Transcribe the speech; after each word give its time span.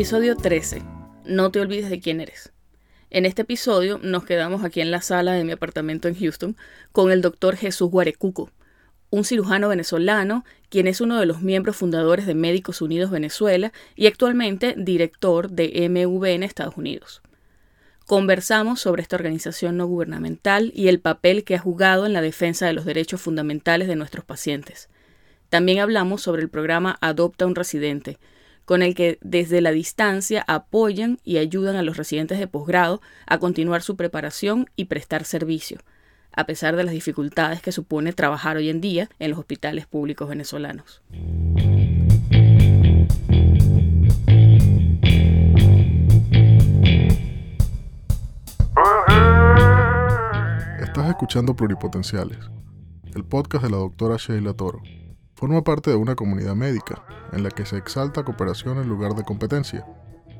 Episodio 0.00 0.34
13. 0.34 0.82
No 1.26 1.50
te 1.50 1.60
olvides 1.60 1.90
de 1.90 2.00
quién 2.00 2.22
eres. 2.22 2.54
En 3.10 3.26
este 3.26 3.42
episodio 3.42 4.00
nos 4.02 4.24
quedamos 4.24 4.64
aquí 4.64 4.80
en 4.80 4.90
la 4.90 5.02
sala 5.02 5.34
de 5.34 5.44
mi 5.44 5.52
apartamento 5.52 6.08
en 6.08 6.14
Houston 6.14 6.56
con 6.90 7.12
el 7.12 7.20
doctor 7.20 7.54
Jesús 7.54 7.90
Guarecuco, 7.90 8.50
un 9.10 9.24
cirujano 9.26 9.68
venezolano 9.68 10.46
quien 10.70 10.86
es 10.86 11.02
uno 11.02 11.20
de 11.20 11.26
los 11.26 11.42
miembros 11.42 11.76
fundadores 11.76 12.24
de 12.24 12.34
Médicos 12.34 12.80
Unidos 12.80 13.10
Venezuela 13.10 13.74
y 13.94 14.06
actualmente 14.06 14.74
director 14.74 15.50
de 15.50 15.86
MV 15.90 16.24
en 16.28 16.44
Estados 16.44 16.78
Unidos. 16.78 17.20
Conversamos 18.06 18.80
sobre 18.80 19.02
esta 19.02 19.16
organización 19.16 19.76
no 19.76 19.86
gubernamental 19.86 20.72
y 20.74 20.88
el 20.88 21.00
papel 21.00 21.44
que 21.44 21.56
ha 21.56 21.58
jugado 21.58 22.06
en 22.06 22.14
la 22.14 22.22
defensa 22.22 22.66
de 22.66 22.72
los 22.72 22.86
derechos 22.86 23.20
fundamentales 23.20 23.86
de 23.86 23.96
nuestros 23.96 24.24
pacientes. 24.24 24.88
También 25.50 25.78
hablamos 25.78 26.22
sobre 26.22 26.40
el 26.40 26.48
programa 26.48 26.96
Adopta 27.02 27.44
un 27.44 27.54
Residente, 27.54 28.18
con 28.70 28.82
el 28.82 28.94
que 28.94 29.18
desde 29.20 29.60
la 29.60 29.72
distancia 29.72 30.44
apoyan 30.46 31.18
y 31.24 31.38
ayudan 31.38 31.74
a 31.74 31.82
los 31.82 31.96
residentes 31.96 32.38
de 32.38 32.46
posgrado 32.46 33.02
a 33.26 33.38
continuar 33.38 33.82
su 33.82 33.96
preparación 33.96 34.70
y 34.76 34.84
prestar 34.84 35.24
servicio, 35.24 35.80
a 36.30 36.44
pesar 36.44 36.76
de 36.76 36.84
las 36.84 36.94
dificultades 36.94 37.62
que 37.62 37.72
supone 37.72 38.12
trabajar 38.12 38.58
hoy 38.58 38.68
en 38.68 38.80
día 38.80 39.10
en 39.18 39.30
los 39.30 39.40
hospitales 39.40 39.88
públicos 39.88 40.28
venezolanos. 40.28 41.02
Estás 50.80 51.08
escuchando 51.08 51.56
Pluripotenciales, 51.56 52.38
el 53.16 53.24
podcast 53.24 53.64
de 53.64 53.70
la 53.70 53.78
doctora 53.78 54.16
Sheila 54.16 54.54
Toro. 54.54 54.80
Forma 55.40 55.64
parte 55.64 55.88
de 55.88 55.96
una 55.96 56.16
comunidad 56.16 56.54
médica 56.54 57.02
en 57.32 57.42
la 57.42 57.48
que 57.48 57.64
se 57.64 57.78
exalta 57.78 58.24
cooperación 58.24 58.76
en 58.76 58.90
lugar 58.90 59.14
de 59.14 59.24
competencia 59.24 59.86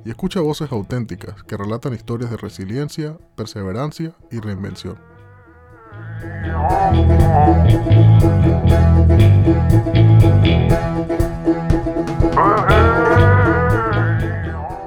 y 0.05 0.11
escucha 0.11 0.43
voces 0.43 0.71
auténticas 0.73 1.43
que 1.45 1.57
relatan 1.57 1.95
historias 1.95 2.31
de 2.31 2.37
resiliencia, 2.37 3.17
perseverancia 3.35 4.13
y 4.31 4.41
reinvención. 4.41 4.99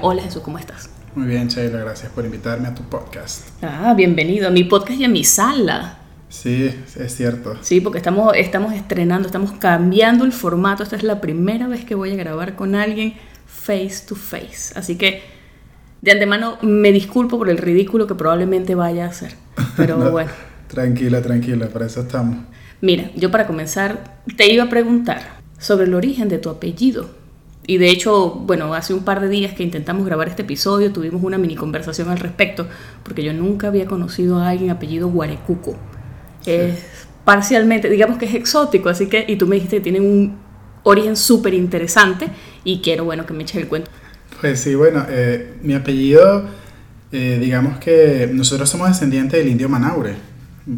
Hola 0.03 0.21
Jesús, 0.21 0.43
¿cómo 0.43 0.59
estás? 0.59 0.91
Muy 1.15 1.25
bien, 1.25 1.47
Sheila, 1.47 1.79
gracias 1.79 2.11
por 2.11 2.23
invitarme 2.23 2.67
a 2.67 2.75
tu 2.75 2.83
podcast. 2.83 3.47
Ah, 3.63 3.95
bienvenido 3.97 4.47
a 4.47 4.51
mi 4.51 4.63
podcast 4.63 4.99
y 4.99 5.05
a 5.05 5.09
mi 5.09 5.23
sala. 5.23 6.02
Sí, 6.33 6.73
es 6.99 7.15
cierto. 7.15 7.55
Sí, 7.61 7.79
porque 7.79 7.99
estamos, 7.99 8.33
estamos 8.35 8.73
estrenando, 8.73 9.27
estamos 9.27 9.51
cambiando 9.51 10.25
el 10.25 10.31
formato. 10.31 10.81
Esta 10.81 10.95
es 10.95 11.03
la 11.03 11.21
primera 11.21 11.67
vez 11.67 11.85
que 11.85 11.93
voy 11.93 12.11
a 12.11 12.15
grabar 12.15 12.55
con 12.55 12.73
alguien 12.73 13.13
face 13.45 14.03
to 14.07 14.15
face. 14.15 14.73
Así 14.75 14.97
que 14.97 15.21
de 16.01 16.11
antemano 16.11 16.57
me 16.63 16.91
disculpo 16.91 17.37
por 17.37 17.49
el 17.49 17.59
ridículo 17.59 18.07
que 18.07 18.15
probablemente 18.15 18.73
vaya 18.73 19.05
a 19.05 19.09
hacer. 19.09 19.35
Pero 19.77 19.97
No, 19.99 20.09
bueno. 20.09 20.31
Tranquila, 20.67 21.21
tranquila, 21.21 21.69
para 21.69 21.85
eso 21.85 22.01
estamos. 22.01 22.37
Mira, 22.81 23.11
yo 23.15 23.29
para 23.29 23.45
comenzar 23.45 24.19
te 24.35 24.51
iba 24.51 24.63
a 24.63 24.69
preguntar 24.69 25.37
sobre 25.59 25.85
el 25.85 25.93
origen 25.93 26.29
de 26.29 26.39
tu 26.39 26.49
apellido. 26.49 27.11
Y 27.67 27.77
de 27.77 27.91
hecho, 27.91 28.31
bueno, 28.31 28.73
hace 28.73 28.95
un 28.95 29.05
par 29.05 29.21
de 29.21 29.29
días 29.29 29.53
que 29.53 29.61
intentamos 29.61 30.03
grabar 30.03 30.29
este 30.29 30.41
episodio, 30.41 30.91
tuvimos 30.91 31.23
una 31.23 31.37
mini 31.37 31.55
conversación 31.55 32.09
al 32.09 32.17
respecto, 32.17 32.67
porque 33.03 33.23
yo 33.23 33.33
nunca 33.33 33.67
había 33.67 33.85
conocido 33.85 34.39
a 34.39 34.49
alguien 34.49 34.71
apellido 34.71 35.09
Guarecuco. 35.09 35.77
Es 36.45 36.79
parcialmente, 37.25 37.89
digamos 37.89 38.17
que 38.17 38.25
es 38.25 38.35
exótico, 38.35 38.89
así 38.89 39.07
que, 39.07 39.25
y 39.27 39.37
tú 39.37 39.47
me 39.47 39.55
dijiste 39.55 39.77
que 39.77 39.81
tienen 39.83 40.03
un 40.03 40.37
origen 40.83 41.15
súper 41.15 41.53
interesante 41.53 42.27
y 42.65 42.81
quiero, 42.81 43.05
bueno, 43.05 43.25
que 43.25 43.33
me 43.33 43.43
eches 43.43 43.61
el 43.61 43.67
cuento. 43.67 43.89
Pues 44.41 44.59
sí, 44.59 44.75
bueno, 44.75 45.05
eh, 45.09 45.53
mi 45.61 45.73
apellido, 45.73 46.45
eh, 47.11 47.37
digamos 47.41 47.77
que 47.77 48.29
nosotros 48.33 48.69
somos 48.69 48.89
descendientes 48.89 49.39
del 49.39 49.49
indio 49.49 49.69
Manaure. 49.69 50.15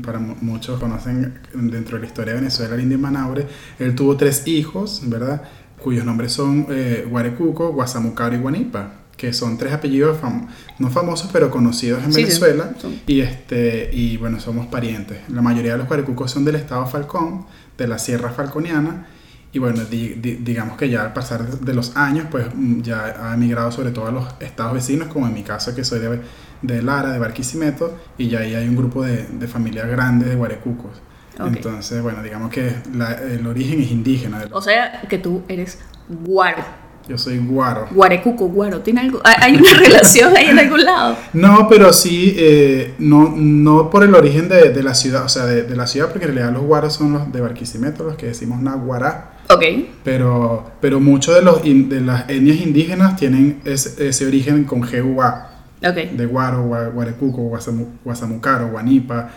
Para 0.03 0.19
mu- 0.19 0.35
muchos 0.41 0.79
conocen 0.79 1.39
dentro 1.53 1.97
de 1.97 2.01
la 2.01 2.07
historia 2.07 2.33
de 2.33 2.39
Venezuela 2.41 2.75
el 2.75 2.81
indio 2.81 2.99
Manaure. 2.99 3.47
Él 3.79 3.95
tuvo 3.95 4.15
tres 4.17 4.45
hijos, 4.47 5.01
¿verdad? 5.05 5.41
Cuyos 5.81 6.05
nombres 6.05 6.31
son 6.31 6.67
eh, 6.69 7.05
Guarecuco, 7.09 7.71
Guasamucaro 7.71 8.35
y 8.35 8.39
Guanipa, 8.39 8.93
que 9.17 9.31
son 9.33 9.57
tres 9.57 9.73
apellidos 9.73 10.17
fam- 10.21 10.47
no 10.79 10.89
famosos 10.89 11.29
pero 11.31 11.49
conocidos 11.49 12.03
en 12.03 12.11
Sí, 12.11 12.19
sí, 12.19 12.23
Venezuela. 12.25 12.71
son- 12.79 12.99
Y, 13.07 13.21
este, 13.21 13.89
y 13.93 14.17
bueno, 14.17 14.39
somos 14.39 14.67
parientes. 14.67 15.19
La 15.29 15.41
mayoría 15.41 15.73
de 15.73 15.77
los 15.77 15.87
Guarecucos 15.87 16.31
son 16.31 16.43
del 16.45 16.55
estado 16.55 16.85
Falcón, 16.87 17.45
de 17.77 17.87
la 17.87 17.97
Sierra 17.97 18.29
Falconiana. 18.31 19.07
Y 19.53 19.59
bueno, 19.59 19.85
di- 19.85 20.15
di- 20.15 20.35
digamos 20.35 20.77
que 20.77 20.89
ya 20.89 21.01
al 21.03 21.13
pasar 21.13 21.47
de 21.61 21.73
los 21.73 21.95
años, 21.95 22.27
pues 22.29 22.45
mm, 22.53 22.81
ya 22.81 23.29
ha 23.29 23.33
emigrado 23.35 23.71
sobre 23.71 23.91
todo 23.91 24.07
a 24.07 24.11
los 24.11 24.25
estados 24.41 24.73
vecinos, 24.73 25.07
como 25.07 25.27
en 25.27 25.33
mi 25.33 25.43
caso 25.43 25.73
que 25.73 25.85
soy 25.85 25.99
de, 25.99 26.19
de 26.61 26.81
Lara, 26.81 27.11
de 27.13 27.19
Barquisimeto, 27.19 27.97
y 28.17 28.27
ya 28.27 28.39
ahí 28.39 28.53
hay 28.53 28.67
un 28.67 28.75
grupo 28.75 29.01
de, 29.03 29.23
de 29.25 29.47
familias 29.47 29.87
grandes 29.87 30.27
de 30.27 30.35
Guarecucos. 30.35 31.01
Ok. 31.39 31.47
Entonces, 31.55 32.01
bueno, 32.01 32.21
digamos 32.21 32.51
que 32.51 32.75
la- 32.93 33.13
el 33.13 33.47
origen 33.47 33.79
es 33.81 33.91
indígena. 33.91 34.45
O 34.51 34.61
sea, 34.61 35.01
que 35.07 35.17
tú 35.19 35.43
eres 35.47 35.79
guaro. 36.09 36.63
Yo 37.07 37.17
soy 37.19 37.37
guaro. 37.37 37.87
Guarecuco, 37.91 38.47
guaro. 38.47 38.79
¿Tiene 38.81 39.01
algo? 39.01 39.21
¿Hay- 39.23 39.35
¿Hay 39.39 39.55
una 39.57 39.73
relación 39.79 40.35
ahí 40.35 40.47
en 40.47 40.57
algún 40.59 40.83
lado? 40.83 41.15
No, 41.33 41.67
pero 41.69 41.93
sí, 41.93 42.33
eh, 42.37 42.95
no, 42.97 43.31
no 43.35 43.89
por 43.91 44.03
el 44.03 44.15
origen 44.15 44.49
de, 44.49 44.69
de 44.71 44.81
la 44.83 44.95
ciudad, 44.95 45.23
o 45.25 45.29
sea, 45.29 45.45
de, 45.45 45.63
de 45.63 45.75
la 45.75 45.85
ciudad, 45.85 46.09
porque 46.09 46.25
en 46.25 46.33
realidad 46.35 46.53
los 46.53 46.63
guaros 46.63 46.93
son 46.93 47.13
los 47.13 47.31
de 47.31 47.41
Barquisimeto, 47.41 48.03
los 48.03 48.15
que 48.15 48.27
decimos 48.27 48.59
naguará. 48.61 49.33
Ok. 49.51 49.63
Pero, 50.03 50.71
pero 50.81 50.99
muchos 50.99 51.35
de, 51.35 51.43
los 51.43 51.63
in- 51.65 51.89
de 51.89 52.01
las 52.01 52.27
etnias 52.27 52.57
indígenas 52.57 53.15
tienen 53.17 53.59
ese, 53.65 54.07
ese 54.09 54.25
origen 54.25 54.63
con 54.63 54.81
GUA, 54.81 55.49
Ok. 55.87 55.95
de 56.17 56.25
Guaro, 56.25 56.65
Gua- 56.65 56.91
Guarecuco, 56.91 57.41
Guasamu- 57.51 57.87
Guasamucaro, 58.03 58.69
Guanipa, 58.69 59.29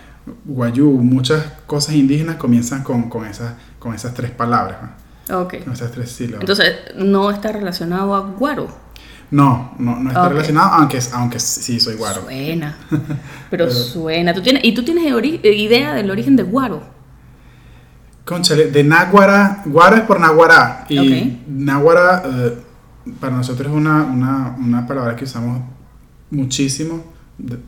Guayú. 0.47 0.91
Muchas 0.93 1.45
cosas 1.67 1.95
indígenas 1.95 2.37
comienzan 2.37 2.83
con, 2.83 3.11
con, 3.11 3.27
esas, 3.27 3.53
con 3.79 3.95
esas 3.95 4.15
tres 4.15 4.31
palabras, 4.31 4.79
¿no? 4.83 4.89
Ok. 5.31 5.65
con 5.65 5.73
esas 5.73 5.93
tres 5.93 6.11
sílabas. 6.11 6.41
Entonces, 6.41 6.75
no 6.97 7.31
está 7.31 7.53
relacionado 7.53 8.15
a 8.15 8.21
guaro. 8.21 8.69
no, 9.31 9.75
no, 9.79 9.97
no 10.01 10.09
está 10.09 10.23
Ok. 10.25 10.31
relacionado, 10.31 10.71
aunque, 10.73 10.99
aunque 11.13 11.39
sí 11.39 11.79
soy 11.81 11.97
guaro. 11.97 12.23
Suena. 12.23 12.77
Pero, 13.51 13.67
Pero- 13.67 13.71
suena. 13.71 14.33
¿Tú 14.35 14.41
tienes, 14.43 14.65
¿Y 14.65 14.73
tú 14.73 14.83
tienes 14.85 15.13
ori- 15.13 15.41
idea 15.45 15.95
del 15.95 16.11
origen 16.11 16.35
de 16.37 16.43
guaro? 16.45 16.83
Conchale, 18.25 18.71
de 18.71 18.85
Náguara, 18.85 19.63
Guaro 19.65 19.97
es 19.97 20.03
por 20.03 20.21
Naguará. 20.21 20.85
Y 20.89 20.99
Ok. 20.99 21.39
Náguara 21.49 22.23
eh, 22.27 22.59
para 23.21 23.35
nosotros 23.37 23.69
es 23.71 23.75
una, 23.75 24.05
una, 24.05 24.55
una 24.59 24.87
palabra 24.87 25.17
que 25.17 25.25
usamos 25.25 25.63
muchísimo, 26.31 27.05
de- 27.39 27.59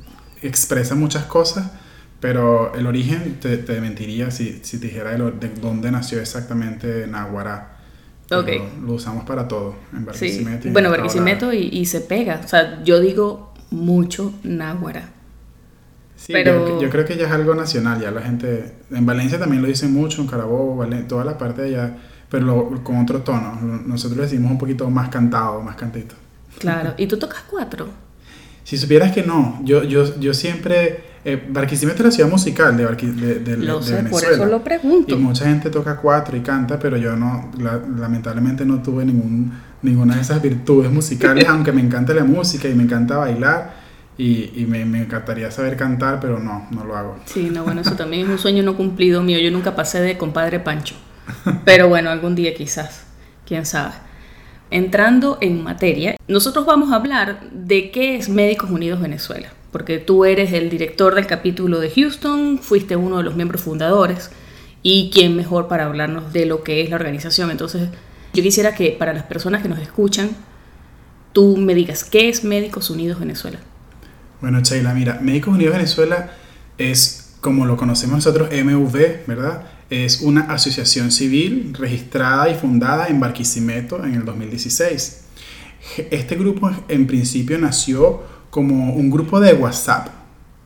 expresa 0.42 0.94
muchas 0.94 1.24
cosas, 1.24 1.70
pero 2.20 2.74
el 2.74 2.86
origen 2.86 3.38
te, 3.40 3.56
te 3.58 3.80
mentiría 3.80 4.30
si, 4.30 4.60
si 4.62 4.78
te 4.78 4.86
dijera 4.88 5.12
de, 5.16 5.48
dónde 5.60 5.90
nació 5.90 6.20
exactamente 6.20 7.06
Náguara. 7.06 7.76
Pero 8.28 8.42
Ok. 8.42 8.48
Lo 8.86 8.92
usamos 8.94 9.24
para 9.24 9.48
todo, 9.48 9.74
en 9.92 10.00
Sí. 10.00 10.04
Barquisimeto. 10.04 10.64
y 10.64 10.68
en 10.68 10.72
Bueno, 10.72 10.90
Barquisimeto 10.90 11.52
y, 11.52 11.68
y 11.72 11.86
se 11.86 12.00
pega. 12.00 12.40
O 12.44 12.48
sea, 12.48 12.82
yo 12.84 13.00
digo 13.00 13.52
mucho 13.70 14.32
náhuara. 14.44 15.08
Sí, 16.16 16.32
pero- 16.32 16.68
yo, 16.68 16.82
yo 16.82 16.90
creo 16.90 17.04
que 17.06 17.16
ya 17.16 17.26
es 17.26 17.32
algo 17.32 17.54
nacional, 17.54 18.00
ya 18.00 18.10
la 18.10 18.20
gente, 18.20 18.74
en 18.90 19.06
Valencia 19.06 19.38
también 19.38 19.62
lo 19.62 19.68
dicen 19.68 19.92
mucho, 19.92 20.20
en 20.20 20.28
Carabobo, 20.28 20.76
Valen- 20.76 21.06
toda 21.08 21.24
la 21.24 21.38
parte 21.38 21.62
de 21.62 21.68
allá, 21.68 21.96
pero 22.28 22.44
lo- 22.44 22.84
con 22.84 22.98
otro 22.98 23.22
tono. 23.22 23.58
Nosotros 23.86 24.16
lo 24.18 24.22
decimos 24.24 24.50
un 24.52 24.58
poquito 24.58 24.88
más 24.90 25.08
cantado, 25.08 25.62
más 25.62 25.76
cantito. 25.76 26.14
Claro. 26.58 26.92
¿Y 26.98 27.06
tú 27.06 27.18
tocas 27.18 27.42
cuatro? 27.50 27.88
Si 28.64 28.76
supieras 28.76 29.12
que 29.12 29.22
no, 29.22 29.60
yo, 29.64 29.82
yo, 29.82 30.20
yo 30.20 30.34
siempre, 30.34 31.02
eh, 31.24 31.42
Barquisimeto 31.50 31.98
es 31.98 32.04
la 32.04 32.10
ciudad 32.10 32.30
musical 32.30 32.76
de, 32.76 32.88
Barqui- 32.88 33.12
de, 33.14 33.40
de- 33.40 33.56
Lo 33.58 33.78
de 33.80 33.84
sé, 33.86 33.92
por 33.94 34.02
Venezuela. 34.04 34.34
eso 34.36 34.46
lo 34.46 34.64
pregunto. 34.64 35.14
Y 35.14 35.18
mucha 35.18 35.44
gente 35.46 35.68
toca 35.70 35.96
cuatro 35.96 36.36
y 36.36 36.40
canta, 36.40 36.78
pero 36.78 36.96
yo 36.96 37.14
no, 37.16 37.50
la- 37.58 37.80
lamentablemente 37.98 38.64
no 38.64 38.80
tuve 38.82 39.04
ningún, 39.04 39.52
ninguna 39.82 40.14
de 40.16 40.22
esas 40.22 40.40
virtudes 40.40 40.90
musicales, 40.90 41.44
aunque 41.48 41.72
me 41.72 41.80
encanta 41.82 42.14
la 42.14 42.24
música 42.24 42.68
y 42.68 42.74
me 42.74 42.84
encanta 42.84 43.16
bailar 43.18 43.74
y, 44.16 44.50
y 44.54 44.66
me, 44.66 44.84
me 44.84 45.02
encantaría 45.02 45.50
saber 45.50 45.76
cantar, 45.76 46.20
pero 46.20 46.38
no, 46.38 46.66
no 46.70 46.84
lo 46.84 46.96
hago. 46.96 47.16
Sí, 47.26 47.50
no, 47.52 47.64
bueno, 47.64 47.80
eso 47.82 47.92
también 47.96 48.24
es 48.24 48.28
un 48.30 48.38
sueño 48.38 48.62
no 48.62 48.76
cumplido 48.76 49.22
mío. 49.22 49.38
Yo 49.38 49.50
nunca 49.50 49.74
pasé 49.76 50.00
de 50.00 50.16
compadre 50.18 50.60
Pancho. 50.60 50.94
Pero 51.64 51.88
bueno, 51.88 52.10
algún 52.10 52.34
día 52.34 52.52
quizás. 52.54 53.04
Quién 53.46 53.64
sabe. 53.64 53.92
Entrando 54.70 55.38
en 55.40 55.62
materia, 55.64 56.16
nosotros 56.28 56.64
vamos 56.66 56.92
a 56.92 56.96
hablar 56.96 57.40
de 57.52 57.90
qué 57.90 58.16
es 58.16 58.28
Médicos 58.28 58.70
Unidos 58.70 59.00
Venezuela. 59.00 59.48
Porque 59.72 59.98
tú 59.98 60.24
eres 60.24 60.52
el 60.52 60.68
director 60.68 61.14
del 61.14 61.26
capítulo 61.26 61.78
de 61.78 61.90
Houston, 61.90 62.58
fuiste 62.60 62.96
uno 62.96 63.18
de 63.18 63.22
los 63.22 63.36
miembros 63.36 63.62
fundadores. 63.62 64.30
Y 64.82 65.10
quién 65.12 65.36
mejor 65.36 65.68
para 65.68 65.84
hablarnos 65.84 66.32
de 66.32 66.46
lo 66.46 66.62
que 66.62 66.82
es 66.82 66.90
la 66.90 66.96
organización. 66.96 67.50
Entonces, 67.50 67.88
yo 68.32 68.42
quisiera 68.42 68.74
que 68.74 68.96
para 68.98 69.12
las 69.12 69.24
personas 69.24 69.62
que 69.62 69.68
nos 69.68 69.78
escuchan, 69.78 70.30
tú 71.32 71.56
me 71.56 71.74
digas 71.74 72.04
qué 72.04 72.28
es 72.28 72.44
Médicos 72.44 72.90
Unidos 72.90 73.20
Venezuela. 73.20 73.58
Bueno, 74.40 74.60
Sheila, 74.60 74.94
mira, 74.94 75.18
Médicos 75.20 75.54
Unidos 75.54 75.74
Venezuela 75.74 76.32
es, 76.78 77.34
como 77.40 77.66
lo 77.66 77.76
conocemos 77.76 78.16
nosotros, 78.16 78.48
MV, 78.50 79.26
¿verdad? 79.26 79.66
Es 79.90 80.22
una 80.22 80.42
asociación 80.52 81.10
civil 81.10 81.74
registrada 81.78 82.48
y 82.48 82.54
fundada 82.54 83.08
en 83.08 83.20
Barquisimeto 83.20 84.02
en 84.04 84.14
el 84.14 84.24
2016. 84.24 85.24
este 86.10 86.36
grupo 86.36 86.70
en 86.88 87.06
principio 87.06 87.58
nació 87.58 88.22
como 88.50 88.94
un 88.94 89.10
grupo 89.10 89.40
de 89.40 89.54
WhatsApp. 89.54 90.08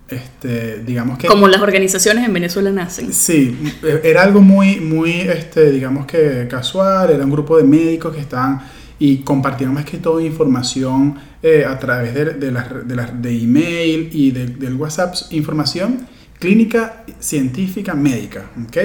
Este, 0.08 0.82
digamos 0.82 1.18
que... 1.18 1.26
Como 1.26 1.48
las 1.48 1.62
organizaciones 1.62 2.26
en 2.26 2.32
Venezuela 2.32 2.70
nacen. 2.70 3.12
Sí, 3.12 3.56
era 4.02 4.22
algo 4.22 4.40
muy, 4.40 4.80
muy, 4.80 5.12
este, 5.12 5.70
digamos 5.70 6.06
que 6.06 6.46
casual, 6.48 7.10
era 7.10 7.24
un 7.24 7.30
grupo 7.30 7.56
de 7.56 7.64
médicos 7.64 8.14
que 8.14 8.20
estaban 8.20 8.60
y 8.98 9.18
compartían 9.18 9.72
más 9.74 9.84
que 9.84 9.98
todo 9.98 10.20
información 10.20 11.16
eh, 11.42 11.64
a 11.66 11.78
través 11.78 12.14
de, 12.14 12.24
de, 12.26 12.50
de, 12.50 13.06
de 13.20 13.42
email 13.42 14.08
y 14.12 14.30
del 14.30 14.74
WhatsApp, 14.74 15.14
información 15.30 16.06
clínica, 16.38 17.04
científica, 17.18 17.94
médica, 17.94 18.50
¿ok? 18.66 18.76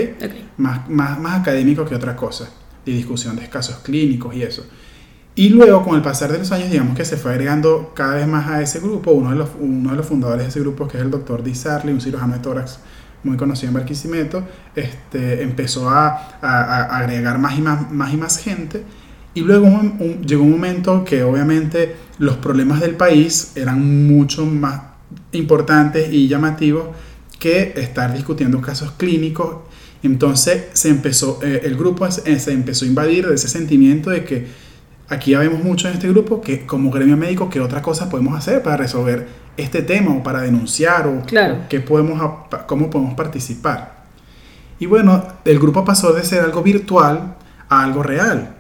Más, 0.57 0.89
más, 0.89 1.19
más 1.19 1.41
académico 1.41 1.85
que 1.85 1.95
otra 1.95 2.15
cosa, 2.15 2.49
de 2.85 2.93
discusión 2.93 3.35
de 3.35 3.47
casos 3.49 3.79
clínicos 3.79 4.35
y 4.35 4.43
eso. 4.43 4.65
Y 5.35 5.49
luego, 5.49 5.83
con 5.83 5.95
el 5.95 6.01
pasar 6.01 6.31
de 6.31 6.39
los 6.39 6.51
años, 6.51 6.69
digamos 6.69 6.97
que 6.97 7.05
se 7.05 7.15
fue 7.15 7.31
agregando 7.31 7.93
cada 7.95 8.15
vez 8.15 8.27
más 8.27 8.47
a 8.47 8.61
ese 8.61 8.79
grupo. 8.79 9.11
Uno 9.11 9.29
de 9.29 9.37
los, 9.37 9.49
uno 9.59 9.91
de 9.91 9.95
los 9.95 10.05
fundadores 10.05 10.43
de 10.43 10.49
ese 10.49 10.59
grupo, 10.59 10.87
que 10.87 10.97
es 10.97 11.03
el 11.03 11.11
doctor 11.11 11.43
Di 11.43 11.55
Sarli, 11.55 11.93
un 11.93 12.01
cirujano 12.01 12.33
de 12.33 12.39
tórax 12.39 12.79
muy 13.23 13.37
conocido 13.37 13.69
en 13.69 13.75
Barquisimeto, 13.75 14.43
este, 14.75 15.43
empezó 15.43 15.89
a, 15.89 16.39
a, 16.41 16.97
agregar 16.97 17.37
más 17.37 17.57
y 17.57 17.61
más, 17.61 17.91
más 17.91 18.13
y 18.13 18.17
más 18.17 18.37
gente. 18.37 18.83
Y 19.33 19.41
luego 19.41 19.69
llegó 20.25 20.43
un 20.43 20.51
momento 20.51 21.05
que 21.05 21.23
obviamente 21.23 21.95
los 22.17 22.37
problemas 22.37 22.81
del 22.81 22.95
país 22.95 23.53
eran 23.55 24.07
mucho 24.07 24.45
más 24.45 24.81
importantes 25.31 26.11
y 26.11 26.27
llamativos 26.27 26.87
que 27.39 27.73
estar 27.77 28.13
discutiendo 28.13 28.59
casos 28.61 28.91
clínicos. 28.97 29.57
Entonces 30.01 30.65
se 30.73 30.89
empezó, 30.89 31.39
eh, 31.43 31.61
el 31.63 31.75
grupo 31.77 32.09
se 32.11 32.51
empezó 32.51 32.85
a 32.85 32.87
invadir 32.87 33.27
de 33.27 33.35
ese 33.35 33.47
sentimiento 33.47 34.09
de 34.09 34.23
que 34.23 34.47
aquí 35.09 35.31
ya 35.31 35.39
vemos 35.39 35.63
mucho 35.63 35.88
en 35.88 35.95
este 35.95 36.07
grupo 36.07 36.41
que 36.41 36.65
como 36.65 36.91
gremio 36.91 37.17
médico, 37.17 37.50
¿qué 37.50 37.59
otra 37.59 37.81
cosa 37.81 38.09
podemos 38.09 38.38
hacer 38.38 38.61
para 38.63 38.77
resolver 38.77 39.27
este 39.57 39.81
tema 39.81 40.15
o 40.15 40.23
para 40.23 40.41
denunciar 40.41 41.07
o, 41.07 41.21
claro. 41.25 41.65
qué 41.67 41.79
podemos, 41.79 42.21
cómo 42.67 42.89
podemos 42.89 43.15
participar? 43.15 44.00
Y 44.79 44.85
bueno, 44.85 45.25
el 45.44 45.59
grupo 45.59 45.83
pasó 45.83 46.13
de 46.13 46.23
ser 46.23 46.41
algo 46.41 46.63
virtual 46.63 47.35
a 47.67 47.83
algo 47.83 48.01
real. 48.01 48.56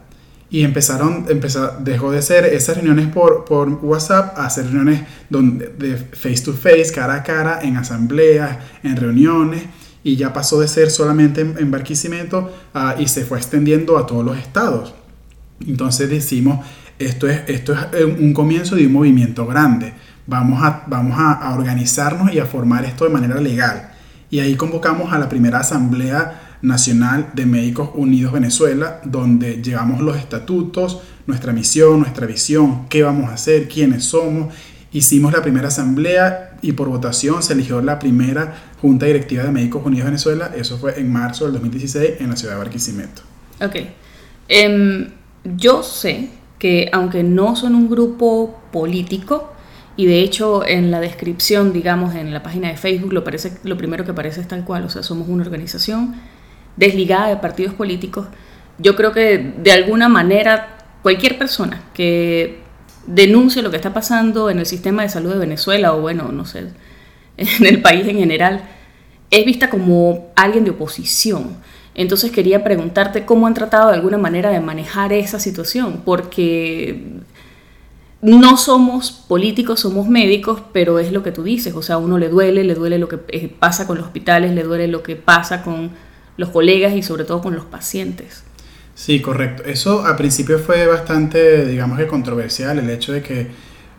Y 0.51 0.63
empezaron, 0.63 1.25
empezó, 1.29 1.77
dejó 1.79 2.11
de 2.11 2.21
ser 2.21 2.45
esas 2.45 2.75
reuniones 2.75 3.07
por, 3.07 3.45
por 3.45 3.69
WhatsApp 3.69 4.37
a 4.37 4.47
hacer 4.47 4.65
reuniones 4.65 5.03
donde, 5.29 5.67
de 5.67 5.95
face 5.95 6.41
to 6.43 6.53
face, 6.53 6.91
cara 6.93 7.13
a 7.13 7.23
cara, 7.23 7.59
en 7.61 7.77
asambleas, 7.77 8.57
en 8.83 8.97
reuniones. 8.97 9.63
Y 10.03 10.15
ya 10.15 10.33
pasó 10.33 10.59
de 10.59 10.67
ser 10.67 10.89
solamente 10.89 11.41
en, 11.41 11.71
Barquisimeto 11.71 12.51
y 12.97 13.07
se 13.07 13.25
fue 13.25 13.37
extendiendo 13.37 13.97
a 13.97 14.07
todos 14.07 14.25
los 14.25 14.37
estados. 14.37 14.95
Entonces 15.67 16.09
decimos, 16.09 16.65
esto 16.97 17.27
es, 17.29 17.41
esto 17.47 17.73
es 17.73 18.03
un 18.03 18.33
comienzo 18.33 18.75
de 18.75 18.87
un 18.87 18.93
movimiento 18.93 19.45
grande. 19.45 19.93
Vamos, 20.27 20.61
a, 20.61 20.83
vamos 20.87 21.17
a, 21.17 21.53
organizarnos 21.55 22.31
y 22.33 22.39
a 22.39 22.45
formar 22.45 22.85
esto 22.85 23.05
de 23.05 23.09
manera 23.09 23.39
legal. 23.39 23.91
Y 24.29 24.39
ahí 24.39 24.55
convocamos 24.55 25.11
a 25.11 25.17
la 25.17 25.27
primera 25.27 25.59
asamblea 25.59 26.57
nacional 26.61 27.31
de 27.33 27.45
Médicos 27.45 27.91
Unidos 27.95 28.33
Venezuela, 28.33 29.01
donde 29.05 29.61
llevamos 29.61 30.01
los 30.01 30.17
estatutos, 30.17 31.01
nuestra 31.25 31.53
misión, 31.53 31.99
nuestra 32.01 32.27
visión, 32.27 32.87
qué 32.89 33.01
vamos 33.01 33.29
a 33.29 33.33
hacer, 33.33 33.67
quiénes 33.67 34.03
somos. 34.03 34.53
Hicimos 34.91 35.31
la 35.31 35.41
primera 35.41 35.69
asamblea 35.69 36.57
y 36.61 36.73
por 36.73 36.89
votación 36.89 37.41
se 37.41 37.53
eligió 37.53 37.81
la 37.81 37.97
primera 37.97 38.55
Junta 38.81 39.05
Directiva 39.05 39.43
de 39.43 39.51
Médicos 39.51 39.85
Unidos 39.85 40.05
Venezuela. 40.05 40.51
Eso 40.55 40.77
fue 40.77 40.99
en 40.99 41.11
marzo 41.11 41.45
del 41.45 41.53
2016 41.53 42.15
en 42.19 42.29
la 42.29 42.35
ciudad 42.35 42.53
de 42.53 42.59
Barquisimeto. 42.59 43.21
Ok. 43.61 43.75
Em, 44.47 45.07
yo 45.55 45.83
sé 45.83 46.29
que 46.57 46.89
aunque 46.91 47.23
no 47.23 47.55
son 47.55 47.75
un 47.75 47.89
grupo 47.89 48.59
político, 48.71 49.53
y 49.95 50.05
de 50.05 50.21
hecho 50.21 50.65
en 50.65 50.91
la 50.91 51.01
descripción, 51.01 51.73
digamos, 51.73 52.15
en 52.15 52.33
la 52.33 52.41
página 52.41 52.69
de 52.69 52.77
Facebook, 52.77 53.11
lo, 53.11 53.25
parece, 53.25 53.57
lo 53.63 53.75
primero 53.77 54.05
que 54.05 54.11
aparece 54.11 54.39
es 54.39 54.47
tal 54.47 54.63
cual, 54.63 54.85
o 54.85 54.89
sea, 54.89 55.03
somos 55.03 55.27
una 55.27 55.43
organización 55.43 56.15
desligada 56.77 57.27
de 57.27 57.35
partidos 57.35 57.73
políticos. 57.73 58.27
Yo 58.77 58.95
creo 58.95 59.11
que 59.11 59.55
de 59.57 59.71
alguna 59.73 60.07
manera 60.07 60.77
cualquier 61.01 61.37
persona 61.37 61.83
que 61.93 62.59
denuncie 63.07 63.61
lo 63.61 63.71
que 63.71 63.75
está 63.75 63.93
pasando 63.93 64.49
en 64.49 64.59
el 64.59 64.65
sistema 64.65 65.01
de 65.01 65.09
salud 65.09 65.33
de 65.33 65.39
Venezuela 65.39 65.93
o 65.93 65.99
bueno, 66.01 66.31
no 66.31 66.45
sé, 66.45 66.67
en 67.37 67.65
el 67.65 67.81
país 67.81 68.07
en 68.07 68.19
general, 68.19 68.61
es 69.29 69.45
vista 69.45 69.69
como 69.69 70.31
alguien 70.35 70.63
de 70.63 70.71
oposición. 70.71 71.57
Entonces 71.95 72.31
quería 72.31 72.63
preguntarte 72.63 73.25
cómo 73.25 73.47
han 73.47 73.53
tratado 73.53 73.89
de 73.89 73.95
alguna 73.95 74.17
manera 74.17 74.51
de 74.51 74.59
manejar 74.59 75.11
esa 75.13 75.39
situación, 75.39 76.01
porque 76.05 77.21
no 78.21 78.57
somos 78.57 79.11
políticos, 79.11 79.79
somos 79.79 80.07
médicos, 80.07 80.61
pero 80.73 80.99
es 80.99 81.11
lo 81.11 81.23
que 81.23 81.31
tú 81.31 81.43
dices, 81.43 81.73
o 81.73 81.81
sea, 81.81 81.95
a 81.95 81.97
uno 81.97 82.17
le 82.17 82.29
duele, 82.29 82.63
le 82.63 82.75
duele 82.75 82.99
lo 82.99 83.07
que 83.07 83.19
eh, 83.29 83.47
pasa 83.47 83.87
con 83.87 83.97
los 83.97 84.07
hospitales, 84.07 84.51
le 84.53 84.63
duele 84.63 84.87
lo 84.87 85.03
que 85.03 85.15
pasa 85.15 85.63
con 85.63 85.91
los 86.37 86.49
colegas 86.49 86.93
y 86.93 87.01
sobre 87.01 87.23
todo 87.23 87.41
con 87.41 87.55
los 87.55 87.65
pacientes. 87.65 88.43
Sí, 88.95 89.21
correcto. 89.21 89.63
Eso 89.63 90.05
al 90.05 90.17
principio 90.17 90.59
fue 90.59 90.85
bastante, 90.85 91.65
digamos 91.65 91.97
que 91.97 92.07
controversial, 92.07 92.79
el 92.79 92.89
hecho 92.89 93.13
de 93.13 93.21
que 93.21 93.47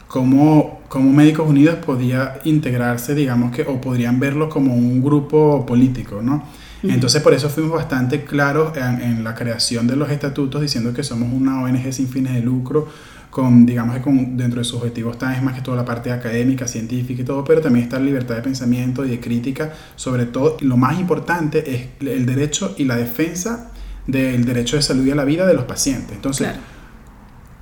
como, 0.06 0.81
como 0.88 1.10
Médicos 1.12 1.48
Unidos 1.48 1.76
podía 1.76 2.40
integrarse, 2.44 3.14
digamos 3.14 3.54
que, 3.54 3.62
o 3.62 3.81
podrían 3.81 4.20
verlo 4.20 4.48
como 4.48 4.75
un 4.75 5.02
grupo 5.02 5.64
político, 5.64 6.20
¿no? 6.20 6.44
Entonces 6.82 7.23
por 7.23 7.35
eso 7.35 7.50
fuimos 7.50 7.73
bastante 7.73 8.25
claros 8.25 8.77
en, 8.77 9.23
la 9.23 9.35
creación 9.35 9.87
de 9.87 9.97
los 9.97 10.11
estatutos 10.11 10.62
diciendo 10.62 10.94
que 10.94 11.03
somos 11.03 11.32
una 11.32 11.62
ONG 11.62 11.93
sin 11.93 12.09
fines 12.09 12.35
de 12.35 12.41
lucro, 12.41 12.88
con, 13.31 13.67
digamos 13.67 13.97
que 13.97 14.03
con, 14.03 14.37
dentro 14.37 14.61
de 14.61 14.65
sus 14.65 14.79
objetivos 14.79 15.12
está 15.15 15.37
es 15.37 15.43
más 15.43 15.55
que 15.55 15.61
toda 15.61 15.77
la 15.77 15.85
parte 15.85 16.11
académica, 16.11 16.67
científica 16.67 17.23
y 17.23 17.25
todo, 17.25 17.44
pero 17.44 17.61
también 17.61 17.85
está 17.85 17.99
la 17.99 18.06
libertad 18.06 18.37
de 18.37 18.43
pensamiento 18.43 19.05
y 19.05 19.11
de 19.11 19.21
crítica, 19.21 19.73
sobre 19.94 20.27
todo, 20.27 20.56
y 20.61 20.65
lo 20.65 20.77
más 20.77 20.99
importante 20.99 21.75
es 21.75 21.88
el 22.00 22.27
derecho 22.27 22.75
y 22.77 22.85
la 22.85 22.97
defensa 22.97 23.71
del 24.06 24.44
derecho 24.44 24.76
de 24.76 24.83
salud 24.83 25.06
y 25.06 25.11
a 25.11 25.15
la 25.15 25.25
vida 25.25 25.47
de 25.47 25.55
los 25.55 25.65
pacientes. 25.65 26.17
Entonces, 26.17 26.49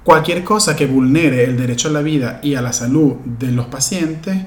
cualquier 0.04 0.42
cosa 0.44 0.74
que 0.74 0.86
vulnere 0.86 1.44
el 1.44 1.56
derecho 1.56 1.88
a 1.88 1.92
la 1.92 2.02
vida 2.02 2.40
y 2.42 2.54
a 2.54 2.62
la 2.62 2.72
salud 2.72 3.16
de 3.38 3.52
los 3.52 3.66
pacientes, 3.66 4.38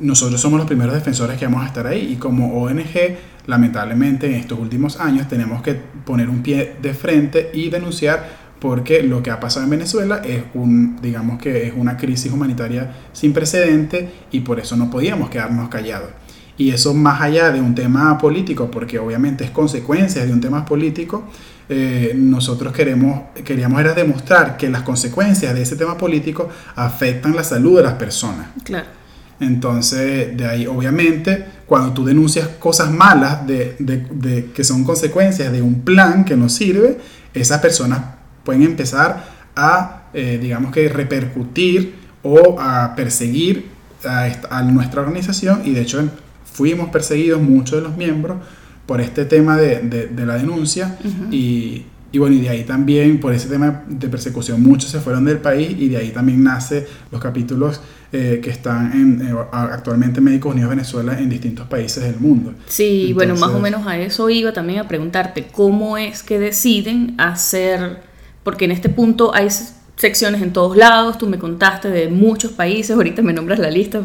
nosotros 0.00 0.40
somos 0.40 0.58
los 0.58 0.66
primeros 0.66 0.94
defensores 0.94 1.38
que 1.38 1.46
vamos 1.46 1.62
a 1.62 1.66
estar 1.66 1.86
ahí. 1.86 2.12
Y 2.12 2.16
como 2.16 2.62
ONG 2.62 3.16
lamentablemente 3.50 4.28
en 4.28 4.34
estos 4.34 4.58
últimos 4.58 4.98
años 5.00 5.28
tenemos 5.28 5.60
que 5.60 5.74
poner 5.74 6.30
un 6.30 6.42
pie 6.42 6.76
de 6.80 6.94
frente 6.94 7.50
y 7.52 7.68
denunciar 7.68 8.50
porque 8.60 9.02
lo 9.02 9.22
que 9.22 9.30
ha 9.30 9.40
pasado 9.40 9.64
en 9.64 9.70
Venezuela 9.70 10.22
es 10.24 10.44
un 10.54 11.00
digamos 11.02 11.40
que 11.42 11.66
es 11.66 11.72
una 11.76 11.96
crisis 11.96 12.30
humanitaria 12.30 12.92
sin 13.12 13.32
precedente 13.32 14.08
y 14.30 14.40
por 14.40 14.60
eso 14.60 14.76
no 14.76 14.88
podíamos 14.88 15.30
quedarnos 15.30 15.68
callados. 15.68 16.10
Y 16.56 16.70
eso 16.70 16.92
más 16.92 17.22
allá 17.22 17.50
de 17.50 17.60
un 17.60 17.74
tema 17.74 18.18
político, 18.18 18.70
porque 18.70 18.98
obviamente 18.98 19.44
es 19.44 19.50
consecuencia 19.50 20.26
de 20.26 20.32
un 20.32 20.42
tema 20.42 20.66
político, 20.66 21.24
eh, 21.70 22.12
nosotros 22.14 22.74
queremos, 22.74 23.22
queríamos 23.44 23.80
era 23.80 23.94
demostrar 23.94 24.58
que 24.58 24.68
las 24.68 24.82
consecuencias 24.82 25.54
de 25.54 25.62
ese 25.62 25.76
tema 25.76 25.96
político 25.96 26.50
afectan 26.76 27.34
la 27.34 27.44
salud 27.44 27.78
de 27.78 27.84
las 27.84 27.94
personas. 27.94 28.48
Claro. 28.62 29.00
Entonces, 29.40 30.36
de 30.36 30.46
ahí, 30.46 30.66
obviamente, 30.66 31.46
cuando 31.70 31.92
tú 31.92 32.04
denuncias 32.04 32.48
cosas 32.58 32.90
malas 32.90 33.46
de, 33.46 33.76
de, 33.78 34.50
que 34.52 34.64
son 34.64 34.82
consecuencias 34.82 35.52
de 35.52 35.62
un 35.62 35.82
plan 35.82 36.24
que 36.24 36.36
no 36.36 36.48
sirve, 36.48 36.98
esas 37.32 37.60
personas 37.60 38.00
pueden 38.42 38.62
empezar 38.62 39.24
a, 39.54 40.08
eh, 40.12 40.40
digamos 40.42 40.72
que, 40.72 40.88
repercutir 40.88 41.94
o 42.24 42.58
a 42.58 42.96
perseguir 42.96 43.68
a, 44.04 44.62
nuestra 44.64 45.02
organización. 45.02 45.62
Y 45.64 45.70
de 45.70 45.82
hecho 45.82 46.02
fuimos 46.44 46.88
perseguidos 46.88 47.40
muchos 47.40 47.80
de 47.80 47.88
los 47.88 47.96
miembros 47.96 48.38
por 48.84 49.00
este 49.00 49.24
tema 49.24 49.56
de, 49.56 50.08
de 50.12 50.26
la 50.26 50.34
denuncia. 50.34 50.98
Y, 51.30 51.86
y 52.12 52.18
bueno, 52.18 52.34
y 52.34 52.40
de 52.40 52.48
ahí 52.48 52.64
también, 52.64 53.20
por 53.20 53.32
ese 53.32 53.48
tema 53.48 53.84
de 53.86 54.08
persecución, 54.08 54.60
muchos 54.62 54.90
se 54.90 54.98
fueron 55.00 55.24
del 55.24 55.38
país 55.38 55.76
y 55.78 55.88
de 55.88 55.98
ahí 55.98 56.10
también 56.10 56.42
nace 56.42 56.86
los 57.12 57.20
capítulos 57.20 57.80
eh, 58.12 58.40
que 58.42 58.50
están 58.50 58.92
en, 58.92 59.28
eh, 59.28 59.34
actualmente 59.52 60.20
Médicos 60.20 60.52
Unidos 60.52 60.70
Venezuela 60.70 61.16
en 61.16 61.28
distintos 61.28 61.68
países 61.68 62.02
del 62.02 62.16
mundo. 62.18 62.54
Sí, 62.66 63.12
bueno, 63.12 63.36
más 63.36 63.50
o 63.50 63.60
menos 63.60 63.86
a 63.86 63.96
eso 63.98 64.28
iba 64.28 64.52
también 64.52 64.80
a 64.80 64.88
preguntarte, 64.88 65.46
¿cómo 65.52 65.96
es 65.96 66.24
que 66.24 66.40
deciden 66.40 67.14
hacer, 67.18 68.02
porque 68.42 68.64
en 68.64 68.72
este 68.72 68.88
punto 68.88 69.32
hay 69.32 69.46
secciones 69.94 70.42
en 70.42 70.52
todos 70.52 70.76
lados, 70.76 71.18
tú 71.18 71.28
me 71.28 71.38
contaste 71.38 71.88
de 71.90 72.08
muchos 72.08 72.50
países, 72.50 72.96
ahorita 72.96 73.22
me 73.22 73.32
nombras 73.32 73.60
la 73.60 73.70
lista, 73.70 74.02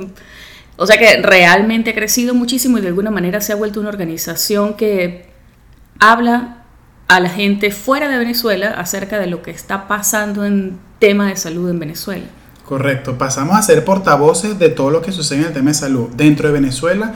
o 0.76 0.86
sea 0.86 0.98
que 1.00 1.24
realmente 1.24 1.90
ha 1.90 1.96
crecido 1.96 2.36
muchísimo 2.36 2.78
y 2.78 2.82
de 2.82 2.90
alguna 2.90 3.10
manera 3.10 3.42
se 3.42 3.54
ha 3.54 3.56
vuelto 3.56 3.80
una 3.80 3.90
organización 3.90 4.76
que 4.76 5.26
habla 6.00 6.65
a 7.08 7.20
la 7.20 7.30
gente 7.30 7.72
fuera 7.72 8.10
de 8.10 8.18
Venezuela 8.18 8.70
acerca 8.70 9.20
de 9.20 9.28
lo 9.28 9.42
que 9.42 9.52
está 9.52 9.88
pasando 9.88 10.46
en 10.46 10.78
tema 11.00 11.28
de 11.28 11.36
salud 11.36 11.70
en 11.70 11.80
Venezuela. 11.80 12.26
Correcto, 12.66 13.18
pasamos 13.18 13.56
a 13.56 13.62
ser 13.62 13.86
portavoces 13.86 14.58
de 14.58 14.70
todo 14.70 14.90
lo 14.90 15.02
que 15.02 15.12
sucede 15.12 15.42
en 15.42 15.46
el 15.46 15.54
tema 15.54 15.70
de 15.70 15.76
salud. 15.76 16.10
Dentro 16.16 16.48
de 16.48 16.54
Venezuela 16.54 17.14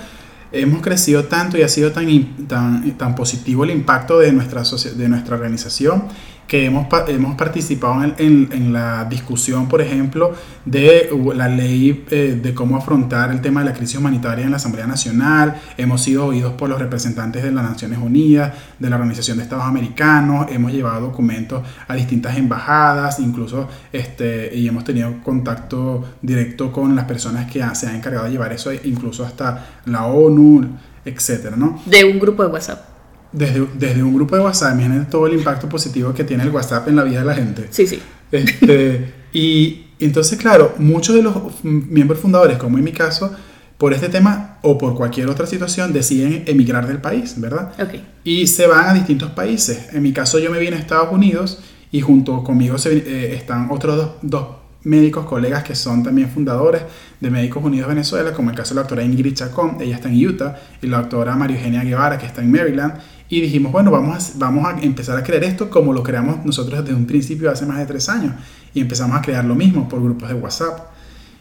hemos 0.52 0.82
crecido 0.82 1.26
tanto 1.26 1.58
y 1.58 1.64
ha 1.64 1.70
sido 1.70 1.92
tan, 1.92 2.08
tan, 2.48 2.98
tan 2.98 3.16
positivo 3.16 3.64
el 3.64 3.72
impacto 3.72 4.20
de 4.20 4.32
nuestra, 4.32 4.64
de 4.96 5.10
nuestra 5.10 5.36
organización 5.36 6.04
que 6.50 6.66
hemos, 6.66 6.88
hemos 7.08 7.36
participado 7.36 8.04
en, 8.04 8.50
en, 8.52 8.74
la 8.74 9.06
discusión, 9.06 9.70
por 9.70 9.82
ejemplo, 9.82 10.34
de 10.66 11.08
la 11.36 11.48
ley 11.48 12.06
eh, 12.10 12.40
de 12.42 12.54
cómo 12.56 12.76
afrontar 12.76 13.30
el 13.30 13.40
tema 13.40 13.60
de 13.60 13.68
la 13.68 13.74
crisis 13.74 14.00
humanitaria 14.00 14.46
en 14.46 14.52
la 14.52 14.58
Asamblea 14.58 14.88
Nacional, 14.88 15.62
hemos 15.78 16.02
sido 16.02 16.26
oídos 16.26 16.54
por 16.54 16.68
los 16.68 16.80
representantes 16.80 17.44
de 17.44 17.52
las 17.52 17.64
Naciones 17.64 18.00
Unidas, 18.00 18.52
de 18.80 18.90
la 18.90 18.96
Organización 18.96 19.38
de 19.38 19.44
Estados 19.44 19.66
Americanos, 19.66 20.48
hemos 20.50 20.74
llevado 20.74 21.02
documentos 21.02 21.62
a 21.88 21.94
distintas 21.94 22.36
embajadas, 22.36 23.20
incluso 23.20 23.68
este, 23.94 24.50
y 24.56 24.68
hemos 24.68 24.84
tenido 24.84 25.22
contacto 25.22 26.16
directo 26.20 26.72
con 26.72 26.96
las 26.96 27.06
personas 27.06 27.46
que 27.46 27.64
se 27.74 27.88
han 27.88 27.98
encargado 27.98 28.26
de 28.26 28.32
llevar 28.32 28.52
eso, 28.52 28.72
incluso 28.74 29.24
hasta 29.24 29.68
la 29.86 30.06
ONU, 30.08 30.68
etcétera, 31.06 31.56
¿no? 31.56 31.80
De 31.86 32.04
un 32.06 32.18
grupo 32.18 32.44
de 32.44 32.50
WhatsApp 32.50 32.99
desde, 33.32 33.68
desde 33.76 34.04
un 34.04 34.16
grupo 34.16 34.36
de 34.36 34.42
WhatsApp, 34.42 34.74
imagínense 34.74 35.10
todo 35.10 35.28
el 35.28 35.34
impacto 35.34 35.70
positivo 35.70 36.14
que 36.14 36.24
tiene 36.24 36.44
el 36.44 36.50
WhatsApp 36.50 36.88
en 36.88 36.96
la 36.96 37.04
vida 37.04 37.20
de 37.20 37.26
la 37.26 37.36
gente. 37.36 37.68
Sí, 37.70 37.88
sí. 37.88 38.00
Este, 38.32 39.14
y 39.34 39.86
entonces, 40.00 40.38
claro, 40.40 40.76
muchos 40.78 41.16
de 41.16 41.22
los 41.22 41.36
miembros 41.64 42.20
fundadores, 42.20 42.58
como 42.58 42.78
en 42.78 42.84
mi 42.84 42.92
caso, 42.92 43.36
por 43.78 43.94
este 43.94 44.10
tema 44.10 44.58
o 44.62 44.78
por 44.78 44.96
cualquier 44.96 45.30
otra 45.30 45.46
situación, 45.46 45.94
deciden 45.94 46.44
emigrar 46.48 46.88
del 46.88 47.00
país, 47.00 47.36
¿verdad? 47.40 47.74
Okay. 47.82 48.06
Y 48.24 48.48
se 48.48 48.68
van 48.68 48.90
a 48.90 48.94
distintos 48.94 49.32
países. 49.32 49.94
En 49.94 50.04
mi 50.04 50.12
caso, 50.12 50.40
yo 50.40 50.52
me 50.52 50.60
vine 50.60 50.76
a 50.76 50.80
Estados 50.80 51.12
Unidos 51.12 51.60
y 51.92 52.02
junto 52.02 52.44
conmigo 52.44 52.78
se, 52.78 52.98
eh, 52.98 53.36
están 53.36 53.70
otros 53.72 53.96
dos, 53.96 54.10
dos 54.22 54.48
médicos, 54.84 55.26
colegas 55.26 55.64
que 55.64 55.76
son 55.76 56.04
también 56.04 56.30
fundadores 56.30 56.82
de 57.20 57.30
Médicos 57.30 57.64
Unidos 57.64 57.90
Venezuela, 57.90 58.34
como 58.34 58.50
el 58.50 58.56
caso 58.56 58.70
de 58.70 58.76
la 58.76 58.82
doctora 58.82 59.04
Ingrid 59.04 59.34
Chacón, 59.34 59.78
ella 59.82 59.96
está 59.96 60.10
en 60.10 60.26
Utah, 60.26 60.58
y 60.82 60.88
la 60.88 61.00
doctora 61.00 61.36
María 61.36 61.58
Eugenia 61.58 61.84
Guevara, 61.84 62.18
que 62.18 62.26
está 62.26 62.42
en 62.42 62.52
Maryland, 62.52 62.94
y 63.30 63.42
dijimos, 63.42 63.72
bueno, 63.72 63.92
vamos 63.92 64.32
a, 64.32 64.38
vamos 64.40 64.66
a 64.66 64.80
empezar 64.82 65.18
a 65.18 65.24
crear 65.24 65.44
esto 65.44 65.70
como 65.70 65.94
lo 65.94 66.02
creamos 66.02 66.44
nosotros 66.44 66.84
desde 66.84 66.96
un 66.96 67.06
principio 67.06 67.52
hace 67.52 67.66
más 67.66 67.78
de 67.78 67.86
tres 67.86 68.10
años. 68.10 68.34
Y 68.74 68.82
empezamos 68.82 69.16
a 69.16 69.22
crear 69.22 69.46
lo 69.46 69.54
mismo 69.54 69.88
por 69.88 70.02
grupos 70.02 70.30
de 70.30 70.36
WhatsApp. 70.36 70.80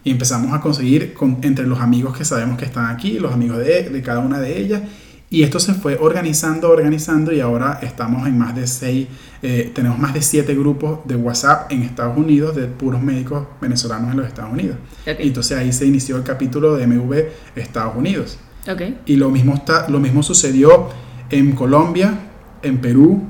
Y 0.05 0.11
empezamos 0.11 0.53
a 0.53 0.61
conseguir 0.61 1.15
con, 1.15 1.39
entre 1.43 1.67
los 1.67 1.81
amigos 1.81 2.17
que 2.17 2.27
sabemos 2.27 2.59
que 2.59 2.67
están 2.67 2.87
aquí, 2.95 3.19
los 3.19 3.33
amigos 3.33 3.59
de, 3.59 3.89
de 3.89 4.03
cada 4.03 4.21
una 4.21 4.39
de 4.39 4.59
ellas. 4.59 4.83
Y 5.31 5.43
esto 5.43 5.61
se 5.61 5.75
fue 5.75 5.97
organizando, 5.99 6.71
organizando 6.71 7.33
y 7.33 7.41
ahora 7.41 7.81
estamos 7.83 8.27
en 8.27 8.39
más 8.39 8.55
de 8.55 8.67
seis, 8.67 9.09
eh, 9.43 9.71
tenemos 9.75 9.99
más 9.99 10.15
de 10.15 10.23
siete 10.23 10.55
grupos 10.55 11.01
de 11.05 11.17
WhatsApp 11.17 11.71
en 11.71 11.83
Estados 11.83 12.17
Unidos 12.17 12.57
de 12.57 12.67
puros 12.67 13.03
médicos 13.03 13.47
venezolanos 13.61 14.11
en 14.11 14.19
los 14.19 14.27
Estados 14.27 14.53
Unidos. 14.53 14.77
Y 15.07 15.29
entonces 15.29 15.57
ahí 15.59 15.73
se 15.73 15.87
inició 15.87 16.17
el 16.17 16.23
capítulo 16.23 16.77
de 16.77 16.87
MV 16.87 17.15
Estados 17.57 17.95
Unidos. 17.97 18.39
Okay. 18.71 19.01
Y 19.05 19.17
lo 19.17 19.31
mismo, 19.31 19.55
está, 19.55 19.89
lo 19.89 19.99
mismo 20.01 20.23
sucedió 20.23 20.89
en 21.31 21.53
Colombia, 21.53 22.19
en 22.63 22.79
Perú, 22.79 23.23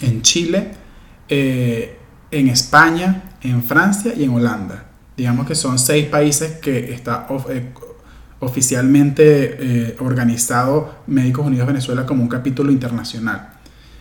en 0.00 0.22
Chile, 0.22 0.72
eh, 1.28 1.98
en 2.30 2.48
España, 2.48 3.30
en 3.42 3.62
Francia 3.62 4.12
y 4.16 4.24
en 4.24 4.30
Holanda. 4.30 4.86
Digamos 5.16 5.46
que 5.46 5.54
son 5.54 5.78
seis 5.78 6.06
países 6.06 6.52
que 6.58 6.92
está 6.92 7.26
eh, 7.48 7.72
oficialmente 8.40 9.56
eh, 9.58 9.96
organizado 10.00 10.96
Médicos 11.06 11.46
Unidos 11.46 11.66
Venezuela 11.66 12.04
como 12.04 12.22
un 12.22 12.28
capítulo 12.28 12.72
internacional. 12.72 13.50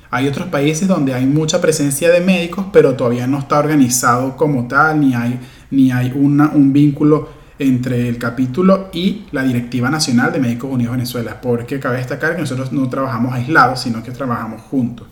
Hay 0.09 0.27
otros 0.27 0.47
países 0.49 0.87
donde 0.87 1.13
hay 1.13 1.25
mucha 1.25 1.59
presencia 1.59 2.11
de 2.11 2.21
médicos, 2.21 2.65
pero 2.71 2.95
todavía 2.95 3.25
no 3.25 3.39
está 3.39 3.57
organizado 3.57 4.37
como 4.37 4.67
tal, 4.67 4.99
ni 4.99 5.15
hay, 5.15 5.39
ni 5.71 5.91
hay 5.91 6.11
un 6.11 6.71
vínculo 6.71 7.42
entre 7.59 8.09
el 8.09 8.17
capítulo 8.17 8.89
y 8.93 9.23
la 9.31 9.43
Directiva 9.43 9.89
Nacional 9.89 10.31
de 10.31 10.39
Médicos 10.39 10.71
Unidos 10.71 10.93
Venezuela, 10.93 11.39
porque 11.41 11.79
cabe 11.79 11.97
destacar 11.97 12.35
que 12.35 12.41
nosotros 12.41 12.71
no 12.71 12.89
trabajamos 12.89 13.33
aislados, 13.33 13.81
sino 13.81 14.03
que 14.03 14.11
trabajamos 14.11 14.61
juntos. 14.61 15.07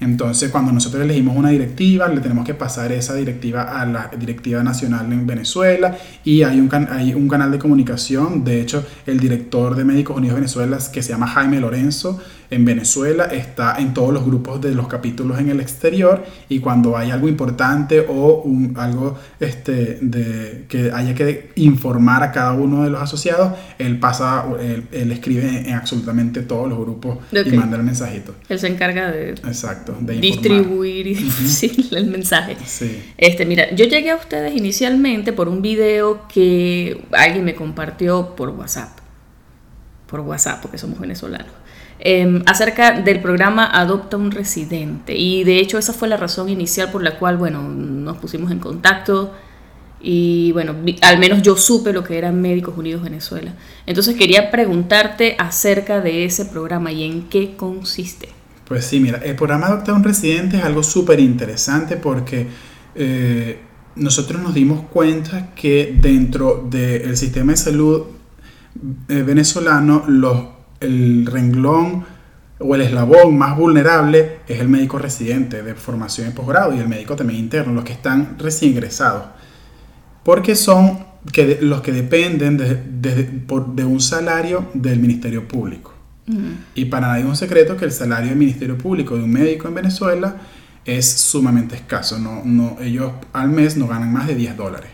Entonces, 0.00 0.50
cuando 0.50 0.70
nosotros 0.70 1.02
elegimos 1.02 1.36
una 1.36 1.48
directiva, 1.48 2.08
le 2.08 2.20
tenemos 2.20 2.44
que 2.44 2.54
pasar 2.54 2.92
esa 2.92 3.14
directiva 3.14 3.80
a 3.80 3.86
la 3.86 4.10
directiva 4.18 4.62
nacional 4.62 5.10
en 5.12 5.26
Venezuela 5.26 5.96
y 6.24 6.42
hay 6.42 6.60
un, 6.60 6.70
hay 6.90 7.14
un 7.14 7.28
canal 7.28 7.50
de 7.50 7.58
comunicación. 7.58 8.44
De 8.44 8.60
hecho, 8.60 8.84
el 9.06 9.18
director 9.18 9.74
de 9.74 9.84
Médicos 9.84 10.16
Unidos 10.16 10.36
Venezuela, 10.36 10.78
que 10.92 11.02
se 11.02 11.10
llama 11.10 11.26
Jaime 11.26 11.60
Lorenzo, 11.60 12.20
en 12.50 12.64
Venezuela 12.64 13.24
está 13.24 13.76
en 13.78 13.94
todos 13.94 14.12
los 14.12 14.24
grupos 14.24 14.60
de 14.60 14.74
los 14.74 14.86
capítulos 14.88 15.38
en 15.38 15.48
el 15.48 15.60
exterior 15.60 16.24
y 16.48 16.60
cuando 16.60 16.96
hay 16.96 17.10
algo 17.10 17.28
importante 17.28 18.00
o 18.00 18.42
un, 18.42 18.74
algo 18.76 19.18
este, 19.40 19.98
de, 20.00 20.66
que 20.68 20.90
haya 20.92 21.14
que 21.14 21.50
informar 21.56 22.22
a 22.22 22.32
cada 22.32 22.52
uno 22.52 22.84
de 22.84 22.90
los 22.90 23.00
asociados, 23.00 23.52
él 23.78 23.98
pasa, 23.98 24.44
él, 24.92 25.12
escribe 25.12 25.68
en 25.68 25.74
absolutamente 25.74 26.42
todos 26.42 26.68
los 26.68 26.78
grupos 26.78 27.18
y 27.32 27.50
manda 27.56 27.76
el 27.76 27.82
mensajito. 27.82 28.34
Él 28.48 28.58
se 28.58 28.68
encarga 28.68 29.10
de, 29.10 29.30
Exacto, 29.30 29.96
de 30.00 30.14
distribuir 30.14 31.06
y 31.06 31.30
el 31.92 32.06
mensaje. 32.06 32.56
Este, 33.16 33.46
mira, 33.46 33.74
yo 33.74 33.86
llegué 33.86 34.10
a 34.10 34.16
ustedes 34.16 34.54
inicialmente 34.54 35.32
por 35.32 35.48
un 35.48 35.62
video 35.62 36.26
que 36.28 37.04
alguien 37.12 37.44
me 37.44 37.54
compartió 37.54 38.34
por 38.36 38.50
WhatsApp. 38.50 38.98
Por 40.06 40.20
WhatsApp, 40.20 40.60
porque 40.62 40.78
somos 40.78 41.00
venezolanos 41.00 41.55
Em, 41.98 42.42
acerca 42.44 43.00
del 43.00 43.20
programa 43.20 43.64
Adopta 43.64 44.18
un 44.18 44.30
Residente. 44.30 45.16
Y 45.16 45.44
de 45.44 45.58
hecho 45.58 45.78
esa 45.78 45.94
fue 45.94 46.08
la 46.08 46.18
razón 46.18 46.50
inicial 46.50 46.90
por 46.90 47.02
la 47.02 47.18
cual, 47.18 47.38
bueno, 47.38 47.62
nos 47.62 48.18
pusimos 48.18 48.50
en 48.50 48.58
contacto 48.58 49.32
y 50.00 50.52
bueno, 50.52 50.74
al 51.00 51.18
menos 51.18 51.40
yo 51.40 51.56
supe 51.56 51.94
lo 51.94 52.04
que 52.04 52.18
eran 52.18 52.40
Médicos 52.40 52.76
Unidos 52.76 53.02
Venezuela. 53.02 53.54
Entonces 53.86 54.14
quería 54.14 54.50
preguntarte 54.50 55.36
acerca 55.38 56.02
de 56.02 56.26
ese 56.26 56.44
programa 56.44 56.92
y 56.92 57.02
en 57.02 57.28
qué 57.28 57.56
consiste. 57.56 58.28
Pues 58.68 58.84
sí, 58.84 59.00
mira, 59.00 59.18
el 59.18 59.34
programa 59.34 59.68
Adopta 59.68 59.94
un 59.94 60.04
Residente 60.04 60.58
es 60.58 60.64
algo 60.64 60.82
súper 60.82 61.18
interesante 61.18 61.96
porque 61.96 62.46
eh, 62.94 63.58
nosotros 63.94 64.42
nos 64.42 64.52
dimos 64.52 64.82
cuenta 64.92 65.54
que 65.54 65.96
dentro 65.98 66.66
del 66.68 67.16
sistema 67.16 67.52
de 67.52 67.56
salud 67.56 68.02
eh, 69.08 69.22
venezolano 69.22 70.04
los 70.06 70.55
el 70.80 71.26
renglón 71.26 72.04
o 72.58 72.74
el 72.74 72.80
eslabón 72.82 73.36
más 73.36 73.56
vulnerable 73.56 74.38
es 74.48 74.60
el 74.60 74.68
médico 74.68 74.98
residente 74.98 75.62
de 75.62 75.74
formación 75.74 76.28
y 76.28 76.30
posgrado 76.30 76.74
y 76.74 76.78
el 76.78 76.88
médico 76.88 77.16
también 77.16 77.40
interno, 77.40 77.72
los 77.72 77.84
que 77.84 77.92
están 77.92 78.36
recién 78.38 78.72
ingresados. 78.72 79.24
Porque 80.24 80.56
son 80.56 81.04
que 81.32 81.58
los 81.60 81.80
que 81.80 81.92
dependen 81.92 82.56
de, 82.56 82.74
de, 82.76 83.84
un 83.84 84.00
salario 84.00 84.68
del 84.74 85.00
Ministerio 85.00 85.46
Público. 85.46 85.92
Y 86.74 86.86
para 86.86 87.08
nadie 87.08 87.22
es 87.22 87.28
un 87.28 87.36
secreto 87.36 87.76
que 87.76 87.84
el 87.84 87.92
salario 87.92 88.30
del 88.30 88.38
Ministerio 88.38 88.76
Público 88.76 89.16
de 89.16 89.22
un 89.22 89.30
médico 89.30 89.68
en 89.68 89.74
Venezuela 89.74 90.36
es 90.84 91.08
sumamente 91.08 91.76
escaso. 91.76 92.18
No, 92.18 92.42
no, 92.44 92.78
ellos 92.80 93.12
al 93.32 93.48
mes 93.50 93.76
no 93.76 93.86
ganan 93.86 94.12
más 94.12 94.26
de 94.26 94.34
10 94.34 94.56
dólares. 94.56 94.90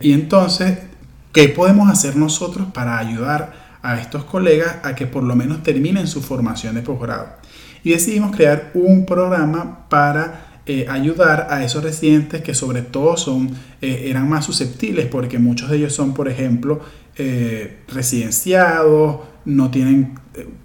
Y 0.00 0.12
entonces, 0.12 0.78
¿qué 1.32 1.50
podemos 1.50 1.90
hacer 1.90 2.16
nosotros 2.16 2.68
para 2.72 2.98
ayudar 2.98 3.61
a 3.82 4.00
estos 4.00 4.24
colegas 4.24 4.76
a 4.82 4.94
que 4.94 5.06
por 5.06 5.22
lo 5.24 5.34
menos 5.34 5.62
terminen 5.62 6.06
su 6.06 6.22
formación 6.22 6.74
de 6.74 6.82
posgrado. 6.82 7.28
Y 7.84 7.90
decidimos 7.90 8.34
crear 8.34 8.70
un 8.74 9.04
programa 9.04 9.88
para 9.88 10.52
eh, 10.64 10.86
ayudar 10.88 11.48
a 11.50 11.64
esos 11.64 11.82
residentes 11.82 12.40
que 12.40 12.54
sobre 12.54 12.82
todo 12.82 13.16
son, 13.16 13.50
eh, 13.80 14.04
eran 14.06 14.28
más 14.28 14.44
susceptibles 14.44 15.06
porque 15.06 15.40
muchos 15.40 15.68
de 15.68 15.78
ellos 15.78 15.92
son, 15.92 16.14
por 16.14 16.28
ejemplo, 16.28 16.80
eh, 17.16 17.80
residenciados, 17.88 19.22
no 19.44 19.72
tienen 19.72 20.14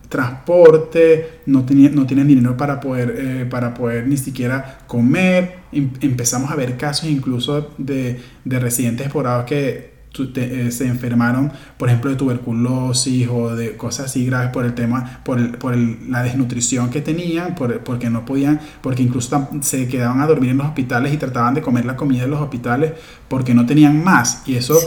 transporte, 0.08 1.40
no, 1.48 1.66
no, 1.68 2.06
tienen 2.06 2.28
dinero 2.28 2.56
para 2.56 2.80
poder, 2.80 3.50
para 3.50 3.74
poder 3.74 4.08
ni 4.08 4.18
siquiera 4.18 4.80
comer. 4.86 5.56
Em, 5.72 5.90
empezamos 6.02 6.52
a 6.52 6.56
ver 6.56 6.78
casos 6.78 7.10
incluso 7.10 7.72
de, 7.80 8.22
de 8.46 8.60
residentes 8.60 9.10
posgrados 9.10 9.46
que 9.46 9.97
eh, 10.36 10.72
se 10.72 10.88
enfermaron, 10.88 11.52
por 11.78 11.90
ejemplo, 11.90 12.10
de 12.10 12.18
tuberculosis 12.18 13.28
o 13.28 13.56
de 13.56 13.78
cosas 13.78 14.08
así 14.08 14.26
graves 14.26 14.50
por 14.50 14.66
el 14.66 14.74
tema, 14.74 15.22
por, 15.24 15.58
por 15.60 15.78
la 15.78 16.24
desnutrición 16.24 16.90
que 16.90 17.02
tenían, 17.02 17.54
por, 17.54 17.82
porque 17.82 18.10
no 18.10 18.26
podían, 18.26 18.60
porque 18.82 19.04
incluso 19.04 19.48
se 19.62 19.88
quedaban 19.88 20.22
a 20.22 20.28
dormir 20.28 20.52
en 20.52 20.58
los 20.58 20.68
hospitales 20.68 21.14
y 21.14 21.18
trataban 21.18 21.54
de 21.54 21.62
comer 21.62 21.86
la 21.86 21.96
comida 21.96 22.24
de 22.24 22.30
los 22.30 22.42
hospitales 22.42 22.94
porque 23.28 23.54
no 23.54 23.66
tenían 23.66 24.04
más. 24.04 24.42
Y 24.48 24.56
eso, 24.56 24.80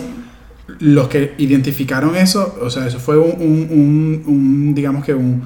los 0.81 1.09
que 1.09 1.35
identificaron 1.39 2.17
eso, 2.17 2.59
o 2.61 2.71
sea, 2.71 2.87
eso 2.87 2.99
fue 2.99 3.17
un, 3.17 4.23
un, 4.27 4.75
digamos 4.75 5.05
que 5.05 5.15
un, 5.15 5.43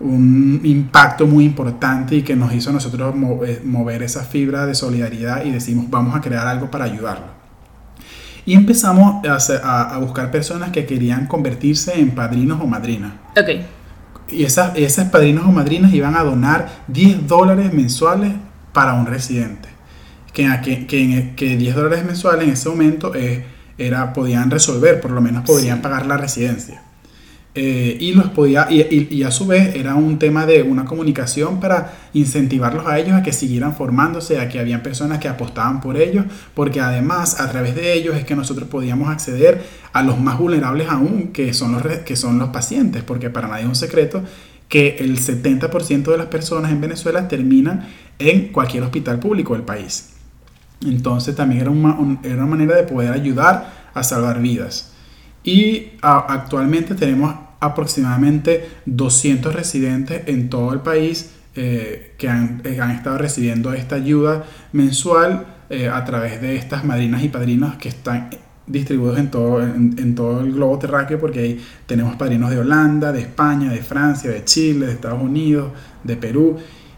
un 0.00 0.60
impacto 0.64 1.26
muy 1.26 1.44
importante 1.44 2.16
y 2.16 2.22
que 2.22 2.36
nos 2.36 2.52
hizo 2.52 2.70
a 2.70 2.72
nosotros 2.74 3.14
mover, 3.14 3.64
mover 3.64 4.02
esa 4.02 4.22
fibra 4.24 4.66
de 4.66 4.74
solidaridad 4.74 5.46
y 5.46 5.50
decimos, 5.50 5.86
vamos 5.88 6.14
a 6.14 6.20
crear 6.20 6.46
algo 6.46 6.70
para 6.70 6.84
ayudarlo. 6.84 7.43
Y 8.46 8.54
empezamos 8.54 9.24
a, 9.26 9.94
a, 9.94 9.98
buscar 9.98 10.30
personas 10.30 10.70
que 10.70 10.84
querían 10.84 11.26
convertirse 11.26 11.98
en 11.98 12.10
padrinos 12.10 12.60
o 12.60 12.66
madrinas. 12.66 13.12
Ok. 13.38 13.48
Y 14.30 14.44
esas, 14.44 14.76
esas 14.76 15.10
padrinos 15.10 15.46
o 15.46 15.52
madrinas 15.52 15.92
iban 15.94 16.16
a 16.16 16.22
donar 16.22 16.68
10 16.88 17.26
dólares 17.26 17.72
mensuales 17.72 18.32
para 18.72 18.94
un 18.94 19.06
residente. 19.06 19.68
Que, 20.32 20.86
que, 20.86 21.32
que 21.36 21.56
10 21.56 21.74
dólares 21.74 22.04
mensuales 22.04 22.44
en 22.44 22.52
ese 22.52 22.68
momento 22.68 23.12
era, 23.78 24.12
podían 24.12 24.50
resolver, 24.50 25.00
por 25.00 25.12
lo 25.12 25.20
menos 25.20 25.44
podrían 25.44 25.80
pagar 25.80 26.06
la 26.06 26.16
residencia. 26.16 26.82
Eh, 27.56 27.96
y 28.00 28.12
los 28.14 28.30
podía 28.30 28.66
y, 28.68 29.22
a 29.22 29.30
su 29.30 29.46
vez 29.46 29.76
era 29.76 29.94
un 29.94 30.18
tema 30.18 30.44
de 30.44 30.64
una 30.64 30.84
comunicación 30.84 31.60
para 31.60 31.94
incentivarlos 32.12 32.84
a 32.88 32.98
ellos 32.98 33.14
a 33.14 33.22
que 33.22 33.32
siguieran 33.32 33.76
formándose, 33.76 34.40
a 34.40 34.48
que 34.48 34.58
habían 34.58 34.82
personas 34.82 35.20
que 35.20 35.28
apostaban 35.28 35.80
por 35.80 35.96
ellos, 35.96 36.24
porque 36.54 36.80
además 36.80 37.40
a 37.40 37.48
través 37.50 37.76
de 37.76 37.92
ellos 37.92 38.16
es 38.16 38.24
que 38.24 38.34
nosotros 38.34 38.68
podíamos 38.68 39.08
acceder 39.08 39.62
a 39.92 40.02
los 40.02 40.18
más 40.18 40.36
vulnerables 40.36 40.88
aún, 40.88 41.28
que 41.28 41.54
son 41.54 41.72
los, 41.72 41.82
que 41.82 42.16
son 42.16 42.40
los 42.40 42.48
pacientes, 42.48 43.04
porque 43.04 43.30
para 43.30 43.46
nadie 43.46 43.62
es 43.62 43.68
un 43.68 43.76
secreto 43.76 44.24
que 44.68 44.96
el 44.98 45.20
70% 45.20 46.10
de 46.10 46.18
las 46.18 46.26
personas 46.26 46.72
en 46.72 46.80
Venezuela 46.80 47.28
terminan 47.28 47.86
en 48.18 48.48
cualquier 48.48 48.82
hospital 48.82 49.20
público 49.20 49.54
del 49.54 49.62
país. 49.62 50.14
Entonces 50.84 51.36
también 51.36 51.60
era 51.60 51.70
una, 51.70 52.18
era 52.24 52.34
una 52.34 52.46
manera 52.46 52.74
de 52.74 52.82
poder 52.82 53.12
ayudar 53.12 53.90
a 53.94 54.02
salvar 54.02 54.40
vidas. 54.42 54.90
Y 55.44 55.92
actualmente 56.00 56.94
tenemos 56.94 57.43
aproximadamente 57.64 58.68
200 58.86 59.54
residentes 59.54 60.22
en 60.26 60.48
todo 60.48 60.72
el 60.72 60.80
país 60.80 61.30
eh, 61.56 62.14
que 62.18 62.28
han, 62.28 62.62
eh, 62.64 62.80
han, 62.80 62.90
estado 62.90 63.16
recibiendo 63.16 63.72
esta 63.72 63.96
ayuda 63.96 64.44
mensual 64.72 65.46
eh, 65.70 65.88
a 65.88 66.04
través 66.04 66.40
de 66.40 66.56
estas 66.56 66.84
madrinas 66.84 67.22
y 67.22 67.28
padrinos 67.28 67.76
que 67.76 67.88
están 67.88 68.30
distribuidos 68.66 69.18
en 69.18 69.30
todo, 69.30 69.62
en, 69.62 70.14
todo 70.14 70.40
el 70.40 70.52
globo 70.52 70.78
terráqueo 70.78 71.20
porque 71.20 71.38
ahí 71.38 71.64
tenemos 71.86 72.16
padrinos 72.16 72.50
de 72.50 72.58
Holanda, 72.58 73.12
de 73.12 73.20
España, 73.20 73.70
de 73.70 73.82
Francia, 73.82 74.30
de 74.30 74.44
Chile, 74.44 74.86
de 74.86 74.92
Estados 74.92 75.22
Unidos, 75.22 75.70
de 76.02 76.16
Perú 76.16 76.56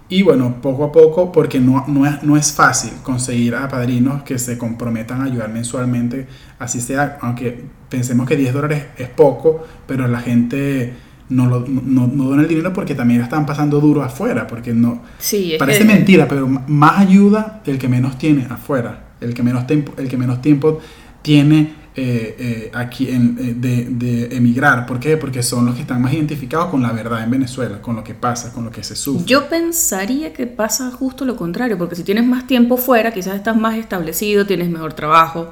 y 0.08 0.22
bueno, 0.22 0.60
poco 0.62 0.84
a 0.84 0.92
poco, 0.92 1.32
porque 1.32 1.58
no, 1.58 1.84
no, 1.88 2.06
es, 2.06 2.22
no 2.22 2.36
es 2.36 2.52
fácil 2.52 2.92
conseguir 3.02 3.56
a 3.56 3.68
padrinos 3.68 4.22
que 4.22 4.38
se 4.38 4.56
comprometan 4.56 5.20
a 5.20 5.24
ayudar 5.24 5.48
mensualmente, 5.50 6.28
así 6.58 6.80
sea, 6.80 7.18
aunque 7.20 7.64
pensemos 7.88 8.28
que 8.28 8.36
10 8.36 8.54
dólares 8.54 8.84
es 8.98 9.08
poco, 9.08 9.64
pero 9.86 10.06
la 10.06 10.20
gente 10.20 10.94
no, 11.28 11.46
lo, 11.46 11.64
no, 11.66 12.06
no 12.06 12.24
dona 12.24 12.42
el 12.42 12.48
dinero 12.48 12.72
porque 12.72 12.94
también 12.94 13.20
están 13.20 13.46
pasando 13.46 13.80
duro 13.80 14.02
afuera, 14.02 14.46
porque 14.46 14.72
no... 14.72 15.02
Sí, 15.18 15.56
parece 15.58 15.84
mentira, 15.84 16.28
pero 16.28 16.46
más 16.46 16.98
ayuda 17.00 17.62
el 17.66 17.78
que 17.78 17.88
menos 17.88 18.16
tiene 18.16 18.46
afuera, 18.48 19.08
el 19.20 19.34
que 19.34 19.42
menos 19.42 19.66
tiempo, 19.66 19.92
el 19.96 20.08
que 20.08 20.16
menos 20.16 20.40
tiempo 20.40 20.78
tiene 21.22 21.85
eh, 21.98 22.36
eh, 22.38 22.70
aquí 22.74 23.08
en, 23.08 23.38
eh, 23.40 23.54
de, 23.56 23.86
de, 23.88 24.36
emigrar. 24.36 24.84
¿Por 24.84 25.00
qué? 25.00 25.16
Porque 25.16 25.42
son 25.42 25.64
los 25.64 25.74
que 25.76 25.80
están 25.80 26.02
más 26.02 26.12
identificados 26.12 26.66
con 26.66 26.82
la 26.82 26.92
verdad 26.92 27.24
en 27.24 27.30
Venezuela, 27.30 27.80
con 27.80 27.96
lo 27.96 28.04
que 28.04 28.12
pasa, 28.12 28.52
con 28.52 28.66
lo 28.66 28.70
que 28.70 28.84
se 28.84 28.94
sufre. 28.94 29.24
Yo 29.24 29.48
pensaría 29.48 30.34
que 30.34 30.46
pasa 30.46 30.90
justo 30.90 31.24
lo 31.24 31.36
contrario, 31.36 31.78
porque 31.78 31.96
si 31.96 32.02
tienes 32.02 32.26
más 32.26 32.46
tiempo 32.46 32.76
fuera, 32.76 33.14
quizás 33.14 33.36
estás 33.36 33.56
más 33.56 33.78
establecido, 33.78 34.44
tienes 34.44 34.68
mejor 34.68 34.92
trabajo, 34.92 35.50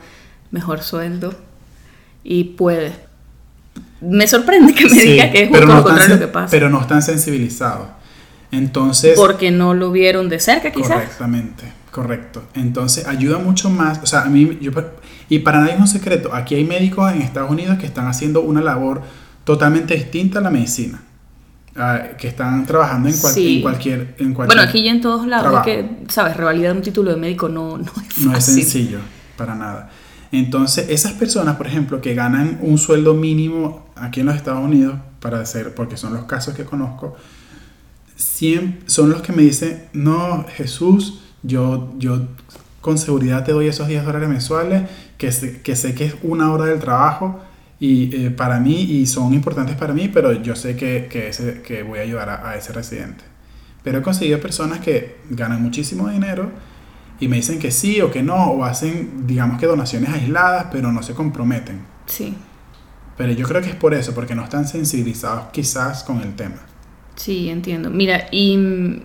mejor 0.51 0.83
sueldo 0.83 1.35
y 2.23 2.45
puedes. 2.45 2.93
Me 4.03 4.27
sorprende 4.27 4.75
que 4.75 4.87
me 4.87 5.03
diga 5.03 5.31
que 5.31 5.45
es 5.45 5.49
justo 5.49 5.65
lo 5.65 5.83
contrario 5.83 6.19
que 6.19 6.29
pasa. 6.29 6.51
Pero 6.51 6.69
no 6.69 6.79
están 6.79 7.01
sensibilizados. 7.01 7.89
Entonces. 8.51 9.17
Porque 9.17 9.51
no 9.51 9.73
lo 9.73 9.91
vieron 9.93 10.29
de 10.29 10.39
cerca, 10.41 10.71
quizás. 10.71 10.93
Correctamente, 10.93 11.65
correcto. 11.95 12.43
Entonces 12.55 13.07
ayuda 13.07 13.39
mucho 13.39 13.71
más. 13.71 14.01
O 14.03 14.07
sea, 14.07 14.23
a 14.23 14.29
mí, 14.29 14.59
yo 14.61 14.73
y 15.29 15.39
para 15.39 15.61
nadie 15.61 15.75
es 15.75 15.81
un 15.81 15.87
secreto, 15.87 16.35
aquí 16.35 16.57
hay 16.57 16.65
médicos 16.65 17.13
en 17.13 17.23
Estados 17.23 17.49
Unidos 17.49 17.79
que 17.79 17.87
están 17.87 18.09
haciendo 18.09 18.41
una 18.41 18.61
labor 18.61 19.03
totalmente 19.45 19.95
distinta 19.95 20.41
a 20.41 20.43
la 20.43 20.51
medicina. 20.51 21.01
Que 22.19 22.27
están 22.29 22.67
trabajando 22.67 23.09
en, 23.09 23.17
cualquier, 23.63 24.17
en, 24.19 24.35
Bueno, 24.35 24.63
aquí 24.63 24.83
ya 24.85 24.91
en 24.91 25.01
todos 25.01 25.27
lados, 25.27 25.63
que, 25.65 26.03
¿sabes? 26.09 26.37
Revalidar 26.37 26.75
un 26.75 26.83
título 26.83 27.13
de 27.13 27.17
médico 27.17 27.49
no, 27.49 27.79
no 27.79 27.85
es 27.85 27.91
fácil. 27.93 28.27
No 28.27 28.37
es 28.37 28.45
sencillo, 28.45 28.99
para 29.37 29.55
nada. 29.55 29.91
Entonces, 30.31 30.87
esas 30.89 31.13
personas, 31.13 31.57
por 31.57 31.67
ejemplo, 31.69 32.01
que 32.01 32.15
ganan 32.15 32.59
un 32.61 32.79
sueldo 32.79 33.15
mínimo 33.15 33.87
aquí 33.97 34.21
en 34.21 34.27
los 34.27 34.37
Estados 34.37 34.65
Unidos, 34.65 34.97
para 35.21 35.41
hacer, 35.41 35.75
porque 35.75 35.97
son 35.97 36.13
los 36.13 36.25
casos 36.25 36.55
que 36.55 36.65
conozco, 36.65 37.17
son 38.87 39.11
los 39.11 39.23
que 39.23 39.33
me 39.33 39.43
dicen, 39.43 39.89
no, 39.93 40.45
Jesús, 40.55 41.24
yo, 41.45 41.93
yo 41.99 42.23
con 42.81 42.99
seguridad 42.99 43.45
te 43.45 43.53
doy 43.53 43.69
esos 43.69 43.87
10 43.87 44.05
dólares 44.05 44.29
mensuales 44.29 44.83
que 45.17 45.31
sé, 45.31 45.63
que 45.63 45.77
sé 45.77 45.95
que 45.95 46.07
es 46.07 46.15
una 46.23 46.53
hora 46.53 46.65
del 46.65 46.81
trabajo 46.81 47.41
y 47.79 48.15
eh, 48.17 48.31
para 48.31 48.61
mí 48.61 48.81
y 48.81 49.07
son 49.07 49.35
importantes 49.35 49.77
para 49.77 49.93
mí, 49.93 50.09
pero 50.09 50.33
yo 50.33 50.57
sé 50.57 50.75
que, 50.77 51.07
que, 51.11 51.29
ese, 51.29 51.63
que 51.63 51.83
voy 51.83 51.99
a 51.99 52.03
ayudar 52.03 52.29
a, 52.29 52.57
ese 52.57 52.73
residente. 52.73 53.25
Pero 53.83 53.99
he 53.99 54.03
conseguido 54.03 54.41
personas 54.41 54.81
que 54.81 55.19
ganan 55.31 55.63
muchísimo 55.63 56.09
dinero 56.09 56.51
y 57.21 57.29
me 57.29 57.37
dicen 57.37 57.59
que 57.59 57.71
sí 57.71 58.01
o 58.01 58.11
que 58.11 58.23
no, 58.23 58.53
o 58.53 58.65
hacen, 58.65 59.27
digamos 59.27 59.61
que 59.61 59.67
donaciones 59.67 60.11
aisladas, 60.11 60.67
pero 60.73 60.91
no 60.93 61.03
se 61.03 61.15
comprometen. 61.15 61.83
Sí. 62.07 62.35
Pero 63.17 63.33
yo 63.33 63.47
creo 63.47 63.61
que 63.61 63.69
es 63.69 63.77
por 63.77 63.95
eso, 63.95 64.15
porque 64.15 64.35
no 64.35 64.45
están 64.45 64.67
sensibilizados 64.67 65.47
quizás 65.53 66.03
con 66.05 66.21
el 66.21 66.35
tema. 66.35 66.57
Sí, 67.17 67.49
entiendo. 67.49 67.91
Mira, 67.91 68.27
y 68.33 69.05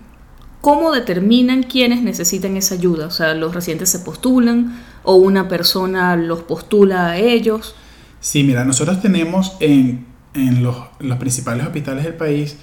¿Cómo 0.60 0.92
determinan 0.92 1.62
quiénes 1.62 2.02
necesitan 2.02 2.56
esa 2.56 2.74
ayuda? 2.74 3.06
O 3.06 3.10
sea, 3.10 3.34
¿los 3.34 3.54
residentes 3.54 3.88
se 3.88 4.00
postulan 4.00 4.78
o 5.02 5.14
una 5.14 5.48
persona 5.48 6.16
los 6.16 6.42
postula 6.42 7.10
a 7.10 7.16
ellos? 7.16 7.74
Sí, 8.20 8.44
mira, 8.44 8.64
nosotros 8.64 9.00
tenemos 9.00 9.56
en, 9.60 10.06
en 10.34 10.62
los, 10.62 10.76
los, 10.98 11.18
principales 11.18 11.64
hospitales 11.64 12.04
del 12.04 12.14
país 12.14 12.58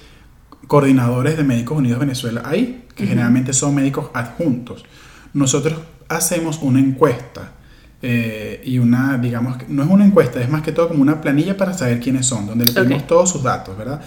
coordinadores 0.68 1.36
de 1.36 1.42
Médicos 1.42 1.78
Unidos 1.78 1.98
Venezuela 1.98 2.42
ahí, 2.44 2.84
que 2.94 3.06
generalmente 3.06 3.52
son 3.52 3.74
médicos 3.74 4.10
adjuntos. 4.14 4.84
Nosotros 5.32 5.80
hacemos 6.08 6.60
una 6.62 6.78
encuesta 6.78 7.54
eh, 8.00 8.62
y 8.64 8.78
una, 8.78 9.18
digamos, 9.18 9.56
no 9.68 9.82
es 9.82 9.88
una 9.88 10.06
encuesta, 10.06 10.40
es 10.40 10.48
más 10.48 10.62
que 10.62 10.70
todo 10.70 10.88
como 10.88 11.02
una 11.02 11.20
planilla 11.20 11.56
para 11.56 11.72
saber 11.74 11.98
quiénes 11.98 12.26
son, 12.26 12.46
donde 12.46 12.66
le 12.66 12.72
pedimos 12.72 13.06
todos 13.08 13.30
sus 13.30 13.42
datos, 13.42 13.76
¿verdad? 13.76 14.00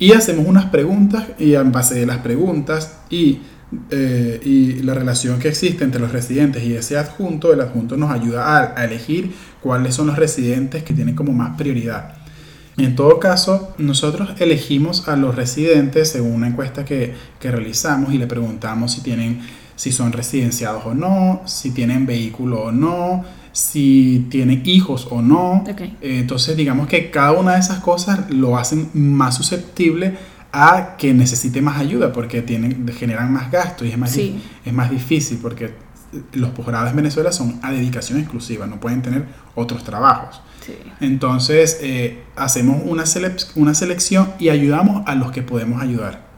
Y 0.00 0.12
hacemos 0.12 0.46
unas 0.46 0.64
preguntas 0.66 1.26
y 1.38 1.54
en 1.54 1.70
base 1.70 1.94
de 1.94 2.06
las 2.06 2.18
preguntas 2.18 2.96
y, 3.10 3.40
eh, 3.90 4.40
y 4.42 4.82
la 4.82 4.94
relación 4.94 5.38
que 5.38 5.48
existe 5.48 5.84
entre 5.84 6.00
los 6.00 6.10
residentes 6.10 6.64
y 6.64 6.74
ese 6.74 6.96
adjunto, 6.96 7.52
el 7.52 7.60
adjunto 7.60 7.98
nos 7.98 8.10
ayuda 8.10 8.56
a, 8.56 8.80
a 8.80 8.84
elegir 8.86 9.30
cuáles 9.62 9.94
son 9.94 10.06
los 10.06 10.16
residentes 10.16 10.82
que 10.84 10.94
tienen 10.94 11.14
como 11.14 11.32
más 11.32 11.54
prioridad. 11.58 12.14
En 12.78 12.96
todo 12.96 13.20
caso, 13.20 13.74
nosotros 13.76 14.30
elegimos 14.40 15.06
a 15.06 15.16
los 15.16 15.34
residentes 15.34 16.08
según 16.08 16.32
una 16.32 16.48
encuesta 16.48 16.82
que, 16.82 17.12
que, 17.38 17.50
realizamos 17.50 18.14
y 18.14 18.16
le 18.16 18.26
preguntamos 18.26 18.92
si 18.92 19.02
tienen, 19.02 19.42
si 19.76 19.92
son 19.92 20.12
residenciados 20.12 20.86
o 20.86 20.94
no, 20.94 21.42
si 21.44 21.72
tienen 21.72 22.06
vehículo 22.06 22.62
o 22.62 22.72
no, 22.72 23.22
si 23.52 24.26
tiene 24.30 24.62
hijos 24.64 25.08
o 25.10 25.22
no. 25.22 25.64
Eh, 25.66 25.96
entonces, 26.00 26.56
digamos 26.56 26.86
que 26.86 27.10
cada 27.10 27.32
una 27.32 27.54
de 27.54 27.60
esas 27.60 27.80
cosas 27.80 28.30
lo 28.30 28.56
hacen 28.58 28.90
más 28.94 29.36
susceptible 29.36 30.16
a 30.52 30.96
que 30.96 31.14
necesite 31.14 31.62
más 31.62 31.78
ayuda 31.78 32.12
porque 32.12 32.42
tienen, 32.42 32.86
generan 32.88 33.32
más 33.32 33.50
gastos 33.50 33.86
y 33.86 33.92
es 33.92 33.98
más, 33.98 34.16
es 34.16 34.72
más 34.72 34.90
difícil 34.90 35.38
porque 35.40 35.72
los 36.32 36.50
posgrados 36.50 36.90
en 36.90 36.96
Venezuela 36.96 37.30
son 37.30 37.60
a 37.62 37.70
dedicación 37.70 38.18
exclusiva, 38.18 38.66
no 38.66 38.80
pueden 38.80 39.02
tener 39.02 39.26
otros 39.54 39.84
trabajos. 39.84 40.42
Entonces, 41.00 41.78
eh, 41.82 42.22
hacemos 42.36 42.82
una, 42.84 43.04
una 43.56 43.74
selección 43.74 44.32
y 44.38 44.50
ayudamos 44.50 45.02
a 45.06 45.14
los 45.14 45.32
que 45.32 45.42
podemos 45.42 45.82
ayudar. 45.82 46.28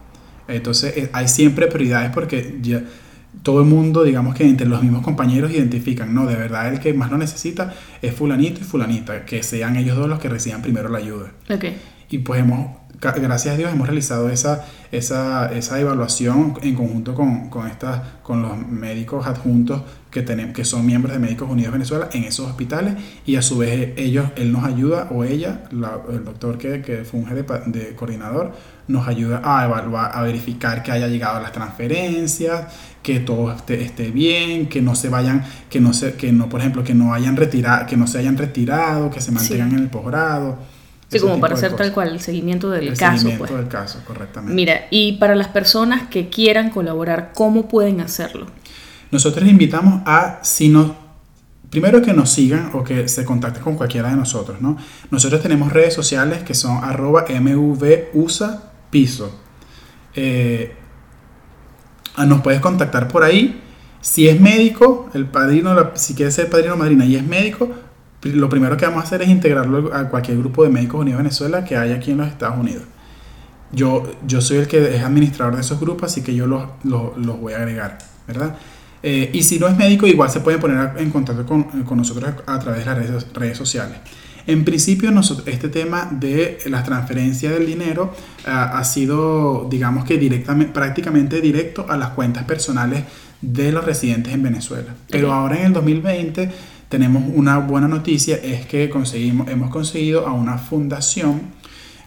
Entonces, 0.49 0.97
eh, 0.97 1.11
hay 1.13 1.29
siempre 1.29 1.67
prioridades 1.67 2.11
porque 2.13 2.59
ya 2.63 2.83
todo 3.43 3.61
el 3.61 3.67
mundo, 3.67 4.05
digamos 4.05 4.35
que 4.35 4.45
entre 4.45 4.67
los 4.67 4.83
mismos 4.83 5.03
compañeros 5.03 5.51
identifican, 5.53 6.15
no, 6.15 6.27
de 6.27 6.37
verdad 6.37 6.73
el 6.73 6.81
que 6.81 6.93
más 6.95 7.11
lo 7.11 7.19
necesita 7.19 7.75
es 8.01 8.15
fulanito 8.15 8.61
y 8.61 8.65
fulanita, 8.65 9.25
que 9.25 9.43
sean 9.43 9.77
ellos 9.77 9.97
dos 9.97 10.09
los 10.09 10.19
que 10.19 10.29
reciban 10.29 10.63
primero 10.63 10.89
la 10.89 10.99
ayuda. 10.99 11.33
Okay. 11.49 11.77
Y 12.11 12.19
pues 12.19 12.41
hemos, 12.41 12.77
gracias 13.01 13.55
a 13.55 13.57
Dios, 13.57 13.73
hemos 13.73 13.87
realizado 13.89 14.29
esa, 14.29 14.67
esa, 14.93 15.51
esa 15.53 15.81
evaluación 15.81 16.55
en 16.63 16.75
conjunto 16.75 17.15
con, 17.15 17.49
con, 17.49 17.67
estas, 17.67 18.01
con 18.23 18.43
los 18.43 18.57
médicos 18.69 19.27
adjuntos 19.27 19.83
que, 20.11 20.21
tenemos, 20.21 20.55
que 20.55 20.67
son 20.67 20.85
miembros 20.85 21.15
de 21.15 21.19
Médicos 21.19 21.51
Unidos 21.51 21.73
Venezuela 21.73 22.11
en 22.13 22.25
esos 22.25 22.47
hospitales 22.47 22.95
y 23.25 23.37
a 23.37 23.43
su 23.43 23.59
vez 23.59 23.95
ellos, 23.97 24.27
él 24.37 24.53
nos 24.53 24.65
ayuda 24.65 25.09
o 25.11 25.25
ella, 25.25 25.63
el 25.71 26.25
doctor 26.25 26.59
que, 26.59 26.83
que 26.83 27.05
funge 27.05 27.35
de, 27.35 27.43
de 27.67 27.95
coordinador, 27.97 28.53
nos 28.87 29.09
ayuda 29.09 29.41
a 29.43 29.65
evaluar, 29.65 30.11
a 30.15 30.23
verificar 30.23 30.83
que 30.83 30.93
haya 30.93 31.09
llegado 31.09 31.41
las 31.41 31.53
transferencias, 31.53 32.67
que 33.03 33.21
todo 33.21 33.51
esté, 33.51 33.83
esté, 33.83 34.11
bien, 34.11 34.69
que 34.69 34.83
no 34.83 34.95
se 34.95 35.09
vayan, 35.09 35.43
que 35.71 35.81
no 35.81 35.95
se, 35.95 36.15
que 36.15 36.33
no, 36.33 36.51
por 36.51 36.61
ejemplo, 36.61 36.85
que 36.85 36.95
no 36.95 37.15
hayan 37.15 37.37
retirado, 37.37 37.87
que 37.87 37.97
no 37.97 38.07
se 38.07 38.19
hayan 38.19 38.37
retirado, 38.37 39.11
que 39.11 39.23
se 39.23 39.33
mantengan 39.33 39.73
en 39.73 39.79
el 39.79 39.89
posgrado. 39.89 40.59
Sí, 41.19 41.21
como 41.21 41.41
para 41.41 41.55
hacer 41.55 41.75
tal 41.75 41.93
cual 41.93 42.11
el 42.11 42.21
seguimiento 42.21 42.71
del 42.71 42.89
el 42.89 42.97
caso. 42.97 43.19
Seguimiento 43.19 43.47
pues. 43.47 43.61
del 43.61 43.69
caso, 43.69 44.01
correctamente. 44.07 44.55
Mira, 44.55 44.87
y 44.91 45.13
para 45.13 45.35
las 45.35 45.49
personas 45.49 46.09
que 46.09 46.29
quieran 46.29 46.71
colaborar, 46.71 47.33
¿cómo 47.35 47.69
pueden 47.69 48.01
hacerlo? 48.01 48.47
Nosotros 49.11 49.45
les 49.45 49.53
invitamos 49.53 50.03
a, 50.07 50.41
si 50.43 50.69
no, 50.69 50.97
primero 51.71 52.03
que 52.03 52.13
nos 52.13 52.31
sigan 52.31 52.71
o 52.75 52.83
que 52.83 53.09
se 53.09 53.25
contacten 53.25 53.63
con 53.63 53.77
cualquiera 53.77 54.09
de 54.11 54.17
nosotros, 54.17 54.61
¿no? 54.61 54.77
Nosotros 55.11 55.43
tenemos 55.43 55.73
redes 55.73 55.95
sociales 55.95 56.43
que 56.43 56.55
son 56.55 56.83
arroba 56.83 57.25
mvusa 57.29 58.73
piso. 58.91 59.39
Eh, 60.15 60.77
Ah, 62.15 62.27
nos 62.27 62.43
puedes 62.43 62.61
contactar 62.61 63.09
por 63.09 63.25
ahí. 63.25 63.61
Si 64.01 64.29
es 64.29 64.41
médico, 64.41 65.09
el 65.15 65.27
padrino, 65.27 65.93
si 65.95 66.15
quieres 66.15 66.35
ser 66.35 66.51
padrino 66.51 66.75
o 66.75 66.77
madrina 66.77 67.05
y 67.05 67.17
es 67.17 67.25
médico, 67.25 67.71
lo 68.23 68.49
primero 68.49 68.77
que 68.77 68.87
vamos 68.87 69.03
a 69.03 69.07
hacer 69.07 69.23
es 69.23 69.29
integrarlo 69.29 69.95
a 69.95 70.09
cualquier 70.09 70.39
grupo 70.39 70.65
de 70.65 70.71
médicos 70.71 71.01
unidos 71.01 71.19
de 71.19 71.23
Venezuela 71.25 71.65
que 71.65 71.77
haya 71.77 71.97
aquí 71.97 72.13
en 72.13 72.19
los 72.19 72.29
Estados 72.29 72.59
Unidos. 72.59 72.85
Yo, 73.73 74.05
yo 74.27 74.41
soy 74.41 74.59
el 74.59 74.69
que 74.69 74.97
es 74.97 75.03
administrador 75.03 75.55
de 75.55 75.63
esos 75.63 75.81
grupos, 75.81 76.13
así 76.13 76.23
que 76.23 76.35
yo 76.35 76.47
los, 76.47 76.65
los, 76.85 77.17
los 77.17 77.41
voy 77.41 77.55
a 77.55 77.57
agregar, 77.57 77.99
¿verdad? 78.27 78.57
Eh, 79.03 79.31
y 79.33 79.43
si 79.43 79.59
no 79.59 79.67
es 79.67 79.77
médico, 79.77 80.07
igual 80.07 80.31
se 80.31 80.41
puede 80.41 80.59
poner 80.59 80.93
en 80.99 81.11
contacto 81.11 81.45
con, 81.45 81.65
con 81.65 81.99
nosotros 81.99 82.33
a 82.47 82.59
través 82.59 82.81
de 82.81 82.87
las 82.87 82.99
redes, 82.99 83.27
redes 83.33 83.59
sociales. 83.59 83.99
En 84.47 84.65
principio, 84.65 85.11
nosotros, 85.11 85.47
este 85.49 85.69
tema 85.69 86.09
de 86.11 86.59
la 86.67 86.83
transferencia 86.83 87.51
del 87.51 87.67
dinero 87.67 88.13
uh, 88.47 88.51
ha 88.51 88.85
sido, 88.85 89.69
digamos 89.71 90.05
que 90.05 90.19
directamente, 90.19 90.73
prácticamente 90.73 91.41
directo 91.41 91.87
a 91.89 91.97
las 91.97 92.11
cuentas 92.11 92.45
personales 92.45 93.05
de 93.41 93.73
los 93.73 93.85
residentes 93.85 94.33
en 94.33 94.43
Venezuela. 94.43 94.95
Pero 95.09 95.33
ahora 95.33 95.59
en 95.59 95.67
el 95.67 95.73
2020 95.73 96.51
tenemos 96.93 97.23
una 97.35 97.57
buena 97.59 97.89
noticia, 97.89 98.37
es 98.37 98.67
que 98.67 98.91
conseguimos, 98.91 99.49
hemos 99.49 99.71
conseguido 99.71 100.27
a 100.27 100.33
una 100.35 100.59
fundación 100.59 101.41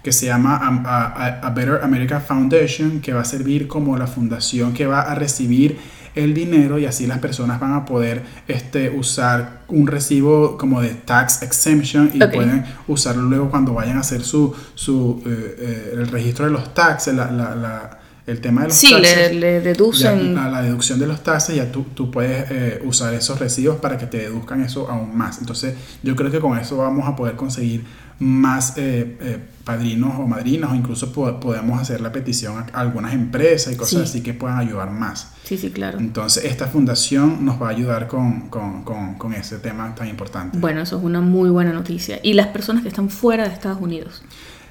que 0.03 0.11
se 0.11 0.27
llama 0.27 0.61
um, 0.69 0.85
a, 0.85 1.05
a- 1.07 1.39
a 1.47 1.49
Better 1.49 1.79
America 1.81 2.19
Foundation, 2.19 3.01
que 3.01 3.11
va 3.11 3.21
a 3.21 3.25
servir 3.25 3.67
como 3.67 3.97
la 3.97 4.05
fundación 4.05 4.73
que 4.73 4.85
va 4.85 5.01
a 5.01 5.15
recibir 5.15 5.77
el 6.13 6.35
dinero 6.35 6.77
y 6.77 6.85
así 6.85 7.07
las 7.07 7.17
personas 7.17 7.59
van 7.59 7.73
a 7.73 7.83
poder 7.83 8.21
este, 8.47 8.91
usar 8.91 9.63
un 9.67 9.87
recibo 9.87 10.55
como 10.55 10.81
de 10.83 10.89
tax 10.89 11.41
exemption 11.41 12.11
y 12.13 12.19
pueden 12.37 12.63
usarlo 12.87 13.23
luego 13.23 13.49
cuando 13.49 13.73
vayan 13.73 13.97
a 13.97 14.01
hacer 14.01 14.21
su, 14.21 14.53
su 14.75 15.23
eh, 15.25 15.55
eh, 15.59 15.91
el 15.95 16.07
registro 16.07 16.45
de 16.45 16.51
los 16.51 16.73
taxes, 16.75 17.15
la- 17.15 17.31
la- 17.31 17.55
la- 17.55 17.99
el 18.27 18.41
tema 18.41 18.61
de 18.63 18.67
los 18.69 18.77
Sí, 18.77 18.91
taxes. 18.91 19.31
le, 19.33 19.39
le 19.39 19.53
Ya, 19.55 19.59
deducen. 19.61 20.33
la, 20.35 20.49
la 20.49 20.61
deducción 20.63 20.99
de 20.99 21.05
los 21.07 21.21
taxes, 21.23 21.55
ya 21.55 21.71
tú, 21.71 21.83
tú 21.93 22.09
puedes 22.09 22.45
eh, 22.49 22.81
usar 22.83 23.13
esos 23.13 23.39
recibos 23.39 23.77
para 23.77 23.97
que 23.97 24.07
te 24.07 24.17
deduzcan 24.17 24.61
eso 24.61 24.89
aún 24.89 25.15
más. 25.15 25.39
Entonces, 25.39 25.75
yo 26.01 26.15
creo 26.15 26.31
que 26.31 26.39
con 26.39 26.57
eso 26.57 26.77
vamos 26.77 27.07
a 27.07 27.15
poder 27.15 27.35
conseguir 27.35 27.83
más 28.17 28.77
eh, 28.77 29.17
eh, 29.19 29.37
padrinos 29.65 30.13
o 30.17 30.25
madrinas, 30.25 30.71
o 30.71 30.75
incluso 30.75 31.11
po- 31.11 31.37
podemos 31.39 31.79
hacer 31.81 31.99
la 31.99 32.11
petición 32.13 32.63
a 32.73 32.79
algunas 32.79 33.13
empresas 33.13 33.73
y 33.73 33.75
cosas 33.75 34.03
Sí. 34.03 34.09
así 34.09 34.21
que 34.23 34.33
puedan 34.33 34.57
ayudar 34.57 34.89
más. 34.89 35.33
Sí, 35.43 35.57
sí, 35.57 35.69
claro. 35.69 35.99
Entonces, 35.99 36.45
esta 36.45 36.65
fundación 36.67 37.43
nos 37.45 37.61
va 37.61 37.67
a 37.67 37.71
ayudar 37.71 38.07
con, 38.07 38.47
con, 38.49 38.83
con, 38.83 39.15
con 39.15 39.33
ese 39.33 39.57
tema 39.59 39.93
tan 39.95 40.07
importante. 40.07 40.57
Bueno, 40.57 40.81
eso 40.81 40.97
es 40.97 41.03
una 41.03 41.19
muy 41.21 41.49
buena 41.49 41.73
noticia. 41.73 42.19
Y 42.23 42.33
las 42.33 42.47
personas 42.47 42.81
que 42.83 42.87
están 42.87 43.09
fuera 43.09 43.47
de 43.47 43.53
Estados 43.53 43.81
Unidos. 43.81 44.23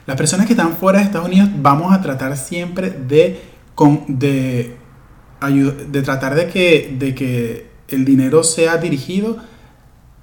Las 0.06 0.16
personas 0.16 0.46
que 0.46 0.52
están 0.52 0.76
fuera 0.76 0.98
de 0.98 1.06
Estados 1.06 1.28
Unidos 1.28 1.48
vamos 1.56 1.92
a 1.92 2.00
tratar 2.00 2.36
siempre 2.36 2.90
de, 2.90 3.42
con, 3.74 4.04
de, 4.08 4.76
tratar 6.04 6.34
de 6.34 6.48
que, 6.48 6.94
de 6.98 7.14
que 7.14 7.70
el 7.88 8.04
dinero 8.04 8.42
sea 8.42 8.76
dirigido 8.76 9.38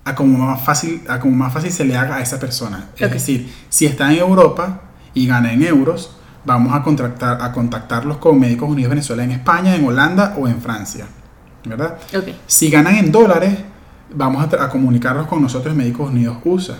a 0.03 0.15
como 0.15 0.45
más 0.45 0.63
fácil, 0.63 1.01
a 1.07 1.19
como 1.19 1.35
más 1.35 1.53
fácil 1.53 1.71
se 1.71 1.85
le 1.85 1.95
haga 1.95 2.17
a 2.17 2.21
esa 2.21 2.39
persona. 2.39 2.89
Es 2.97 3.11
decir, 3.11 3.51
si 3.69 3.85
está 3.85 4.11
en 4.11 4.19
Europa 4.19 4.81
y 5.13 5.27
gana 5.27 5.53
en 5.53 5.63
euros, 5.63 6.15
vamos 6.45 6.73
a, 6.73 6.83
contractar, 6.83 7.41
a 7.41 7.51
contactarlos 7.51 8.17
con 8.17 8.39
Médicos 8.39 8.69
Unidos 8.69 8.89
Venezuela 8.89 9.23
en 9.23 9.31
España, 9.31 9.75
en 9.75 9.85
Holanda 9.85 10.35
o 10.37 10.47
en 10.47 10.61
Francia. 10.61 11.05
¿Verdad? 11.63 11.97
Si 12.47 12.69
ganan 12.71 12.95
en 12.95 13.11
dólares, 13.11 13.55
vamos 14.13 14.43
a 14.53 14.69
comunicarlos 14.69 15.27
con 15.27 15.41
nosotros 15.41 15.75
Médicos 15.75 16.09
Unidos 16.09 16.37
USA. 16.43 16.77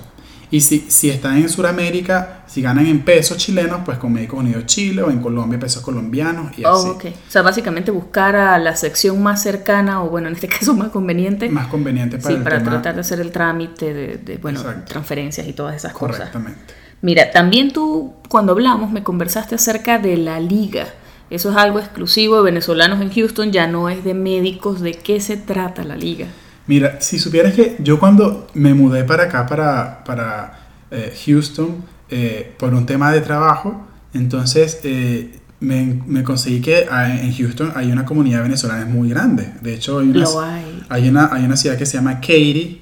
Y 0.52 0.60
si, 0.62 0.80
si 0.90 1.10
están 1.10 1.38
en 1.38 1.48
Sudamérica, 1.50 2.44
si 2.46 2.62
ganan 2.62 2.86
en 2.86 3.00
pesos 3.04 3.38
chilenos, 3.38 3.80
pues 3.86 3.98
con 3.98 4.12
Médicos 4.12 4.42
Unidos 4.42 4.66
Chile 4.66 5.02
o 5.02 5.10
en 5.10 5.20
Colombia 5.22 5.58
pesos 5.58 5.82
colombianos 5.82 6.52
y 6.58 6.66
Oh, 6.66 6.76
así. 6.76 6.88
ok. 6.90 7.06
O 7.28 7.32
sea, 7.32 7.42
básicamente 7.42 7.90
buscar 7.92 8.36
a 8.36 8.60
la 8.60 8.76
sección 8.76 9.24
más 9.24 9.42
cercana 9.42 10.04
o, 10.04 10.10
bueno, 10.10 10.28
en 10.28 10.34
este 10.36 10.48
caso 10.58 10.74
más 10.74 10.90
conveniente. 10.90 11.48
Más 11.50 11.68
conveniente 11.68 12.18
para 12.18 12.28
sí, 12.30 12.34
el 12.38 12.44
para 12.44 12.58
tema. 12.60 12.72
tratar 12.72 12.96
de 12.96 13.02
hacer 13.02 13.22
el 13.22 13.32
trámite 13.32 13.94
de, 13.94 14.18
de, 14.18 14.38
bueno, 14.38 14.60
Exacto. 14.60 14.86
transferencias 14.92 15.48
y 15.48 15.54
todas 15.54 15.76
esas 15.76 15.94
cosas. 15.94 16.18
Correctamente. 16.30 16.74
Mira, 17.02 17.32
también 17.32 17.72
tú 17.72 18.14
cuando 18.28 18.52
hablamos 18.52 18.92
me 18.92 19.04
conversaste 19.04 19.56
acerca 19.56 20.00
de 20.00 20.18
la 20.18 20.40
liga. 20.42 20.86
Eso 21.30 21.50
es 21.52 21.56
algo 21.56 21.80
exclusivo 21.80 22.36
de 22.36 22.44
venezolanos 22.44 23.00
en 23.00 23.10
Houston, 23.10 23.54
ya 23.54 23.66
no 23.68 23.88
es 23.90 24.04
de 24.04 24.14
médicos. 24.14 24.82
¿De 24.82 24.92
qué 24.96 25.22
se 25.22 25.38
trata 25.38 25.86
la 25.86 25.96
liga? 25.96 26.28
Mira, 26.72 27.02
si 27.02 27.20
supieras 27.20 27.54
que 27.54 27.76
yo 27.80 28.00
cuando 28.00 28.48
me 28.54 28.74
mudé 28.74 29.04
para 29.04 29.24
acá, 29.24 29.46
para, 29.46 30.06
para 30.06 30.54
eh, 30.90 31.14
Houston, 31.26 31.84
eh, 32.10 32.54
por 32.58 32.74
un 32.74 32.86
tema 32.86 33.12
de 33.12 33.20
trabajo, 33.20 33.88
entonces 34.14 34.80
eh, 34.86 35.40
me, 35.60 36.00
me 36.06 36.24
conseguí 36.24 36.62
que 36.62 36.88
ah, 36.90 37.14
en 37.14 37.34
Houston 37.36 37.74
hay 37.76 37.92
una 37.92 38.06
comunidad 38.06 38.42
venezolana 38.44 38.86
muy 38.86 39.10
grande. 39.10 39.52
De 39.62 39.74
hecho, 39.74 40.00
hay 40.00 40.08
una, 40.12 40.26
hay. 40.56 40.84
hay 40.88 41.10
una, 41.10 41.30
hay 41.34 41.44
una 41.44 41.58
ciudad 41.58 41.78
que 41.78 41.86
se 41.86 41.98
llama 41.98 42.22
Katy, 42.22 42.80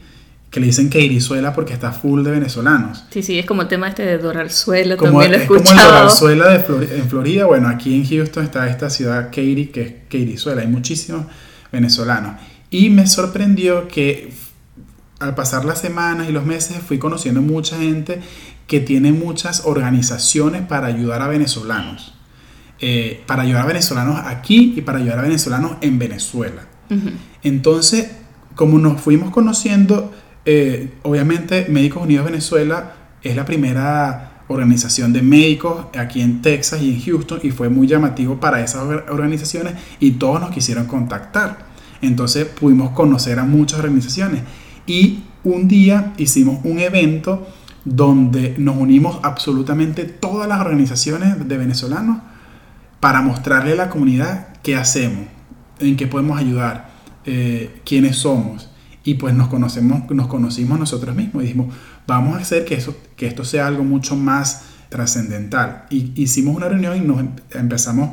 que 0.52 0.60
le 0.60 0.68
dicen 0.68 0.90
Katyzuela 0.90 1.54
porque 1.56 1.74
está 1.74 1.92
full 1.92 2.24
de 2.24 2.30
venezolanos. 2.30 3.06
Sí, 3.10 3.24
sí, 3.24 3.40
es 3.40 3.46
como 3.48 3.64
el 3.64 3.68
tema 3.70 3.88
este 3.88 4.04
de 4.06 4.20
Doralzuela, 4.20 4.98
Como, 4.98 5.14
también 5.14 5.32
lo 5.32 5.38
he 5.38 5.42
es 5.42 5.48
como 5.48 5.60
el. 5.60 5.78
Doralzuela 5.78 6.48
de 6.50 6.60
Flor- 6.60 6.88
en 6.92 7.10
Florida. 7.10 7.46
Bueno, 7.46 7.68
aquí 7.70 7.96
en 7.96 8.06
Houston 8.08 8.44
está 8.44 8.70
esta 8.70 8.92
ciudad 8.92 9.30
Katy, 9.30 9.66
que 9.74 9.82
es 9.82 9.92
Katyzuela. 10.10 10.62
Hay 10.62 10.68
muchísimos 10.68 11.26
venezolanos. 11.72 12.34
Y 12.70 12.90
me 12.90 13.08
sorprendió 13.08 13.88
que 13.88 14.32
al 15.20 15.36
pasar 15.36 15.66
las 15.66 15.80
semanas 15.82 16.30
y 16.30 16.32
los 16.32 16.46
meses 16.46 16.78
fui 16.86 16.98
conociendo 17.00 17.42
mucha 17.42 17.78
gente 17.78 18.22
que 18.68 18.80
tiene 18.80 19.12
muchas 19.12 19.64
organizaciones 19.66 20.62
para 20.62 20.88
ayudar 20.88 21.22
a 21.22 21.28
venezolanos. 21.28 22.14
Eh, 22.82 23.24
para 23.26 23.42
ayudar 23.44 23.64
a 23.64 23.68
venezolanos 23.68 24.22
aquí 24.24 24.74
y 24.78 24.82
para 24.82 25.00
ayudar 25.00 25.20
a 25.20 25.24
venezolanos 25.24 25.74
en 25.82 26.00
Venezuela. 26.00 26.62
Entonces, 27.44 28.12
como 28.56 28.80
nos 28.80 29.02
fuimos 29.02 29.32
conociendo, 29.32 30.14
eh, 30.46 30.94
obviamente 31.04 31.66
Médicos 31.70 32.04
Unidos 32.04 32.26
Venezuela 32.26 32.94
es 33.22 33.36
la 33.36 33.46
primera 33.46 34.44
organización 34.48 35.12
de 35.14 35.22
médicos 35.22 35.88
aquí 35.98 36.22
en 36.22 36.42
Texas 36.42 36.82
y 36.82 36.94
en 36.96 37.02
Houston 37.02 37.40
y 37.44 37.52
fue 37.52 37.70
muy 37.70 37.86
llamativo 37.86 38.40
para 38.40 38.64
esas 38.64 38.84
or- 38.84 39.06
organizaciones 39.10 39.74
y 40.00 40.12
todos 40.12 40.40
nos 40.40 40.52
quisieron 40.52 40.86
contactar. 40.88 41.69
Entonces 42.02 42.46
pudimos 42.46 42.92
conocer 42.92 43.40
a 43.40 43.44
muchas 43.46 43.80
organizaciones 43.80 44.44
y 44.88 45.24
un 45.44 45.68
día 45.68 46.14
hicimos 46.18 46.60
un 46.64 46.80
evento 46.80 47.48
donde 47.86 48.56
nos 48.58 48.78
unimos 48.78 49.20
absolutamente 49.24 50.04
todas 50.04 50.48
las 50.48 50.60
organizaciones 50.60 51.48
de 51.48 51.58
venezolanos 51.58 52.20
para 53.00 53.22
mostrarle 53.22 53.74
a 53.74 53.76
la 53.76 53.90
comunidad 53.90 54.50
qué 54.62 54.76
hacemos, 54.76 55.28
en 55.80 55.96
qué 55.96 56.08
podemos 56.08 56.38
ayudar, 56.38 56.90
eh, 57.26 57.82
quiénes 57.86 58.18
somos. 58.18 58.70
Y 59.04 59.16
pues 59.16 59.34
nos 59.34 59.48
conocemos, 59.48 60.10
nos 60.12 60.28
conocimos 60.28 60.78
nosotros 60.78 61.16
mismos 61.16 61.44
y 61.44 61.48
dijimos, 61.48 61.74
vamos 62.06 62.36
a 62.36 62.42
hacer 62.42 62.66
que, 62.66 62.76
eso, 62.76 62.96
que 63.16 63.28
esto 63.28 63.46
sea 63.46 63.68
algo 63.68 63.84
mucho 63.84 64.16
más 64.16 64.66
trascendental. 64.90 65.86
Y 65.90 66.12
hicimos 66.22 66.56
una 66.56 66.68
reunión 66.68 66.98
y 66.98 67.00
nos 67.02 67.20
em- 67.20 67.32
empezamos 67.52 68.10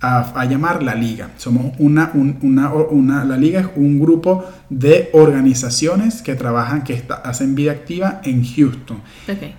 a, 0.00 0.40
a 0.40 0.44
llamar 0.44 0.82
la 0.82 0.94
liga. 0.94 1.30
Somos 1.38 1.72
una, 1.78 2.10
un- 2.14 2.38
una, 2.42 2.72
una, 2.72 3.24
la 3.24 3.36
liga 3.36 3.60
es 3.60 3.66
un 3.76 3.98
grupo 3.98 4.44
de 4.70 5.10
organizaciones 5.12 6.22
que 6.22 6.34
trabajan, 6.34 6.84
que 6.84 6.92
está- 6.94 7.16
hacen 7.16 7.54
vida 7.54 7.72
activa 7.72 8.20
en 8.24 8.44
Houston. 8.44 8.98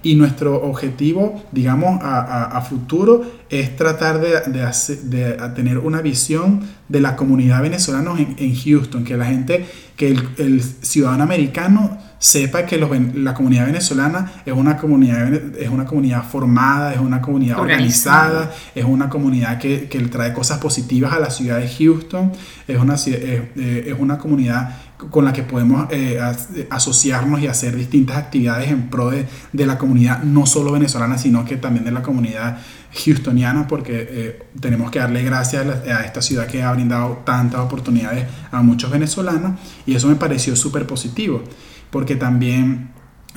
Y 0.03 0.15
nuestro 0.15 0.61
objetivo, 0.63 1.43
digamos, 1.51 2.01
a, 2.01 2.19
a- 2.21 2.57
a 2.57 2.61
futuro 2.61 3.23
es 3.49 3.75
tratar 3.75 4.19
de, 4.21 4.41
de 4.51 4.63
hacer- 4.63 4.99
de 5.01 5.33
tener 5.55 5.77
una 5.79 6.01
visión 6.01 6.61
de 6.87 6.99
la 7.01 7.15
comunidad 7.15 7.61
venezolana 7.61 8.11
en, 8.17 8.35
en 8.37 8.55
Houston, 8.55 9.03
que 9.03 9.17
la 9.17 9.25
gente, 9.25 9.65
que 9.95 10.09
el, 10.11 10.27
el 10.37 10.61
ciudadano 10.63 11.23
americano 11.23 11.97
sepa 12.19 12.65
que 12.65 12.77
los 12.77 12.89
la 13.15 13.33
comunidad 13.33 13.65
venezolana 13.67 14.29
es 14.45 14.53
una 14.53 14.75
comunidad, 14.77 15.33
es 15.57 15.69
una 15.69 15.85
comunidad 15.85 16.23
formada, 16.23 16.93
es 16.93 16.99
una 16.99 17.21
comunidad 17.21 17.59
Organizada. 17.59 18.27
organizada, 18.27 18.55
es 18.75 18.83
una 18.85 19.07
comunidad 19.09 19.57
que, 19.57 19.87
que 19.87 19.99
trae 20.01 20.33
cosas 20.33 20.57
positivas 20.59 21.13
a 21.13 21.19
la 21.19 21.29
ciudad 21.29 21.59
de 21.59 21.69
Houston, 21.69 22.31
es 22.67 22.77
una, 22.77 22.95
es, 22.95 23.07
eh, 23.07 23.85
es 23.87 23.95
una 23.97 24.17
comunidad 24.17 24.75
con 25.11 25.23
la 25.23 25.31
que 25.31 25.43
podemos 25.43 25.87
eh, 25.91 26.19
as- 26.19 26.49
asociarnos 26.69 27.39
y 27.41 27.47
hacer 27.47 27.73
distintas 27.75 28.17
actividades 28.17 28.69
en 28.69 28.89
pro 28.89 29.11
de, 29.11 29.25
de 29.53 29.65
la 29.65 29.77
comunidad, 29.77 30.21
no 30.23 30.45
solo 30.45 30.73
venezolana, 30.73 31.17
sino 31.17 31.45
que 31.45 31.55
también 31.55 31.85
de 31.85 31.91
la 31.91 32.01
comunidad 32.01 32.57
houstoniana, 32.93 33.67
porque 33.67 34.07
eh, 34.09 34.39
tenemos 34.59 34.89
que 34.91 34.99
darle 34.99 35.23
gracias 35.23 35.63
a, 35.63 35.65
la- 35.65 35.97
a 35.99 36.05
esta 36.05 36.21
ciudad 36.21 36.47
que 36.47 36.63
ha 36.63 36.71
brindado 36.71 37.21
tantas 37.25 37.59
oportunidades 37.61 38.25
a 38.51 38.61
muchos 38.61 38.89
venezolanos, 38.91 39.59
y 39.85 39.95
eso 39.95 40.07
me 40.07 40.15
pareció 40.15 40.55
súper 40.55 40.85
positivo, 40.87 41.43
porque 41.91 42.15
también 42.15 42.89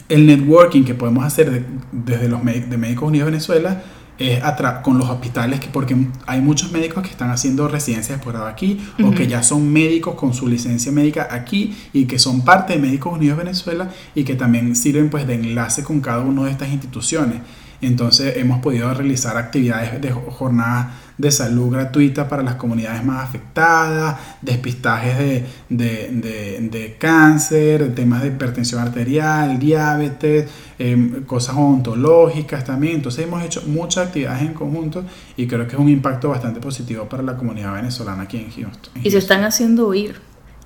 el 0.09 0.27
networking 0.27 0.85
que 0.85 0.95
podemos 0.95 1.25
hacer 1.25 1.51
de- 1.51 1.65
desde 1.93 2.29
los 2.29 2.43
médicos 2.43 2.71
de 2.71 2.79
Médicos 2.79 3.09
Unidos 3.09 3.27
Venezuela 3.27 3.83
es 4.19 4.41
con 4.85 4.99
los 4.99 5.09
hospitales, 5.09 5.59
que, 5.59 5.67
porque 5.69 5.97
hay 6.27 6.41
muchos 6.41 6.71
médicos 6.71 7.03
que 7.03 7.09
están 7.11 7.31
haciendo 7.31 7.67
residencia 7.67 8.17
de 8.17 8.23
posgrado 8.23 8.47
aquí 8.47 8.79
o 9.03 9.11
que 9.11 9.27
ya 9.27 9.43
son 9.43 9.73
médicos 9.73 10.15
con 10.15 10.33
su 10.33 10.47
licencia 10.47 10.93
médica 10.93 11.27
aquí 11.31 11.75
y 11.93 12.05
que 12.05 12.21
son 12.21 12.45
parte 12.45 12.75
de 12.75 12.79
Médicos 12.79 13.15
Unidos 13.15 13.37
de 13.39 13.45
Venezuela 13.45 13.89
y 14.15 14.23
que 14.23 14.37
también 14.37 14.77
sirven 14.77 15.11
pues 15.11 15.27
de 15.27 15.35
enlace 15.35 15.83
con 15.83 16.01
cada 16.01 16.21
una 16.21 16.45
de 16.45 16.53
estas 16.53 16.69
instituciones. 16.69 17.41
Entonces 17.83 18.37
hemos 18.37 18.61
podido 18.61 18.93
realizar 18.95 19.37
actividades 19.37 20.01
de 20.01 20.11
jornadas 20.11 20.87
de 21.19 21.31
salud 21.31 21.71
gratuita 21.71 22.29
para 22.29 22.43
las 22.43 22.55
comunidades 22.55 23.05
más 23.05 23.29
afectadas, 23.29 24.19
despistajes 24.41 25.19
de, 25.19 25.47
de, 25.69 26.59
de, 26.71 26.97
cáncer, 26.99 27.95
temas 27.95 28.23
de 28.23 28.29
hipertensión 28.29 28.81
arterial, 28.81 29.59
diabetes, 29.59 30.49
em, 30.79 31.25
cosas 31.25 31.55
odontológicas 31.55 32.65
también. 32.65 32.97
Entonces 32.97 33.25
hemos 33.25 33.43
hecho 33.45 33.63
muchas 33.67 34.07
actividades 34.09 34.43
en 34.43 34.55
conjunto 34.55 35.05
y 35.37 35.47
creo 35.47 35.67
que 35.67 35.75
es 35.75 35.81
un 35.81 35.89
impacto 35.89 36.31
bastante 36.31 36.61
positivo 36.61 37.05
para 37.09 37.23
la 37.23 37.37
comunidad 37.37 37.75
venezolana 37.75 38.23
aquí 38.23 38.39
en 38.39 38.51
Houston. 38.51 38.93
Y 39.03 39.11
se 39.11 39.19
están 39.19 39.45
haciendo 39.45 39.87
oír 39.89 40.21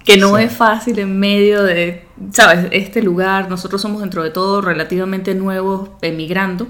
que 0.07 0.17
no 0.17 0.39
es 0.39 0.53
fácil 0.53 1.01
en 1.01 1.19
medio 1.19 1.65
de, 1.65 2.05
sabes, 2.31 2.69
este 2.71 3.03
lugar, 3.03 3.51
nosotros 3.51 3.83
somos 3.83 4.01
dentro 4.01 4.23
de 4.23 4.31
todo 4.31 4.61
relativamente 4.61 5.35
nuevos 5.35 5.91
emigrando, 6.01 6.69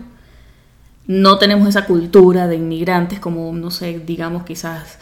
no 1.07 1.39
tenemos 1.39 1.69
esa 1.69 1.87
cultura 1.87 2.49
de 2.49 2.57
inmigrantes 2.57 3.21
como, 3.21 3.53
no 3.53 3.71
sé, 3.71 4.01
digamos 4.05 4.45
quizás 4.45 4.99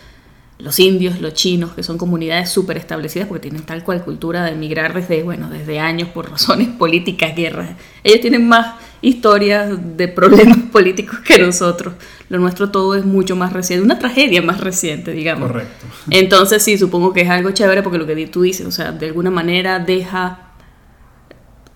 los 0.59 0.79
indios, 0.79 1.21
los 1.21 1.35
chinos, 1.35 1.73
que 1.73 1.83
son 1.83 1.99
comunidades 1.99 2.49
súper 2.49 2.77
establecidas 2.77 3.27
porque 3.27 3.43
tienen 3.43 3.63
tal 3.63 3.83
cual 3.83 4.05
cultura 4.05 4.45
de 4.45 4.53
emigrar 4.53 4.95
desde, 4.95 5.23
bueno, 5.23 5.51
desde 5.51 5.81
años 5.81 6.09
por 6.09 6.31
razones 6.31 6.69
políticas, 6.79 7.35
guerras. 7.35 7.71
Ellos 8.05 8.21
tienen 8.21 8.47
más 8.47 8.77
historias 9.03 9.71
de 9.97 10.09
problemas 10.09 10.59
políticos 10.73 11.19
que 11.21 11.39
nosotros. 11.39 11.95
Lo 12.29 12.39
nuestro 12.39 12.71
todo 12.71 12.95
es 12.95 13.05
mucho 13.05 13.35
más 13.35 13.53
reciente, 13.53 13.85
una 13.85 13.99
tragedia 13.99 14.43
más 14.43 14.61
reciente, 14.61 15.13
digamos. 15.13 15.51
Correcto. 15.51 15.87
Entonces 16.11 16.63
sí, 16.63 16.79
supongo 16.79 17.13
que 17.13 17.23
es 17.23 17.31
algo 17.31 17.51
chévere 17.51 17.83
porque 17.83 17.99
lo 17.99 18.07
que 18.07 18.27
tú 18.29 18.43
dices, 18.43 18.67
o 18.67 18.71
sea, 18.71 18.93
de 18.93 19.07
alguna 19.07 19.31
manera 19.31 19.81
deja 19.81 20.53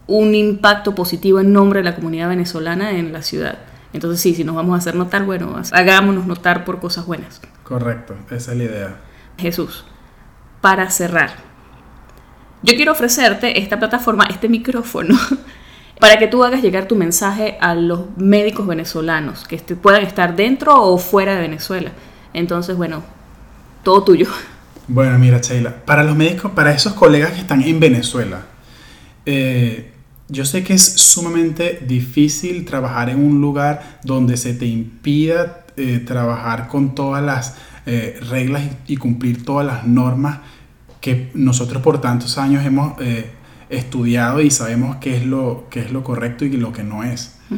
un 0.06 0.34
impacto 0.34 0.94
positivo 0.94 1.40
en 1.40 1.52
nombre 1.52 1.80
de 1.80 1.84
la 1.84 1.94
comunidad 1.94 2.28
venezolana 2.28 2.92
en 2.92 3.12
la 3.12 3.22
ciudad. 3.22 3.58
Entonces 3.92 4.20
sí, 4.20 4.34
si 4.34 4.44
nos 4.44 4.54
vamos 4.54 4.74
a 4.74 4.78
hacer 4.78 4.94
notar, 4.94 5.24
bueno, 5.24 5.60
hagámonos 5.72 6.26
notar 6.26 6.64
por 6.64 6.80
cosas 6.80 7.06
buenas. 7.06 7.40
Correcto, 7.62 8.14
esa 8.30 8.52
es 8.52 8.58
la 8.58 8.64
idea. 8.64 8.96
Jesús, 9.38 9.84
para 10.60 10.90
cerrar, 10.90 11.30
yo 12.62 12.74
quiero 12.74 12.92
ofrecerte 12.92 13.58
esta 13.58 13.78
plataforma, 13.78 14.24
este 14.28 14.48
micrófono, 14.48 15.18
para 16.00 16.18
que 16.18 16.26
tú 16.26 16.44
hagas 16.44 16.62
llegar 16.62 16.86
tu 16.86 16.96
mensaje 16.96 17.56
a 17.60 17.74
los 17.74 18.16
médicos 18.16 18.66
venezolanos 18.66 19.46
que 19.46 19.58
puedan 19.58 20.02
estar 20.02 20.36
dentro 20.36 20.80
o 20.82 20.98
fuera 20.98 21.34
de 21.34 21.40
Venezuela. 21.40 21.92
Entonces, 22.34 22.76
bueno, 22.76 23.02
todo 23.82 24.04
tuyo. 24.04 24.26
Bueno, 24.86 25.18
mira, 25.18 25.38
Sheila, 25.38 25.84
para 25.84 26.02
los 26.02 26.16
médicos, 26.16 26.52
para 26.52 26.72
esos 26.72 26.94
colegas 26.94 27.32
que 27.32 27.40
están 27.40 27.62
en 27.62 27.78
Venezuela, 27.78 28.42
eh, 29.26 29.92
yo 30.28 30.44
sé 30.44 30.62
que 30.62 30.74
es 30.74 30.82
sumamente 30.82 31.82
difícil 31.86 32.64
trabajar 32.64 33.08
en 33.08 33.18
un 33.18 33.40
lugar 33.40 34.00
donde 34.04 34.36
se 34.36 34.52
te 34.52 34.66
impida 34.66 35.64
eh, 35.76 36.00
trabajar 36.00 36.68
con 36.68 36.94
todas 36.94 37.24
las 37.24 37.56
eh, 37.86 38.20
reglas 38.28 38.62
y, 38.86 38.98
cumplir 38.98 39.44
todas 39.44 39.66
las 39.66 39.86
normas 39.86 40.40
que 41.00 41.30
nosotros 41.32 41.82
por 41.82 42.00
tantos 42.00 42.36
años 42.36 42.66
hemos 42.66 43.00
eh, 43.00 43.30
estudiado 43.70 44.42
y 44.42 44.50
sabemos 44.50 44.96
qué 44.96 45.16
es, 45.16 45.24
lo, 45.24 45.66
qué 45.70 45.80
es 45.80 45.92
lo 45.92 46.04
correcto 46.04 46.44
y 46.44 46.50
lo 46.58 46.72
que 46.72 46.84
no 46.84 47.04
es. 47.04 47.38
Mm. 47.48 47.56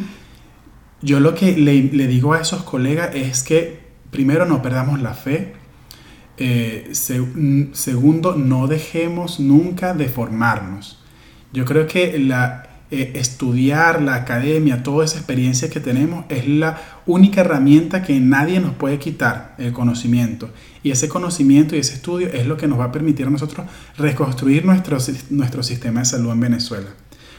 Yo 1.02 1.18
lo 1.18 1.34
que 1.34 1.56
le, 1.56 1.82
le, 1.82 2.06
digo 2.06 2.34
a 2.34 2.40
esos 2.40 2.62
colegas 2.62 3.14
es 3.14 3.42
que 3.42 3.80
primero 4.10 4.44
no 4.44 4.62
perdamos 4.62 5.00
la 5.00 5.14
fe, 5.14 5.54
segundo 7.72 8.34
no 8.36 8.66
dejemos 8.66 9.40
nunca 9.40 9.92
de 9.92 10.08
formarnos 10.08 10.99
yo 11.52 11.64
creo 11.64 11.86
que 11.86 12.18
la, 12.18 12.70
eh, 12.92 13.12
estudiar, 13.14 14.02
la 14.02 14.16
academia, 14.16 14.82
toda 14.82 15.04
esa 15.04 15.18
experiencia 15.18 15.70
que 15.70 15.78
tenemos 15.78 16.24
es 16.28 16.48
la 16.48 17.02
única 17.06 17.42
herramienta 17.42 18.02
que 18.02 18.18
nadie 18.18 18.58
nos 18.58 18.74
puede 18.74 18.98
quitar, 18.98 19.54
el 19.58 19.72
conocimiento. 19.72 20.50
Y 20.82 20.90
ese 20.90 21.08
conocimiento 21.08 21.76
y 21.76 21.78
ese 21.78 21.94
estudio 21.94 22.26
es 22.32 22.48
lo 22.48 22.56
que 22.56 22.66
nos 22.66 22.80
va 22.80 22.86
a 22.86 22.92
permitir 22.92 23.28
a 23.28 23.30
nosotros 23.30 23.64
reconstruir 23.96 24.64
nuestro, 24.64 24.98
nuestro 25.30 25.62
sistema 25.62 26.00
de 26.00 26.06
salud 26.06 26.32
en 26.32 26.40
Venezuela. 26.40 26.88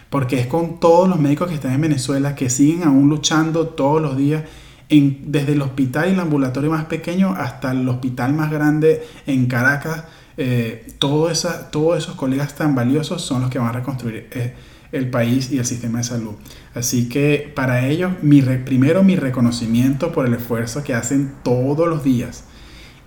Porque 0.10 0.40
es 0.40 0.48
con 0.48 0.80
todos 0.80 1.10
los 1.10 1.20
médicos 1.20 1.50
que 1.50 1.56
están 1.56 1.74
en 1.74 1.82
Venezuela 1.82 2.34
que 2.34 2.50
siguen 2.50 2.84
aún 2.84 3.10
luchando 3.10 3.68
todos 3.68 4.02
los 4.02 4.16
días 4.16 4.44
en, 4.88 5.34
desde 5.34 5.52
el 5.52 5.62
hospital 5.62 6.08
y 6.08 6.14
el 6.14 6.20
ambulatorio 6.22 6.70
más 6.70 6.86
pequeño 6.86 7.34
hasta 7.38 7.72
el 7.72 7.88
hospital 7.90 8.34
más 8.34 8.52
grande 8.52 9.06
en 9.26 9.48
Caracas 9.48 10.06
eh, 10.38 10.88
todo 10.98 11.32
todos 11.72 11.98
esos 11.98 12.16
colegas 12.16 12.56
tan 12.56 12.76
valiosos 12.76 13.22
son 13.22 13.42
los 13.42 13.50
que 13.50 13.60
van 13.60 13.70
a 13.70 13.74
reconstruir 13.74 14.28
eh, 14.32 14.54
el 14.92 15.10
país 15.10 15.52
y 15.52 15.58
el 15.58 15.66
sistema 15.66 16.00
de 16.00 16.04
salud. 16.04 16.34
Así 16.74 17.10
que 17.10 17.52
para 17.56 17.88
ellos, 17.88 18.12
mi 18.22 18.42
primero 18.42 19.04
mi 19.04 19.16
reconocimiento 19.16 20.12
por 20.12 20.26
el 20.26 20.34
esfuerzo 20.34 20.84
que 20.84 20.94
hacen 20.94 21.34
todos 21.44 21.88
los 21.88 22.04
días. 22.04 22.46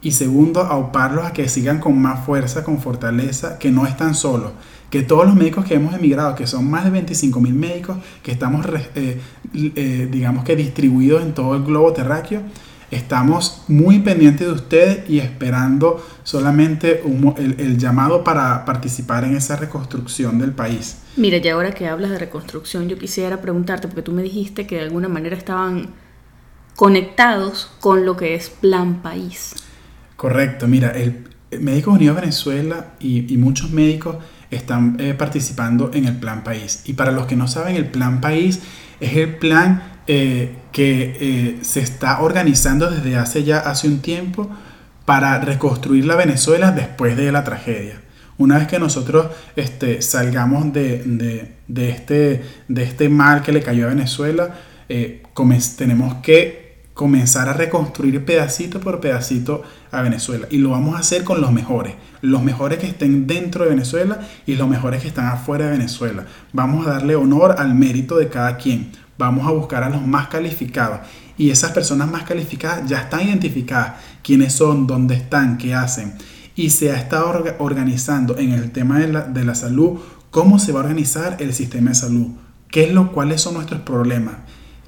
Y 0.03 0.13
segundo, 0.13 0.61
auparlos 0.61 1.25
a 1.25 1.33
que 1.33 1.49
sigan 1.49 1.81
con 1.81 2.01
más 2.01 2.27
fuerza, 2.27 2.63
con 2.63 2.79
fortaleza, 2.79 3.59
que 3.59 3.71
no 3.71 3.87
están 3.87 4.15
solos. 4.15 4.53
Que 4.91 5.03
todos 5.03 5.25
los 5.25 5.35
médicos 5.35 5.65
que 5.65 5.75
hemos 5.75 5.95
emigrado, 5.95 6.35
que 6.35 6.47
son 6.47 6.71
más 6.71 6.85
de 6.85 6.91
25 6.91 7.41
mil 7.41 7.55
médicos, 7.55 7.97
que 8.23 8.33
estamos, 8.33 8.67
eh, 8.95 10.09
digamos 10.11 10.45
que 10.45 10.57
distribuidos 10.57 11.23
en 11.23 11.33
todo 11.33 11.57
el 11.57 11.65
globo 11.65 11.95
terráqueo, 11.95 12.43
Estamos 12.95 13.65
muy 13.67 13.99
pendientes 13.99 14.47
de 14.47 14.53
ustedes 14.53 15.11
y 15.11 15.19
esperando 15.19 16.01
solamente 16.23 17.03
el, 17.37 17.77
llamado 17.77 18.23
para 18.23 18.65
participar 18.65 19.25
en 19.25 19.37
esa 19.37 19.57
reconstrucción 19.57 20.39
del 20.39 20.53
país. 20.53 20.99
Mira, 21.17 21.39
y 21.39 21.49
ahora 21.49 21.73
que 21.73 21.89
hablas 21.89 22.11
de 22.11 22.19
reconstrucción, 22.19 22.89
yo 22.89 22.97
quisiera 22.97 23.41
preguntarte, 23.41 23.89
porque 23.89 24.03
tú 24.03 24.13
me 24.13 24.23
dijiste 24.23 24.69
que 24.69 24.77
de 24.77 24.83
alguna 24.83 25.09
manera 25.09 25.37
estaban 25.37 25.89
conectados 26.77 27.69
con 27.81 28.07
lo 28.07 28.17
que 28.17 28.37
es 28.37 28.49
Plan 28.49 29.03
País. 29.03 29.55
Correcto, 30.17 30.69
mira, 30.69 30.91
el 30.91 31.25
Médicos 31.61 31.95
Unidos 31.95 32.21
Venezuela 32.21 32.95
y, 33.01 33.37
muchos 33.39 33.71
médicos 33.71 34.19
están 34.51 34.97
eh, 35.01 35.15
participando 35.15 35.91
en 35.93 36.05
el 36.05 36.17
Plan 36.17 36.45
País. 36.45 36.83
Y 36.85 36.93
para 36.93 37.11
los 37.11 37.27
que 37.27 37.35
no 37.35 37.49
saben, 37.49 37.75
el 37.75 37.87
Plan 37.87 38.21
País 38.21 38.61
es 39.01 39.17
el 39.17 39.37
plan 39.37 39.94
eh, 40.07 40.55
que 40.71 41.17
eh, 41.19 41.59
se 41.63 41.81
está 41.81 42.21
organizando 42.21 42.91
desde 42.91 43.17
hace 43.17 43.43
ya 43.43 43.59
hace 43.59 43.89
un 43.89 44.01
tiempo 44.01 44.51
para 45.07 45.39
reconstruir 45.41 46.05
la 46.05 46.17
Venezuela 46.17 46.73
después 46.73 47.17
de 47.17 47.33
la 47.33 47.45
tragedia. 47.45 48.01
Una 48.37 48.59
vez 48.59 48.67
que 48.67 48.79
nosotros 48.79 49.29
este, 49.57 50.03
salgamos 50.03 50.73
de, 50.73 51.55
este, 51.69 52.43
de 52.69 52.83
este 52.83 53.09
mal 53.09 53.43
que 53.43 53.53
le 53.53 53.63
cayó 53.63 53.87
a 53.87 53.91
Venezuela, 53.91 54.55
eh, 54.89 55.23
tenemos 55.77 56.17
que 56.17 56.65
comenzar 56.95 57.49
a 57.49 57.53
reconstruir 57.53 58.25
pedacito 58.25 58.81
por 58.81 59.01
pedacito 59.01 59.63
a 59.91 60.03
Venezuela. 60.03 60.47
Y 60.51 60.59
lo 60.59 60.71
vamos 60.71 60.97
a 60.97 61.01
hacer 61.01 61.25
con 61.25 61.41
los 61.41 61.53
mejores. 61.53 61.95
Los 62.21 62.43
mejores 62.43 62.79
que 62.79 62.87
estén 62.87 63.27
dentro 63.27 63.65
de 63.65 63.71
Venezuela 63.71 64.21
y 64.47 64.55
los 64.55 64.69
mejores 64.69 65.03
que 65.03 65.09
están 65.09 65.27
afuera 65.27 65.67
de 65.67 65.73
Venezuela. 65.73 66.25
Vamos 66.53 66.87
a 66.87 66.91
darle 66.91 67.17
honor 67.17 67.57
al 67.59 67.75
mérito 67.75 68.17
de 68.17 68.29
cada 68.29 68.57
quien 68.57 68.93
vamos 69.19 69.47
a 69.47 69.51
buscar 69.51 69.83
a 69.85 69.91
los 69.91 70.07
más 70.07 70.29
calificados. 70.29 71.01
Y 71.37 71.51
esas 71.51 71.73
personas 71.73 72.11
más 72.11 72.25
calificadas 72.25 72.89
ya 72.89 73.01
están 73.01 73.23
identificadas, 73.23 73.95
quiénes 74.23 74.53
son, 74.53 74.87
dónde 74.87 75.15
están, 75.15 75.59
qué 75.59 75.75
hacen. 75.75 76.15
Y 76.55 76.71
se 76.71 76.93
ha 76.93 76.97
estado 76.97 77.45
organizando 77.59 78.39
en 78.39 78.53
el 78.53 78.71
tema 78.71 78.99
de 78.99 79.09
la, 79.09 79.23
de 79.23 79.45
la 79.45 79.55
salud, 79.55 79.99
cómo 80.31 80.59
se 80.59 80.73
va 80.73 80.81
a 80.81 80.85
organizar 80.85 81.37
el 81.41 81.53
sistema 81.53 81.91
de 81.91 81.97
salud, 81.97 82.29
qué 82.71 82.85
es 82.85 82.93
lo, 82.93 83.13
cuáles 83.13 83.41
son 83.41 83.55
nuestros 83.55 83.83
problemas, 83.83 84.35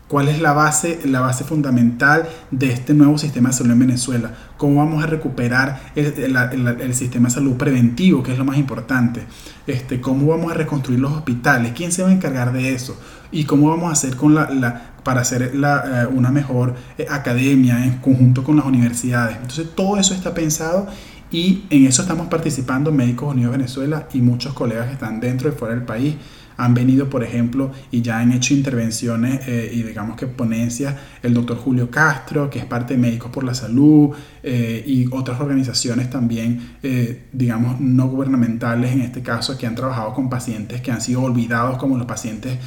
cuál 0.08 0.28
es 0.28 0.40
la 0.40 0.52
base, 0.52 1.00
la 1.04 1.20
base 1.20 1.44
fundamental 1.44 2.28
de 2.50 2.72
este 2.72 2.94
nuevo 2.94 3.18
sistema 3.18 3.48
de 3.48 3.54
salud 3.54 3.72
en 3.72 3.80
Venezuela, 3.80 4.30
cómo 4.56 4.76
vamos 4.76 5.02
a 5.02 5.06
recuperar 5.06 5.92
el, 5.94 6.94
sistema 6.94 7.28
de 7.28 7.34
salud 7.34 7.56
preventivo, 7.56 8.22
que 8.22 8.32
es 8.32 8.38
lo 8.38 8.44
más 8.44 8.56
importante, 8.56 9.24
este, 9.66 10.00
cómo 10.00 10.28
vamos 10.28 10.52
a 10.52 10.54
reconstruir 10.54 11.00
los 11.00 11.12
hospitales, 11.12 11.72
quién 11.74 11.90
se 11.90 12.02
va 12.02 12.10
a 12.10 12.12
encargar 12.12 12.52
de 12.52 12.72
eso 12.72 12.98
y 13.32 13.44
cómo 13.44 13.68
vamos 13.70 13.90
a 13.90 13.92
hacer 13.92 14.16
con 14.16 14.34
la, 14.34 14.92
para 15.02 15.22
hacer 15.22 15.54
la, 15.56 16.02
eh, 16.02 16.06
una 16.06 16.30
mejor 16.30 16.74
eh, 16.98 17.06
academia 17.10 17.84
en 17.84 17.98
conjunto 17.98 18.44
con 18.44 18.56
las 18.56 18.66
universidades. 18.66 19.36
Entonces 19.36 19.74
todo 19.74 19.98
eso 19.98 20.14
está 20.14 20.32
pensado 20.34 20.86
y 21.32 21.64
en 21.70 21.86
eso 21.86 22.02
estamos 22.02 22.28
participando 22.28 22.92
Médicos 22.92 23.34
Unidos 23.34 23.52
Venezuela 23.52 24.06
y 24.12 24.20
muchos 24.20 24.54
colegas 24.54 24.86
que 24.86 24.92
están 24.92 25.18
dentro 25.18 25.48
y 25.48 25.52
fuera 25.52 25.74
del 25.74 25.84
país 25.84 26.14
han 26.56 26.74
venido, 26.74 27.10
por 27.10 27.22
ejemplo, 27.22 27.70
y 27.90 28.02
ya 28.02 28.18
han 28.18 28.32
hecho 28.32 28.54
intervenciones 28.54 29.46
eh, 29.46 29.70
y 29.72 29.82
digamos 29.82 30.16
que 30.16 30.26
ponencias, 30.26 30.94
el 31.22 31.34
doctor 31.34 31.58
Julio 31.58 31.90
Castro, 31.90 32.48
que 32.50 32.58
es 32.58 32.64
parte 32.64 32.94
de 32.94 33.00
Médicos 33.00 33.30
por 33.30 33.44
la 33.44 33.54
Salud, 33.54 34.10
eh, 34.42 34.82
y 34.86 35.06
otras 35.10 35.40
organizaciones 35.40 36.08
también, 36.10 36.76
eh, 36.82 37.26
digamos, 37.32 37.80
no 37.80 38.08
gubernamentales 38.08 38.92
en 38.92 39.02
este 39.02 39.22
caso, 39.22 39.58
que 39.58 39.66
han 39.66 39.74
trabajado 39.74 40.14
con 40.14 40.30
pacientes 40.30 40.80
que 40.80 40.90
han 40.90 41.00
sido 41.00 41.22
olvidados, 41.22 41.78
como 41.78 41.96
los 41.96 42.06
pacientes 42.06 42.58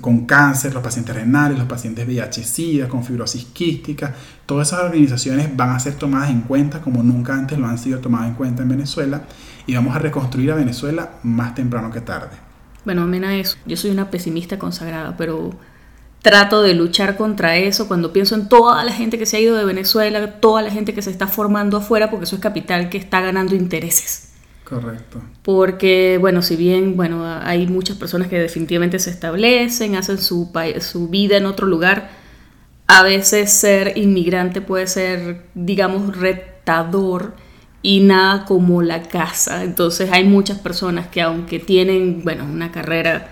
con 0.00 0.26
cáncer, 0.26 0.74
los 0.74 0.82
pacientes 0.82 1.14
renales, 1.14 1.56
los 1.56 1.68
pacientes 1.68 2.04
VIH-Sida, 2.04 2.88
con 2.88 3.04
fibrosis 3.04 3.44
quística, 3.44 4.12
todas 4.44 4.68
esas 4.68 4.82
organizaciones 4.82 5.56
van 5.56 5.70
a 5.70 5.78
ser 5.78 5.94
tomadas 5.94 6.30
en 6.30 6.40
cuenta 6.40 6.80
como 6.80 7.04
nunca 7.04 7.34
antes 7.34 7.56
lo 7.56 7.68
han 7.68 7.78
sido 7.78 8.00
tomadas 8.00 8.28
en 8.28 8.34
cuenta 8.34 8.64
en 8.64 8.70
Venezuela 8.70 9.22
y 9.64 9.74
vamos 9.76 9.94
a 9.94 10.00
reconstruir 10.00 10.50
a 10.50 10.56
Venezuela 10.56 11.12
más 11.22 11.54
temprano 11.54 11.92
que 11.92 12.00
tarde. 12.00 12.45
Bueno, 12.86 13.02
amén 13.02 13.24
a 13.24 13.36
eso. 13.36 13.58
Yo 13.66 13.76
soy 13.76 13.90
una 13.90 14.10
pesimista 14.10 14.60
consagrada, 14.60 15.16
pero 15.18 15.50
trato 16.22 16.62
de 16.62 16.72
luchar 16.72 17.16
contra 17.16 17.56
eso 17.56 17.88
cuando 17.88 18.12
pienso 18.12 18.36
en 18.36 18.48
toda 18.48 18.84
la 18.84 18.92
gente 18.92 19.18
que 19.18 19.26
se 19.26 19.36
ha 19.36 19.40
ido 19.40 19.56
de 19.56 19.64
Venezuela, 19.64 20.40
toda 20.40 20.62
la 20.62 20.70
gente 20.70 20.94
que 20.94 21.02
se 21.02 21.10
está 21.10 21.26
formando 21.26 21.76
afuera, 21.76 22.10
porque 22.10 22.24
eso 22.24 22.36
es 22.36 22.42
capital 22.42 22.88
que 22.88 22.96
está 22.96 23.20
ganando 23.20 23.56
intereses. 23.56 24.34
Correcto. 24.62 25.20
Porque, 25.42 26.18
bueno, 26.20 26.42
si 26.42 26.54
bien, 26.54 26.96
bueno, 26.96 27.24
hay 27.24 27.66
muchas 27.66 27.96
personas 27.96 28.28
que 28.28 28.38
definitivamente 28.38 29.00
se 29.00 29.10
establecen, 29.10 29.96
hacen 29.96 30.18
su, 30.18 30.52
su 30.78 31.08
vida 31.08 31.38
en 31.38 31.46
otro 31.46 31.66
lugar, 31.66 32.10
a 32.86 33.02
veces 33.02 33.52
ser 33.52 33.98
inmigrante 33.98 34.60
puede 34.60 34.86
ser, 34.86 35.46
digamos, 35.54 36.16
retador 36.16 37.34
y 37.82 38.00
nada 38.00 38.44
como 38.44 38.82
la 38.82 39.02
casa. 39.02 39.64
Entonces 39.64 40.10
hay 40.12 40.24
muchas 40.24 40.58
personas 40.58 41.08
que 41.08 41.22
aunque 41.22 41.58
tienen, 41.58 42.22
bueno, 42.24 42.44
una 42.44 42.72
carrera 42.72 43.28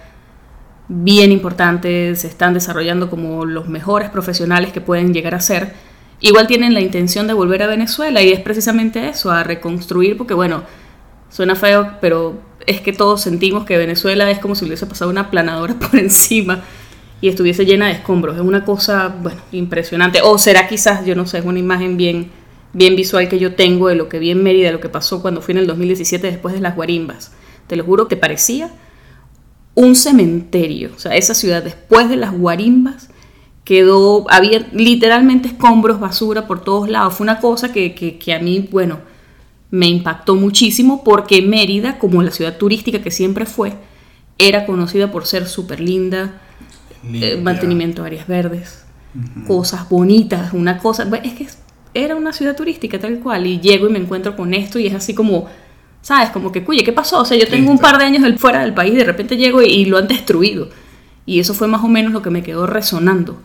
bien 0.88 1.32
importante, 1.32 2.14
se 2.16 2.28
están 2.28 2.54
desarrollando 2.54 3.10
como 3.10 3.44
los 3.44 3.68
mejores 3.68 4.10
profesionales 4.10 4.72
que 4.72 4.80
pueden 4.80 5.14
llegar 5.14 5.34
a 5.34 5.40
ser, 5.40 5.74
igual 6.20 6.46
tienen 6.46 6.74
la 6.74 6.80
intención 6.80 7.26
de 7.26 7.34
volver 7.34 7.62
a 7.62 7.66
Venezuela 7.66 8.22
y 8.22 8.32
es 8.32 8.40
precisamente 8.40 9.08
eso, 9.08 9.30
a 9.30 9.44
reconstruir, 9.44 10.16
porque 10.16 10.34
bueno, 10.34 10.62
suena 11.30 11.54
feo, 11.54 11.96
pero 12.00 12.40
es 12.66 12.80
que 12.80 12.92
todos 12.92 13.22
sentimos 13.22 13.64
que 13.64 13.76
Venezuela 13.76 14.30
es 14.30 14.38
como 14.38 14.54
si 14.54 14.64
hubiese 14.64 14.86
pasado 14.86 15.10
una 15.10 15.30
planadora 15.30 15.74
por 15.78 15.98
encima 15.98 16.62
y 17.20 17.28
estuviese 17.28 17.64
llena 17.64 17.86
de 17.86 17.92
escombros. 17.92 18.36
Es 18.36 18.42
una 18.42 18.64
cosa, 18.64 19.08
bueno, 19.08 19.40
impresionante. 19.52 20.20
O 20.22 20.36
será 20.38 20.68
quizás, 20.68 21.06
yo 21.06 21.14
no 21.14 21.26
sé, 21.26 21.38
es 21.38 21.44
una 21.44 21.58
imagen 21.58 21.96
bien, 21.96 22.30
bien 22.74 22.96
visual 22.96 23.28
que 23.28 23.38
yo 23.38 23.54
tengo 23.54 23.88
de 23.88 23.94
lo 23.94 24.08
que 24.08 24.18
vi 24.18 24.30
en 24.30 24.42
Mérida, 24.42 24.72
lo 24.72 24.80
que 24.80 24.88
pasó 24.88 25.22
cuando 25.22 25.40
fui 25.40 25.52
en 25.52 25.58
el 25.58 25.66
2017 25.66 26.26
después 26.26 26.54
de 26.54 26.60
las 26.60 26.76
guarimbas. 26.76 27.32
Te 27.66 27.76
lo 27.76 27.84
juro 27.84 28.08
que 28.08 28.16
parecía 28.16 28.70
un 29.74 29.94
cementerio. 29.96 30.90
O 30.94 30.98
sea, 30.98 31.16
esa 31.16 31.34
ciudad 31.34 31.62
después 31.62 32.08
de 32.08 32.16
las 32.16 32.32
guarimbas 32.32 33.08
quedó, 33.64 34.26
había 34.30 34.66
literalmente 34.72 35.48
escombros, 35.48 36.00
basura 36.00 36.46
por 36.46 36.62
todos 36.62 36.88
lados. 36.88 37.14
Fue 37.14 37.24
una 37.24 37.40
cosa 37.40 37.72
que, 37.72 37.94
que, 37.94 38.34
a 38.34 38.38
mí, 38.40 38.68
bueno, 38.70 38.98
me 39.70 39.88
impactó 39.88 40.34
muchísimo 40.34 41.02
porque 41.02 41.42
Mérida, 41.42 41.98
como 41.98 42.22
la 42.22 42.30
ciudad 42.30 42.58
turística 42.58 43.02
que 43.02 43.10
siempre 43.10 43.46
fue, 43.46 43.72
era 44.36 44.66
conocida 44.66 45.10
por 45.10 45.26
ser 45.26 45.46
súper 45.46 45.80
linda, 45.80 46.40
eh, 47.04 47.40
mantenimiento 47.40 48.02
de 48.02 48.08
áreas 48.08 48.26
verdes, 48.26 48.84
cosas 49.46 49.88
bonitas, 49.88 50.52
una 50.52 50.78
cosa, 50.78 51.08
es 51.22 51.34
que 51.34 51.46
era 51.94 52.16
una 52.16 52.32
ciudad 52.32 52.56
turística 52.56 52.98
tal 52.98 53.20
cual 53.20 53.46
y 53.46 53.60
llego 53.60 53.88
y 53.88 53.92
me 53.92 53.98
encuentro 53.98 54.36
con 54.36 54.52
esto 54.52 54.78
y 54.78 54.86
es 54.86 54.94
así 54.94 55.14
como 55.14 55.48
¿Sabes? 56.04 56.28
Como 56.28 56.52
que, 56.52 56.62
cuye, 56.62 56.84
¿qué 56.84 56.92
pasó? 56.92 57.22
O 57.22 57.24
sea, 57.24 57.38
yo 57.38 57.48
tengo 57.48 57.70
un 57.70 57.78
par 57.78 57.96
de 57.96 58.04
años 58.04 58.22
fuera 58.38 58.60
del 58.60 58.74
país 58.74 58.92
y 58.92 58.98
de 58.98 59.04
repente 59.04 59.38
llego 59.38 59.62
y, 59.62 59.86
lo 59.86 59.96
han 59.96 60.06
destruido. 60.06 60.68
Y 61.24 61.40
eso 61.40 61.54
fue 61.54 61.66
más 61.66 61.82
o 61.82 61.88
menos 61.88 62.12
lo 62.12 62.20
que 62.20 62.28
me 62.28 62.42
quedó 62.42 62.66
resonando. 62.66 63.40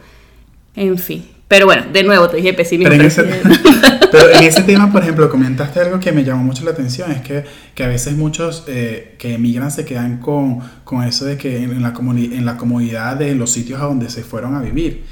En 0.76 0.98
fin. 0.98 1.26
Pero 1.48 1.68
bueno, 1.68 1.86
de 1.94 2.04
nuevo 2.04 2.28
te 2.28 2.36
dije 2.36 2.54
pesimismo. 2.54 2.92
Pero 2.92 3.02
en, 3.02 3.08
ese, 3.08 3.24
pero 4.12 4.30
en 4.32 4.44
ese 4.44 4.64
tema, 4.64 4.92
por 4.92 5.04
ejemplo, 5.04 5.30
comentaste 5.30 5.80
algo 5.80 6.02
que 6.02 6.12
me 6.12 6.26
llamó 6.26 6.44
mucho 6.44 6.66
la 6.66 6.72
atención. 6.72 7.10
Es 7.14 7.22
que, 7.22 7.46
que 7.74 7.86
a 7.86 7.88
veces 7.88 8.18
muchos 8.18 8.66
eh, 8.68 9.16
que 9.18 9.36
emigran 9.36 9.72
se 9.72 9.86
quedan 9.86 10.18
con, 10.18 10.60
con 10.84 11.06
eso 11.06 11.24
de 11.24 11.38
que 11.38 11.64
en 11.64 11.82
la, 11.82 11.94
en 11.98 12.46
la 12.46 12.58
comodidad 12.58 13.16
de 13.16 13.36
los 13.36 13.52
sitios 13.52 13.80
a 13.80 13.86
donde 13.86 14.10
se 14.10 14.22
fueron 14.22 14.56
a 14.56 14.62
vivir. 14.62 15.06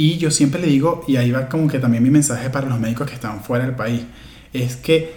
Y 0.00 0.16
yo 0.16 0.30
siempre 0.30 0.62
le 0.62 0.66
digo, 0.68 1.04
y 1.06 1.16
ahí 1.16 1.30
va 1.30 1.50
como 1.50 1.68
que 1.68 1.78
también 1.78 2.02
mi 2.02 2.08
mensaje 2.08 2.48
para 2.48 2.66
los 2.66 2.80
médicos 2.80 3.06
que 3.06 3.12
están 3.12 3.42
fuera 3.42 3.66
del 3.66 3.74
país, 3.74 4.00
es 4.54 4.76
que 4.76 5.14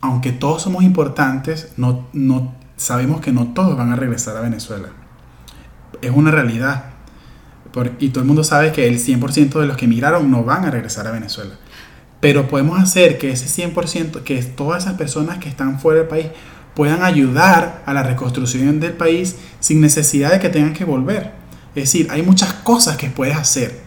aunque 0.00 0.32
todos 0.32 0.62
somos 0.62 0.84
importantes, 0.84 1.74
no, 1.76 2.08
no, 2.14 2.54
sabemos 2.78 3.20
que 3.20 3.30
no 3.30 3.48
todos 3.48 3.76
van 3.76 3.92
a 3.92 3.96
regresar 3.96 4.34
a 4.38 4.40
Venezuela. 4.40 4.88
Es 6.00 6.12
una 6.12 6.30
realidad. 6.30 6.94
y 7.98 8.08
todo 8.08 8.20
el 8.20 8.26
mundo 8.26 8.42
sabe 8.42 8.72
que 8.72 8.88
el 8.88 8.98
100% 8.98 9.60
de 9.60 9.66
los 9.66 9.76
que 9.76 9.84
emigraron 9.84 10.30
no 10.30 10.44
van 10.44 10.64
a 10.64 10.70
regresar 10.70 11.06
a 11.06 11.10
Venezuela. 11.10 11.52
Pero 12.20 12.48
podemos 12.48 12.80
hacer 12.80 13.18
que 13.18 13.32
ese 13.32 13.68
100%, 13.68 14.22
que 14.22 14.42
todas 14.44 14.84
esas 14.84 14.96
personas 14.96 15.40
que 15.40 15.50
están 15.50 15.78
fuera 15.78 16.00
del 16.00 16.08
país 16.08 16.28
puedan 16.74 17.02
ayudar 17.02 17.82
a 17.84 17.92
la 17.92 18.02
reconstrucción 18.02 18.80
del 18.80 18.94
país 18.94 19.36
sin 19.60 19.82
necesidad 19.82 20.32
de 20.32 20.40
que 20.40 20.48
tengan 20.48 20.72
que 20.72 20.86
volver. 20.86 21.32
Es 21.74 21.84
decir, 21.84 22.08
hay 22.10 22.22
muchas 22.22 22.54
cosas 22.54 22.96
que 22.96 23.10
puedes 23.10 23.36
hacer 23.36 23.81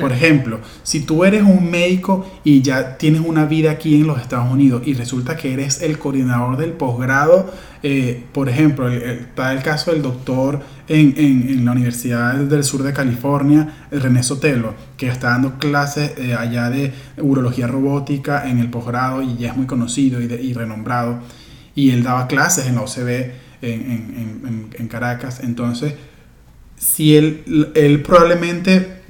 por 0.00 0.12
ejemplo, 0.12 0.60
si 0.82 1.00
tú 1.00 1.24
eres 1.24 1.42
un 1.42 1.68
médico 1.68 2.26
y 2.44 2.62
ya 2.62 2.96
tienes 2.96 3.22
una 3.22 3.44
vida 3.44 3.72
aquí 3.72 3.96
en 3.96 4.06
los 4.06 4.20
Estados 4.20 4.50
Unidos 4.50 4.82
y 4.86 4.94
resulta 4.94 5.36
que 5.36 5.52
eres 5.52 5.82
el 5.82 5.98
coordinador 5.98 6.56
del 6.56 6.72
posgrado, 6.72 7.52
eh, 7.82 8.24
por 8.32 8.48
ejemplo, 8.48 8.88
está 8.88 9.52
el 9.52 9.62
caso 9.62 9.90
del 9.90 10.02
doctor 10.02 10.60
en, 10.88 11.64
la 11.64 11.72
Universidad 11.72 12.34
del 12.34 12.62
Sur 12.62 12.82
de 12.82 12.92
California, 12.92 13.86
René 13.90 14.22
Sotelo, 14.22 14.74
que 14.96 15.08
está 15.08 15.30
dando 15.30 15.58
clases 15.58 16.12
eh, 16.18 16.34
allá 16.34 16.70
de 16.70 16.92
urología 17.18 17.66
robótica 17.66 18.48
en 18.48 18.60
el 18.60 18.70
posgrado 18.70 19.22
y 19.22 19.36
ya 19.36 19.50
es 19.50 19.56
muy 19.56 19.66
conocido 19.66 20.20
y, 20.20 20.52
renombrado. 20.52 21.18
Y 21.74 21.90
él 21.90 22.04
daba 22.04 22.28
clases 22.28 22.66
en 22.66 22.76
la 22.76 22.82
OCB 22.82 23.32
en, 23.60 24.88
Caracas. 24.88 25.40
Entonces, 25.42 25.94
si 26.76 27.16
él, 27.16 27.72
él 27.74 28.02
probablemente 28.02 29.02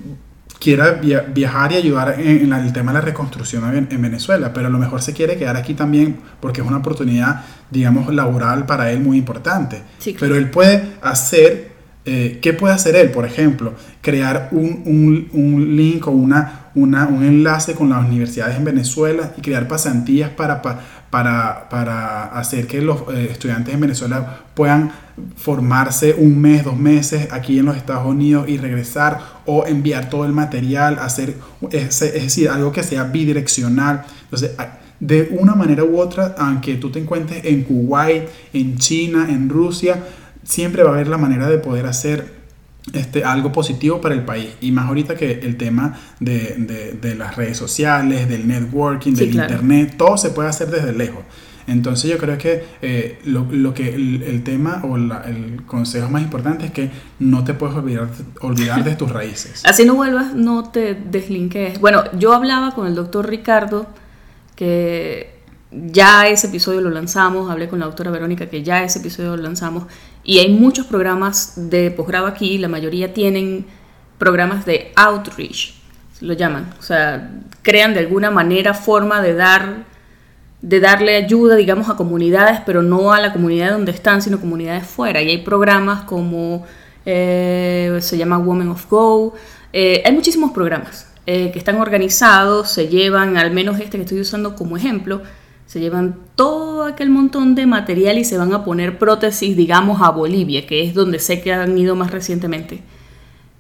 quiera 0.64 0.92
viajar 0.92 1.72
y 1.72 1.77
ayudar 1.77 2.18
en, 2.18 2.50
el 2.50 2.72
tema 2.72 2.90
de 2.90 2.98
la 2.98 3.05
reconstrucción 3.05 3.87
en, 3.90 4.00
Venezuela, 4.00 4.50
pero 4.55 4.68
a 4.68 4.70
lo 4.70 4.79
mejor 4.79 5.03
se 5.03 5.12
quiere 5.12 5.37
quedar 5.37 5.59
aquí 5.59 5.74
también 5.74 6.16
porque 6.40 6.62
es 6.62 6.66
una 6.66 6.79
oportunidad, 6.79 7.44
digamos, 7.70 8.12
laboral 8.14 8.64
para 8.64 8.90
él 8.90 9.00
muy 9.00 9.18
importante. 9.18 9.83
Pero 10.18 10.37
él 10.37 10.48
puede 10.48 10.94
hacer, 11.03 11.72
eh, 12.07 12.38
¿qué 12.40 12.55
puede 12.55 12.72
hacer 12.72 12.96
él? 12.96 13.11
Por 13.11 13.27
ejemplo, 13.27 13.74
crear 14.00 14.48
un, 14.53 15.29
un, 15.35 15.77
link 15.77 16.09
o 16.09 16.12
una, 16.12 16.70
una, 16.74 17.09
un 17.09 17.22
enlace 17.22 17.74
con 17.74 17.90
las 17.90 18.03
universidades 18.03 18.57
en 18.57 18.64
Venezuela 18.64 19.35
y 19.37 19.42
crear 19.42 19.68
pasantías 19.68 20.31
para, 20.31 20.62
para, 20.62 20.81
para 21.14 22.24
hacer 22.24 22.66
que 22.66 22.83
los 22.83 23.03
eh, 23.14 23.29
estudiantes 23.31 23.72
en 23.72 23.81
Venezuela 23.81 24.40
puedan 24.55 24.90
formarse 25.37 26.14
un 26.18 26.40
mes, 26.40 26.64
dos 26.64 26.77
meses 26.77 27.29
aquí 27.31 27.59
en 27.61 27.66
los 27.66 27.77
Estados 27.77 28.05
Unidos 28.05 28.48
y 28.48 28.59
regresar 28.59 29.20
o 29.46 29.64
enviar 29.64 30.11
todo 30.11 30.24
el 30.24 30.33
material, 30.33 30.98
hacer, 31.00 31.37
es, 31.70 32.00
decir, 32.00 32.48
algo 32.48 32.72
que 32.72 32.83
sea 32.83 33.05
bidireccional. 33.05 34.05
Entonces, 34.24 34.53
de 34.98 35.29
una 35.38 35.55
manera 35.55 35.85
u 35.85 36.00
otra, 36.00 36.35
aunque 36.37 36.74
tú 36.77 36.90
te 36.90 36.98
encuentres 36.98 37.44
en 37.44 37.62
Kuwait, 37.62 38.29
en 38.53 38.77
China, 38.79 39.27
en 39.29 39.48
Rusia, 39.48 40.03
siempre 40.42 40.83
va 40.83 40.90
a 40.90 40.94
haber 40.94 41.07
la 41.07 41.18
manera 41.18 41.48
de 41.48 41.59
poder 41.59 41.87
hacer 41.87 42.43
este, 42.92 43.24
algo 43.24 43.50
positivo 43.50 44.00
para 44.00 44.14
el 44.14 44.24
país. 44.24 44.50
Y 44.60 44.72
más 44.72 44.86
ahorita 44.86 45.16
que 45.16 45.32
el 45.32 45.56
tema 45.56 45.98
de, 46.20 46.96
de, 47.00 47.14
las 47.14 47.36
redes 47.36 47.56
sociales, 47.56 48.28
del 48.28 48.46
networking, 48.46 49.14
del 49.14 49.34
internet, 49.34 49.94
todo 49.96 50.16
se 50.16 50.30
puede 50.30 50.48
hacer 50.48 50.68
desde 50.68 50.92
lejos. 50.92 51.24
Entonces 51.66 52.10
yo 52.10 52.18
creo 52.18 52.36
que 52.36 52.62
eh, 52.82 53.18
lo, 53.24 53.46
lo, 53.50 53.72
que 53.72 53.94
el, 53.94 54.42
tema 54.44 54.82
o 54.84 54.96
el 54.96 55.62
consejo 55.66 56.10
más 56.10 56.22
importante 56.22 56.66
es 56.66 56.72
que 56.72 56.90
no 57.20 57.42
te 57.42 57.54
puedes 57.54 57.74
olvidar, 57.74 58.08
olvidar 58.42 58.84
de 58.84 58.94
tus 58.96 59.10
raíces. 59.10 59.62
Así 59.64 59.86
no 59.86 59.94
vuelvas, 59.94 60.34
no 60.34 60.70
te 60.70 60.94
deslinques. 60.94 61.80
Bueno, 61.80 62.02
yo 62.18 62.34
hablaba 62.34 62.74
con 62.74 62.86
el 62.86 62.94
doctor 62.94 63.28
Ricardo 63.28 63.86
que 64.56 65.34
ya 65.72 66.28
ese 66.28 66.48
episodio 66.48 66.82
lo 66.82 66.90
lanzamos, 66.90 67.50
hablé 67.50 67.68
con 67.68 67.80
la 67.80 67.86
doctora 67.86 68.10
Verónica 68.10 68.46
que 68.46 68.62
ya 68.62 68.84
ese 68.84 68.98
episodio 68.98 69.36
lo 69.36 69.42
lanzamos 69.42 69.84
y 70.24 70.38
hay 70.38 70.50
muchos 70.50 70.87
programas 70.87 71.52
de 71.70 71.90
posgrado 71.90 72.26
aquí, 72.26 72.58
la 72.58 72.68
mayoría 72.68 73.12
tienen 73.12 73.66
programas 74.18 74.64
de 74.64 74.92
outreach, 74.96 75.74
lo 76.20 76.32
llaman, 76.32 76.72
o 76.78 76.82
sea, 76.82 77.30
crean 77.62 77.94
de 77.94 78.00
alguna 78.00 78.30
manera 78.30 78.74
forma 78.74 79.22
de 79.22 79.34
dar 79.34 79.94
de 80.62 80.80
darle 80.80 81.16
ayuda, 81.16 81.56
digamos, 81.56 81.90
a 81.90 81.94
comunidades, 81.96 82.60
pero 82.64 82.80
no 82.80 83.12
a 83.12 83.20
la 83.20 83.34
comunidad 83.34 83.72
donde 83.72 83.92
están, 83.92 84.22
sino 84.22 84.40
comunidades 84.40 84.87
fuera. 84.87 85.20
Y 85.20 85.28
hay 85.28 85.38
programas 85.42 86.04
como 86.04 86.64
eh, 87.04 87.98
se 88.00 88.16
llama 88.16 88.38
Women 88.38 88.68
of 88.68 88.88
Go. 88.88 89.34
Eh, 89.74 90.02
hay 90.04 90.12
muchísimos 90.12 90.52
programas 90.52 91.06
eh, 91.26 91.50
que 91.52 91.58
están 91.58 91.76
organizados, 91.76 92.70
se 92.70 92.88
llevan, 92.88 93.37
al 93.37 93.50
menos 93.50 93.78
este 93.78 93.98
que 93.98 94.04
estoy 94.04 94.20
usando 94.20 94.56
como 94.56 94.76
ejemplo, 94.76 95.20
se 95.66 95.81
llevan 95.81 96.16
todo 96.37 96.85
aquel 96.85 97.11
montón 97.11 97.55
de 97.55 97.66
material 97.66 98.18
y 98.18 98.24
se 98.24 98.38
van 98.38 98.53
a 98.53 98.64
poner 98.64 98.98
prótesis, 98.98 99.57
digamos, 99.57 100.03
a 100.03 100.11
Bolivia, 100.11 100.66
que 100.66 100.83
es 100.83 100.94
donde 100.94 101.18
sé 101.18 101.40
que 101.40 101.52
han 101.52 101.77
ido 101.79 101.96
más 101.96 102.10
recientemente. 102.10 102.83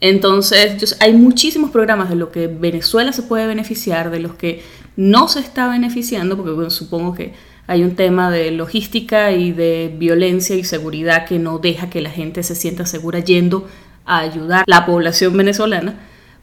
Entonces, 0.00 0.96
hay 1.00 1.14
muchísimos 1.14 1.70
programas 1.70 2.10
de 2.10 2.16
los 2.16 2.28
que 2.28 2.46
Venezuela 2.46 3.12
se 3.12 3.22
puede 3.22 3.46
beneficiar, 3.46 4.10
de 4.10 4.20
los 4.20 4.34
que 4.34 4.62
no 4.96 5.28
se 5.28 5.40
está 5.40 5.68
beneficiando, 5.68 6.36
porque 6.36 6.70
supongo 6.70 7.14
que 7.14 7.32
hay 7.66 7.82
un 7.82 7.96
tema 7.96 8.30
de 8.30 8.50
logística 8.50 9.32
y 9.32 9.52
de 9.52 9.94
violencia 9.96 10.54
y 10.56 10.64
seguridad 10.64 11.24
que 11.24 11.38
no 11.38 11.58
deja 11.58 11.88
que 11.88 12.02
la 12.02 12.10
gente 12.10 12.42
se 12.42 12.54
sienta 12.54 12.84
segura 12.84 13.20
yendo 13.20 13.66
a 14.04 14.18
ayudar 14.18 14.60
a 14.60 14.64
la 14.66 14.84
población 14.84 15.36
venezolana. 15.36 15.94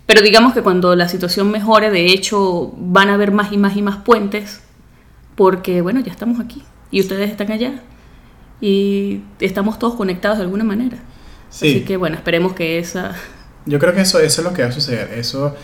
Pero 0.08 0.22
digamos 0.22 0.54
que 0.54 0.64
cuando 0.64 0.96
la 0.96 1.08
situación 1.08 1.52
mejore, 1.52 1.92
de 1.92 2.08
hecho, 2.08 2.74
van 2.76 3.10
a 3.10 3.14
haber 3.14 3.32
más 3.32 3.52
y 3.52 3.58
más 3.58 3.78
y 3.78 3.84
más 3.84 3.98
puentes 3.98 4.62
porque 5.42 5.82
bueno, 5.82 6.02
ya 6.02 6.12
estamos 6.12 6.40
aquí 6.40 6.62
y 6.92 7.00
ustedes 7.00 7.32
están 7.32 7.52
allá 7.52 7.82
y 8.62 9.22
estamos 9.40 9.80
todos 9.80 9.96
conectados 9.96 10.38
de 10.38 10.44
alguna 10.44 10.64
manera. 10.64 11.00
Así 11.50 11.82
que 11.82 11.98
bueno, 11.98 12.16
esperemos 12.16 12.54
que 12.54 12.78
esa 12.78 13.16
yo 13.66 13.80
creo 13.80 13.92
que 13.92 14.02
eso, 14.02 14.20
eso 14.20 14.42
es 14.42 14.48
lo 14.48 14.54
que 14.54 14.62
va 14.62 14.68
a 14.68 14.72
suceder. 14.72 15.18
Eso 15.18 15.56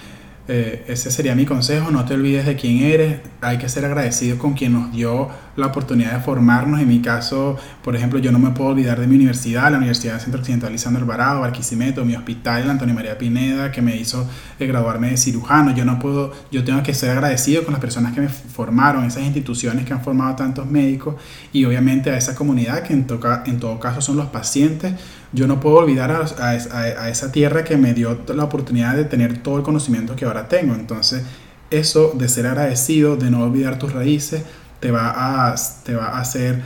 eh, 0.48 0.86
ese 0.88 1.12
sería 1.12 1.36
mi 1.36 1.46
consejo, 1.46 1.92
no 1.92 2.06
te 2.06 2.14
olvides 2.14 2.46
de 2.46 2.56
quién 2.56 2.78
eres, 2.84 3.20
hay 3.42 3.58
que 3.58 3.68
ser 3.68 3.84
agradecido 3.84 4.38
con 4.38 4.54
quien 4.54 4.74
nos 4.74 4.92
dio 4.94 5.30
la 5.58 5.68
oportunidad 5.68 6.14
de 6.14 6.20
formarnos. 6.22 6.80
En 6.80 6.88
mi 6.88 7.02
caso, 7.02 7.58
por 7.84 7.96
ejemplo, 7.96 8.20
yo 8.20 8.32
no 8.32 8.40
me 8.40 8.52
puedo 8.52 8.70
olvidar 8.70 9.00
de 9.00 9.08
mi 9.08 9.16
universidad, 9.16 9.70
la 9.72 9.78
Universidad 9.78 10.20
Centro 10.20 10.40
Occidental 10.40 10.72
Lisandro 10.72 11.02
Alvarado, 11.02 11.42
Barquisimeto, 11.42 12.06
mi 12.06 12.16
hospital, 12.16 12.70
Antonio 12.70 12.96
María 12.96 13.18
Pineda, 13.18 13.72
que 13.72 13.82
me 13.82 13.98
hizo 13.98 14.26
eh, 14.60 14.68
graduarme 14.68 15.10
de 15.10 15.18
cirujano. 15.18 15.76
Yo 15.76 15.84
no 15.84 16.00
puedo, 16.00 16.32
yo 16.52 16.64
tengo 16.64 16.82
que 16.82 16.94
ser 16.94 17.10
agradecido 17.12 17.64
con 17.64 17.74
las 17.74 17.82
personas 17.82 18.14
que 18.14 18.22
me 18.22 18.30
formaron, 18.30 19.04
esas 19.04 19.24
instituciones 19.24 19.86
que 19.86 19.94
han 19.94 20.02
formado 20.02 20.36
tantos 20.36 20.66
médicos 20.66 21.16
y 21.52 21.66
obviamente 21.66 22.10
a 22.10 22.18
esa 22.18 22.36
comunidad 22.36 22.84
que 22.84 22.94
en 22.94 23.06
todo 23.06 23.80
caso 23.80 24.02
son 24.02 24.16
los 24.16 24.28
pacientes 24.28 24.94
yo 25.34 25.48
no 25.48 25.60
puedo 25.60 25.78
olvidar 25.78 26.12
a, 26.12 27.10
esa 27.10 27.32
tierra 27.32 27.64
que 27.64 27.78
me 27.78 27.94
dio 27.94 28.20
la 28.34 28.44
oportunidad 28.44 28.96
de 28.96 29.06
tener 29.06 29.42
todo 29.44 29.58
el 29.58 29.64
conocimiento 29.64 30.16
que 30.16 30.26
ahora 30.26 30.48
tengo. 30.48 30.74
Entonces, 30.74 31.24
eso 31.70 32.14
de 32.16 32.30
ser 32.30 32.48
agradecido, 32.48 33.18
de 33.18 33.30
no 33.30 33.44
olvidar 33.44 33.78
tus 33.78 33.94
raíces, 33.94 34.44
te 34.80 34.92
va 34.92 35.50
a, 35.50 35.56
te 35.84 35.96
va 35.96 36.08
a 36.08 36.20
hacer 36.20 36.62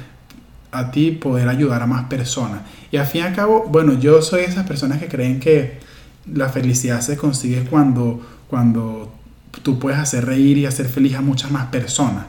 a 0.71 0.91
ti 0.91 1.11
poder 1.11 1.49
ayudar 1.49 1.81
a 1.81 1.87
más 1.87 2.05
personas. 2.05 2.61
Y 2.91 2.97
al 2.97 3.05
fin 3.05 3.21
y 3.21 3.23
al 3.25 3.35
cabo, 3.35 3.65
bueno, 3.67 3.99
yo 3.99 4.21
soy 4.21 4.43
esas 4.43 4.67
personas 4.67 4.99
que 4.99 5.07
creen 5.07 5.39
que 5.39 5.79
la 6.31 6.49
felicidad 6.49 7.01
se 7.01 7.17
consigue 7.17 7.63
cuando, 7.63 8.21
cuando 8.47 9.11
tú 9.63 9.79
puedes 9.79 9.99
hacer 9.99 10.25
reír 10.25 10.59
y 10.59 10.65
hacer 10.65 10.87
feliz 10.87 11.15
a 11.15 11.21
muchas 11.21 11.51
más 11.51 11.67
personas. 11.67 12.25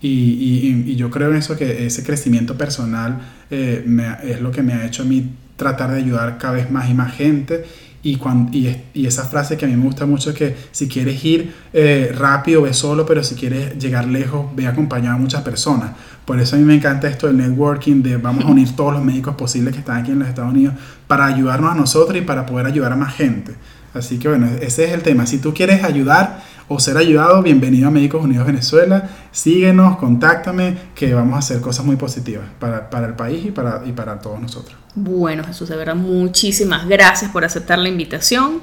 Y, 0.00 0.94
yo 0.94 1.10
creo 1.10 1.30
en 1.30 1.36
eso, 1.36 1.56
que 1.56 1.86
ese 1.86 2.04
crecimiento 2.04 2.56
personal 2.56 3.20
eh, 3.50 3.84
es 4.24 4.40
lo 4.40 4.50
que 4.50 4.62
me 4.62 4.72
ha 4.72 4.86
hecho 4.86 5.02
a 5.02 5.06
mí 5.06 5.30
tratar 5.56 5.90
de 5.92 5.98
ayudar 5.98 6.38
cada 6.38 6.54
vez 6.54 6.70
más 6.70 6.88
y 6.88 6.94
más 6.94 7.14
gente. 7.14 7.64
Y, 8.02 8.16
cuando, 8.16 8.56
y, 8.56 9.06
esa 9.06 9.24
frase 9.24 9.56
que 9.56 9.64
a 9.64 9.68
mí 9.68 9.74
me 9.74 9.84
gusta 9.84 10.06
mucho 10.06 10.30
es 10.30 10.36
que 10.36 10.56
si 10.70 10.86
quieres 10.86 11.24
ir 11.24 11.52
eh, 11.72 12.14
rápido, 12.16 12.62
ve 12.62 12.72
solo, 12.72 13.04
pero 13.04 13.24
si 13.24 13.34
quieres 13.34 13.76
llegar 13.78 14.06
lejos, 14.06 14.46
ve 14.54 14.66
acompañado 14.68 15.16
a 15.16 15.18
muchas 15.18 15.42
personas. 15.42 15.90
Por 16.24 16.38
eso 16.38 16.54
a 16.54 16.58
mí 16.58 16.64
me 16.64 16.74
encanta 16.74 17.08
esto 17.08 17.26
del 17.26 17.36
networking, 17.36 18.02
de 18.02 18.16
vamos 18.16 18.44
a 18.44 18.48
unir 18.48 18.76
todos 18.76 18.92
los 18.92 19.02
médicos 19.02 19.34
posibles 19.34 19.74
que 19.74 19.80
están 19.80 20.02
aquí 20.02 20.12
en 20.12 20.20
los 20.20 20.28
Estados 20.28 20.52
Unidos 20.52 20.74
para 21.08 21.26
ayudarnos 21.26 21.72
a 21.72 21.74
nosotros 21.74 22.16
y 22.16 22.20
para 22.20 22.46
poder 22.46 22.66
ayudar 22.66 22.92
a 22.92 22.96
más 22.96 23.14
gente. 23.14 23.54
Así 23.92 24.18
que 24.18 24.28
bueno, 24.28 24.48
ese 24.60 24.84
es 24.84 24.92
el 24.92 25.02
tema. 25.02 25.26
Si 25.26 25.38
tú 25.38 25.54
quieres 25.54 25.82
ayudar, 25.82 26.42
o 26.68 26.80
ser 26.80 26.96
ayudado, 26.96 27.42
bienvenido 27.42 27.88
a 27.88 27.90
Médicos 27.90 28.24
Unidos 28.24 28.46
Venezuela. 28.46 29.08
Síguenos, 29.30 29.96
contáctame, 29.98 30.76
que 30.94 31.14
vamos 31.14 31.36
a 31.36 31.38
hacer 31.38 31.60
cosas 31.60 31.84
muy 31.84 31.96
positivas 31.96 32.44
para, 32.58 32.90
para 32.90 33.06
el 33.06 33.14
país 33.14 33.46
y 33.46 33.50
para, 33.50 33.82
y 33.84 33.92
para 33.92 34.18
todos 34.18 34.40
nosotros. 34.40 34.76
Bueno, 34.94 35.44
Jesús, 35.44 35.68
de 35.68 35.76
verdad, 35.76 35.94
muchísimas 35.94 36.88
gracias 36.88 37.30
por 37.30 37.44
aceptar 37.44 37.78
la 37.78 37.88
invitación. 37.88 38.60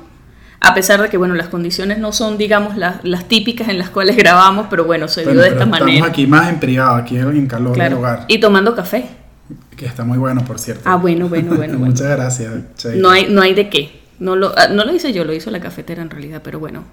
A 0.60 0.74
pesar 0.74 1.02
de 1.02 1.10
que, 1.10 1.18
bueno, 1.18 1.36
las 1.36 1.48
condiciones 1.48 1.98
no 1.98 2.14
son, 2.14 2.38
digamos, 2.38 2.78
las, 2.78 3.04
las 3.04 3.28
típicas 3.28 3.68
en 3.68 3.78
las 3.78 3.90
cuales 3.90 4.16
grabamos, 4.16 4.68
pero 4.70 4.86
bueno, 4.86 5.08
se 5.08 5.22
dio 5.22 5.42
de 5.42 5.50
esta 5.50 5.66
manera. 5.66 5.92
Estamos 5.92 6.10
aquí 6.10 6.28
más 6.28 6.50
en 6.50 6.60
privado, 6.60 6.96
aquí 6.96 7.18
en 7.18 7.48
calor 7.48 7.78
del 7.78 7.94
hogar. 7.94 8.26
Y 8.28 8.40
tomando 8.40 8.76
café. 8.76 9.08
Que 9.76 9.86
está 9.86 10.04
muy 10.04 10.18
bueno, 10.18 10.44
por 10.46 10.60
cierto. 10.60 10.84
Ah, 10.86 10.96
bueno, 10.96 11.28
bueno, 11.28 11.56
bueno. 11.56 11.78
Muchas 11.80 12.10
gracias. 12.10 12.54
No 12.96 13.10
hay, 13.10 13.28
no 13.30 13.42
hay 13.42 13.54
de 13.54 13.70
qué. 13.70 14.04
No 14.20 14.36
lo, 14.36 14.58
ah, 14.58 14.68
no 14.68 14.86
lo 14.86 14.94
hice 14.94 15.12
yo, 15.12 15.26
lo 15.26 15.34
hizo 15.34 15.52
la 15.52 15.60
cafetera 15.60 16.02
en 16.02 16.10
realidad, 16.10 16.42
pero 16.44 16.60
bueno, 16.60 16.84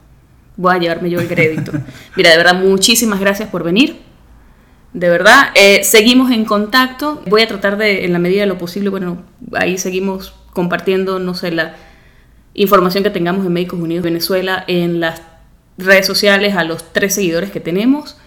voy 0.61 0.75
a 0.75 0.79
llevarme 0.79 1.09
yo 1.09 1.19
el 1.21 1.27
crédito. 1.27 1.73
Mira, 2.17 2.31
de 2.31 2.37
verdad, 2.37 2.55
muchísimas 2.55 3.19
gracias 3.19 3.49
por 3.49 3.65
venir. 3.65 3.97
De 4.93 5.09
verdad, 5.09 5.53
eh, 5.55 5.83
seguimos 5.85 6.31
en 6.31 6.45
contacto. 6.45 7.23
Voy 7.27 7.41
a 7.41 7.49
tratar 7.49 7.79
de, 7.79 8.05
en 8.05 8.13
la 8.13 8.19
medida 8.19 8.43
de 8.43 8.47
lo 8.47 8.59
posible, 8.59 8.91
bueno, 8.91 9.23
ahí 9.55 9.79
seguimos 9.79 10.35
compartiendo, 10.53 11.19
no 11.19 11.35
sé, 11.35 11.51
la 11.51 11.77
información 12.53 13.03
que 13.03 13.11
tengamos 13.11 13.47
en 13.47 13.55
Médicos 13.55 13.81
Unidos 13.81 14.05
Venezuela 14.05 14.65
en 14.67 15.01
las 15.01 15.23
redes 15.79 16.07
sociales 16.07 16.55
a 16.55 16.65
los 16.65 16.93
tres 16.93 17.15
seguidores 17.15 17.51
que 17.51 17.61
tenemos. 17.61 18.19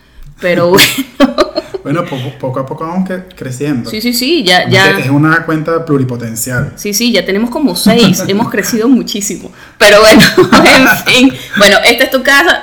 Pero 0.41 0.69
bueno. 1.19 1.52
Bueno, 1.83 2.05
poco, 2.39 2.59
a 2.59 2.65
poco 2.65 2.85
vamos 2.87 3.09
creciendo. 3.35 3.89
Sí, 3.89 3.99
sí, 3.99 4.13
sí, 4.13 4.43
ya, 4.43 4.69
ya. 4.69 4.97
Es 4.97 5.09
una 5.09 5.45
cuenta 5.45 5.83
pluripotencial. 5.85 6.73
Sí, 6.75 6.93
sí, 6.93 7.11
ya 7.11 7.25
tenemos 7.25 7.49
como 7.49 7.75
seis, 7.75 8.23
hemos 8.27 8.49
crecido 8.49 8.87
muchísimo. 8.87 9.51
Pero 9.77 9.99
bueno, 9.99 10.21
en 10.65 10.87
fin. 11.05 11.33
Bueno, 11.57 11.77
esta 11.83 12.05
es 12.05 12.11
tu 12.11 12.23
casa. 12.23 12.61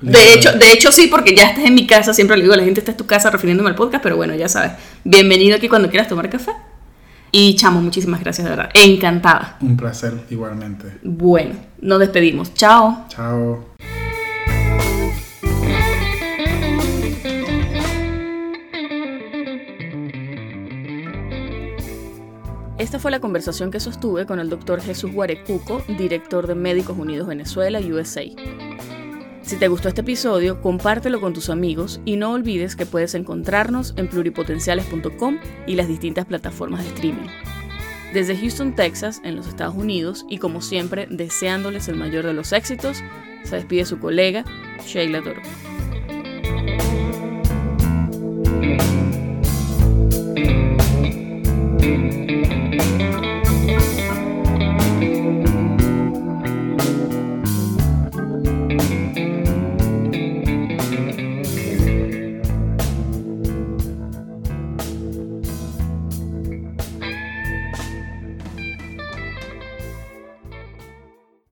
De 0.00 0.32
hecho, 0.34 0.52
de 0.52 0.72
hecho 0.72 0.92
sí, 0.92 1.08
porque 1.08 1.34
ya 1.34 1.48
estás 1.48 1.64
en 1.64 1.74
mi 1.74 1.86
casa, 1.86 2.14
siempre 2.14 2.36
le 2.36 2.42
digo 2.42 2.54
a 2.54 2.56
la 2.56 2.64
gente, 2.64 2.80
esta 2.80 2.92
es 2.92 2.96
tu 2.96 3.06
casa 3.06 3.30
refiriéndome 3.30 3.70
al 3.70 3.74
podcast, 3.74 4.02
pero 4.02 4.16
bueno, 4.16 4.34
ya 4.34 4.48
sabes. 4.48 4.72
Bienvenido 5.02 5.56
aquí 5.56 5.68
cuando 5.68 5.88
quieras 5.88 6.06
tomar 6.06 6.28
café. 6.30 6.52
Y 7.32 7.54
chamo, 7.56 7.80
muchísimas 7.80 8.20
gracias, 8.20 8.44
de 8.44 8.50
verdad. 8.50 8.70
Encantada. 8.74 9.58
Un 9.60 9.76
placer, 9.76 10.14
igualmente. 10.30 10.98
Bueno, 11.02 11.56
nos 11.80 11.98
despedimos. 11.98 12.54
Chao. 12.54 13.06
Chao. 13.08 13.64
Esta 22.78 23.00
fue 23.00 23.10
la 23.10 23.18
conversación 23.18 23.72
que 23.72 23.80
sostuve 23.80 24.24
con 24.24 24.38
el 24.38 24.48
doctor 24.48 24.80
Jesús 24.80 25.12
Guarecuco, 25.12 25.82
director 25.98 26.46
de 26.46 26.54
Médicos 26.54 26.96
Unidos 26.96 27.26
Venezuela, 27.26 27.80
USA. 27.80 28.22
Si 29.42 29.56
te 29.56 29.66
gustó 29.66 29.88
este 29.88 30.02
episodio, 30.02 30.60
compártelo 30.60 31.20
con 31.20 31.32
tus 31.32 31.50
amigos 31.50 32.00
y 32.04 32.16
no 32.16 32.32
olvides 32.32 32.76
que 32.76 32.86
puedes 32.86 33.16
encontrarnos 33.16 33.94
en 33.96 34.06
pluripotenciales.com 34.08 35.38
y 35.66 35.74
las 35.74 35.88
distintas 35.88 36.26
plataformas 36.26 36.84
de 36.84 36.90
streaming. 36.90 37.28
Desde 38.12 38.36
Houston, 38.36 38.74
Texas, 38.76 39.20
en 39.24 39.34
los 39.34 39.48
Estados 39.48 39.74
Unidos, 39.74 40.24
y 40.28 40.38
como 40.38 40.62
siempre, 40.62 41.08
deseándoles 41.10 41.88
el 41.88 41.96
mayor 41.96 42.26
de 42.26 42.32
los 42.32 42.52
éxitos, 42.52 43.02
se 43.42 43.56
despide 43.56 43.86
su 43.86 43.98
colega, 43.98 44.44
Sheila 44.86 45.20
Toro. 45.20 45.42